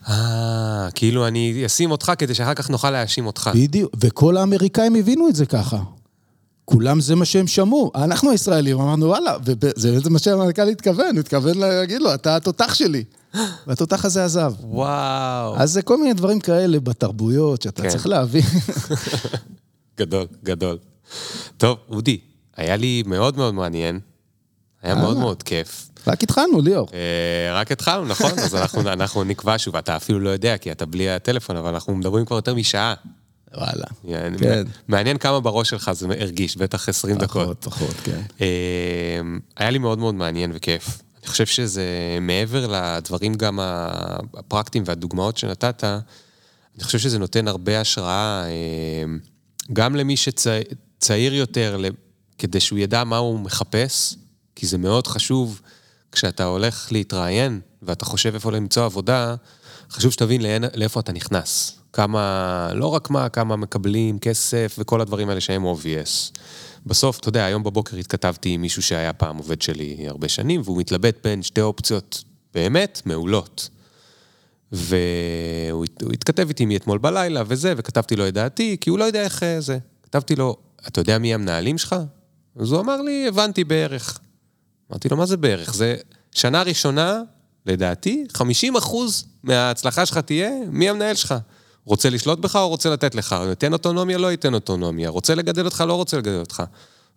אה, 0.09 0.87
כאילו 0.95 1.27
אני 1.27 1.63
אשים 1.65 1.91
אותך 1.91 2.11
כדי 2.17 2.33
שאחר 2.33 2.53
כך 2.53 2.69
נוכל 2.69 2.91
להאשים 2.91 3.25
אותך. 3.25 3.49
בדיוק, 3.55 3.91
וכל 3.99 4.37
האמריקאים 4.37 4.95
הבינו 4.95 5.29
את 5.29 5.35
זה 5.35 5.45
ככה. 5.45 5.83
כולם 6.65 7.01
זה 7.01 7.15
מה 7.15 7.25
שהם 7.25 7.47
שמעו. 7.47 7.91
אנחנו 7.95 8.31
הישראלים 8.31 8.79
אמרנו, 8.79 9.05
וואלה, 9.05 9.37
וזה 9.43 10.09
מה 10.09 10.19
שהמנכ"ל 10.19 10.69
התכוון, 10.69 11.11
הוא 11.11 11.19
התכוון 11.19 11.57
להגיד 11.57 12.01
לו, 12.01 12.13
אתה 12.13 12.35
התותח 12.35 12.73
שלי. 12.73 13.03
והתותח 13.67 14.05
הזה 14.05 14.25
עזב. 14.25 14.53
וואו. 14.61 15.57
אז 15.57 15.71
זה 15.71 15.81
כל 15.81 15.97
מיני 15.97 16.13
דברים 16.13 16.39
כאלה 16.39 16.79
בתרבויות, 16.79 17.61
שאתה 17.61 17.81
כן. 17.81 17.89
צריך 17.89 18.07
להבין. 18.07 18.43
גדול, 19.99 20.27
גדול. 20.43 20.77
טוב, 21.57 21.77
אודי, 21.89 22.19
היה 22.57 22.75
לי 22.75 23.03
מאוד 23.05 23.37
מאוד 23.37 23.53
מעניין. 23.53 23.99
היה 24.81 24.95
מאוד 24.95 25.17
מאוד 25.17 25.43
כיף. 25.43 25.89
רק 26.07 26.23
התחלנו, 26.23 26.61
ליאור. 26.61 26.87
אה, 26.93 27.59
רק 27.59 27.71
התחלנו, 27.71 28.05
נכון, 28.05 28.31
אז 28.39 28.55
אנחנו 28.87 29.23
נקבע 29.23 29.55
שוב, 29.57 29.75
אתה 29.75 29.95
אפילו 29.95 30.19
לא 30.19 30.29
יודע, 30.29 30.57
כי 30.57 30.71
אתה 30.71 30.85
בלי 30.85 31.09
הטלפון, 31.09 31.55
אבל 31.55 31.73
אנחנו 31.73 31.95
מדברים 31.95 32.25
כבר 32.25 32.35
יותר 32.35 32.55
משעה. 32.55 32.93
וואלה, 33.53 33.85
כן. 34.39 34.63
מעניין 34.87 35.17
כמה 35.17 35.39
בראש 35.39 35.69
שלך 35.69 35.91
זה 35.91 36.07
הרגיש, 36.19 36.57
בטח 36.57 36.89
20 36.89 37.17
דקות. 37.17 37.43
פחות, 37.43 37.63
פחות, 37.63 37.95
כן. 38.03 38.21
אה, 38.41 38.47
היה 39.57 39.69
לי 39.69 39.77
מאוד 39.77 39.99
מאוד 39.99 40.15
מעניין 40.15 40.51
וכיף. 40.53 41.01
אני 41.23 41.27
חושב 41.27 41.45
שזה 41.45 42.17
מעבר 42.21 42.67
לדברים 42.67 43.33
גם 43.35 43.59
הפרקטיים 43.61 44.83
והדוגמאות 44.87 45.37
שנתת, 45.37 45.83
אני 46.75 46.83
חושב 46.83 46.99
שזה 46.99 47.19
נותן 47.19 47.47
הרבה 47.47 47.81
השראה, 47.81 48.43
אה, 48.45 49.03
גם 49.73 49.95
למי 49.95 50.17
שצעיר 50.17 51.33
יותר, 51.33 51.81
כדי 52.37 52.59
שהוא 52.59 52.79
ידע 52.79 53.03
מה 53.03 53.17
הוא 53.17 53.39
מחפש, 53.39 54.15
כי 54.55 54.67
זה 54.67 54.77
מאוד 54.77 55.07
חשוב 55.07 55.61
כשאתה 56.11 56.43
הולך 56.43 56.91
להתראיין 56.91 57.59
ואתה 57.81 58.05
חושב 58.05 58.33
איפה 58.33 58.51
למצוא 58.51 58.85
עבודה, 58.85 59.35
חשוב 59.91 60.11
שתבין 60.11 60.41
לאיפה 60.75 60.99
אתה 60.99 61.11
נכנס. 61.11 61.79
כמה, 61.93 62.69
לא 62.73 62.85
רק 62.85 63.09
מה, 63.09 63.29
כמה 63.29 63.55
מקבלים, 63.55 64.19
כסף 64.19 64.75
וכל 64.79 65.01
הדברים 65.01 65.29
האלה 65.29 65.41
שהם 65.41 65.65
obvious. 65.65 66.39
בסוף, 66.85 67.19
אתה 67.19 67.29
יודע, 67.29 67.45
היום 67.45 67.63
בבוקר 67.63 67.97
התכתבתי 67.97 68.49
עם 68.49 68.61
מישהו 68.61 68.81
שהיה 68.81 69.13
פעם 69.13 69.37
עובד 69.37 69.61
שלי 69.61 70.07
הרבה 70.07 70.29
שנים, 70.29 70.61
והוא 70.63 70.77
מתלבט 70.77 71.17
בין 71.23 71.43
שתי 71.43 71.61
אופציות 71.61 72.23
באמת 72.53 73.01
מעולות. 73.05 73.69
והוא 74.71 75.85
התכתב 76.13 76.47
איתי 76.47 76.65
מאתמול 76.65 76.97
בלילה 76.97 77.43
וזה, 77.47 77.73
וכתבתי 77.77 78.15
לו 78.15 78.27
את 78.27 78.33
דעתי, 78.33 78.77
כי 78.81 78.89
הוא 78.89 78.99
לא 78.99 79.03
יודע 79.03 79.23
איך 79.23 79.43
זה. 79.59 79.77
כתבתי 80.03 80.35
לו, 80.35 80.57
אתה 80.87 81.01
יודע 81.01 81.17
מי 81.17 81.33
המנהלים 81.33 81.77
שלך? 81.77 81.95
אז 82.59 82.71
הוא 82.71 82.81
אמר 82.81 83.01
לי, 83.01 83.27
הבנתי 83.27 83.63
בערך. 83.63 84.19
אמרתי 84.91 85.09
לו, 85.09 85.17
מה 85.17 85.25
זה 85.25 85.37
בערך? 85.37 85.73
זה 85.73 85.95
שנה 86.31 86.63
ראשונה, 86.63 87.21
לדעתי, 87.65 88.25
50 88.33 88.75
אחוז 88.75 89.25
מההצלחה 89.43 90.05
שלך 90.05 90.17
תהיה, 90.17 90.51
מי 90.71 90.89
המנהל 90.89 91.15
שלך? 91.15 91.35
רוצה 91.89 92.09
לשלוט 92.09 92.39
בך 92.39 92.55
או 92.55 92.69
רוצה 92.69 92.89
לתת 92.89 93.15
לך? 93.15 93.35
ייתן 93.49 93.73
אוטונומיה, 93.73 94.17
לא 94.17 94.31
ייתן 94.31 94.53
אוטונומיה. 94.53 95.09
רוצה 95.09 95.35
לגדל 95.35 95.65
אותך, 95.65 95.83
לא 95.87 95.93
רוצה 95.93 96.17
לגדל 96.17 96.39
אותך. 96.39 96.63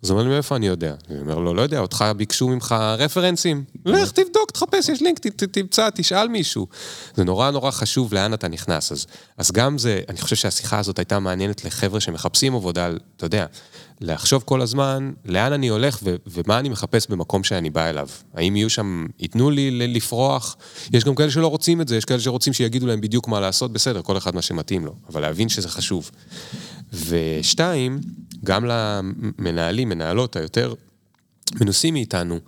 אז 0.03 0.11
הוא 0.11 0.16
אומר 0.18 0.29
לי, 0.29 0.35
מאיפה 0.35 0.57
אני 0.57 0.66
יודע? 0.66 0.95
אני 1.11 1.20
אומר 1.20 1.39
לו, 1.39 1.55
לא 1.55 1.62
יודע, 1.62 1.79
אותך 1.79 2.05
ביקשו 2.16 2.49
ממך 2.49 2.75
רפרנסים. 2.99 3.64
לך, 3.85 4.11
תבדוק, 4.11 4.51
תחפש, 4.51 4.89
יש 4.89 5.03
לינק, 5.03 5.18
תמצא, 5.29 5.89
תשאל 5.95 6.29
מישהו. 6.29 6.66
זה 7.14 7.25
נורא 7.25 7.51
נורא 7.51 7.70
חשוב 7.70 8.14
לאן 8.14 8.35
אתה 8.35 8.49
נכנס. 8.49 8.93
אז, 8.93 9.07
אז 9.39 9.51
גם 9.51 9.79
זה, 9.79 10.01
אני 10.09 10.20
חושב 10.20 10.37
שהשיחה 10.37 10.79
הזאת 10.79 10.99
הייתה 10.99 11.18
מעניינת 11.18 11.64
לחבר'ה 11.64 12.01
שמחפשים 12.01 12.55
עבודה, 12.55 12.91
אתה 13.16 13.27
יודע, 13.27 13.47
לחשוב 14.03 14.42
כל 14.46 14.61
הזמן 14.61 15.12
לאן 15.24 15.53
אני 15.53 15.68
הולך 15.68 15.98
ו- 16.03 16.16
ומה 16.26 16.59
אני 16.59 16.68
מחפש 16.68 17.07
במקום 17.07 17.44
שאני 17.44 17.70
בא 17.70 17.90
אליו. 17.90 18.09
האם 18.34 18.57
יהיו 18.57 18.70
שם, 18.70 19.07
ייתנו 19.18 19.50
לי 19.50 19.88
לפרוח? 19.88 20.57
יש 20.92 21.05
גם 21.05 21.14
כאלה 21.14 21.30
שלא 21.30 21.46
רוצים 21.46 21.80
את 21.80 21.88
זה, 21.88 21.96
יש 21.96 22.05
כאלה 22.05 22.20
שרוצים 22.20 22.53
שיגידו 22.53 22.86
להם 22.86 23.00
בדיוק 23.00 23.28
מה 23.28 23.40
לעשות, 23.40 23.72
בסדר, 23.72 24.03
כל 24.03 24.16
אחד 24.16 24.34
מה 24.34 24.42
שמתאים 24.42 24.84
לו, 24.84 24.94
אבל 25.09 25.20
להבין 25.20 25.48
שזה 25.48 25.68
חשוב. 25.68 26.11
ושתיים, 26.92 28.00
גם 28.44 28.64
למנהלים, 28.64 29.88
מנהלות 29.88 30.36
היותר 30.36 30.74
מנוסים 31.61 31.94
מאיתנו, 31.94 32.38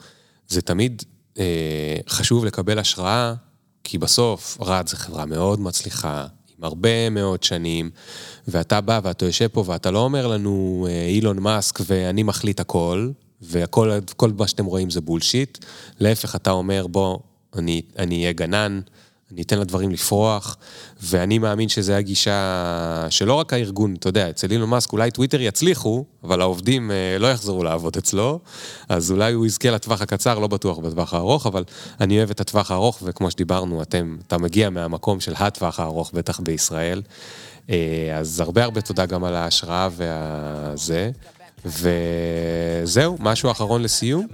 זה 0.48 0.62
תמיד 0.62 1.02
אה, 1.38 1.96
חשוב 2.09 2.44
לקבל 2.44 2.78
השראה, 2.78 3.34
כי 3.84 3.98
בסוף 3.98 4.59
רד 4.61 4.88
זה 4.88 4.96
חברה 4.96 5.26
מאוד 5.26 5.61
מצליחה, 5.61 6.26
עם 6.59 6.64
הרבה 6.64 7.11
מאוד 7.11 7.42
שנים, 7.42 7.90
ואתה 8.48 8.80
בא 8.80 9.00
ואתה 9.02 9.24
יושב 9.24 9.48
פה 9.48 9.64
ואתה 9.66 9.90
לא 9.90 9.98
אומר 9.98 10.26
לנו 10.26 10.86
אה, 10.90 11.07
אילון 11.07 11.38
מאסק 11.38 11.78
ואני 11.86 12.22
מחליט 12.22 12.61
הכל, 12.61 13.11
וכל 13.42 14.32
מה 14.38 14.48
שאתם 14.48 14.64
רואים 14.64 14.90
זה 14.90 15.00
בולשיט, 15.00 15.64
להפך, 16.00 16.36
אתה 16.36 16.50
אומר 16.50 16.86
בוא, 16.86 17.18
אני 17.55 17.82
אהיה 17.98 18.32
גנן, 18.32 18.80
אני 19.33 19.43
אתן 19.43 19.59
לדברים 19.59 19.91
לפרוח, 19.91 20.57
ואני 21.03 21.39
מאמין 21.39 21.68
שזו 21.68 21.93
הגישה 21.93 23.07
שלא 23.11 23.35
רק 23.35 23.53
הארגון, 23.53 23.95
אתה 23.95 24.09
יודע, 24.09 24.31
אצל 24.31 24.51
אילון 24.51 24.68
מאסק 24.68 24.93
אולי 24.93 25.11
טוויטר 25.11 25.41
יצליחו, 25.41 26.05
אבל 26.25 26.41
העובדים 26.41 26.91
אה, 26.91 27.16
לא 27.18 27.33
יחזרו 27.33 27.64
לעבוד 27.64 27.97
אצלו, 27.97 28.41
אז 28.89 29.11
אולי 29.11 29.33
הוא 29.33 29.47
יזכה 29.47 29.70
לטווח 29.70 30.03
הקצר, 30.03 30.39
לא 30.39 30.47
בטוח 30.47 30.79
בטווח 30.79 31.14
הארוך, 31.14 31.47
אבל 31.47 31.64
אני 32.01 32.18
אוהב 32.18 32.31
את 32.31 32.41
הטווח 32.41 32.70
הארוך, 32.70 33.03
וכמו 33.03 33.31
שדיברנו, 33.31 33.83
אתם, 33.83 34.16
אתה 34.27 34.39
מגיע 34.39 34.70
מהמקום 34.70 35.20
של 35.20 35.33
הטווח 35.37 35.81
הארוך, 35.81 36.11
בטח 36.14 36.41
בישראל. 36.41 37.03
אה, 37.70 38.16
אז 38.18 38.41
הרבה 38.41 38.64
הרבה 38.64 38.81
תודה 38.81 39.07
גם 39.07 39.25
על 39.25 39.35
ההשראה 39.35 39.89
והזה. 39.97 41.11
וזהו, 41.64 43.16
משהו 43.20 43.51
אחרון 43.51 43.83
לסיום? 43.83 44.27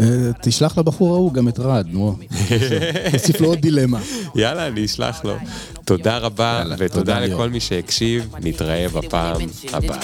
אה, 0.00 0.06
תשלח 0.42 0.78
לבחור 0.78 1.14
ההוא 1.14 1.32
גם 1.32 1.48
את 1.48 1.58
רעד, 1.58 1.86
נו. 1.90 2.16
תוסיף 3.12 3.40
לו 3.40 3.48
עוד 3.48 3.58
דילמה. 3.58 4.00
יאללה, 4.34 4.66
אני 4.66 4.84
אשלח 4.84 5.24
לו. 5.24 5.36
תודה 5.84 6.18
רבה, 6.18 6.64
ותודה 6.78 7.20
לכל 7.20 7.48
מי 7.48 7.60
שהקשיב, 7.60 8.34
נתראה 8.42 8.88
בפעם 8.88 9.36
הבאה. 9.72 9.98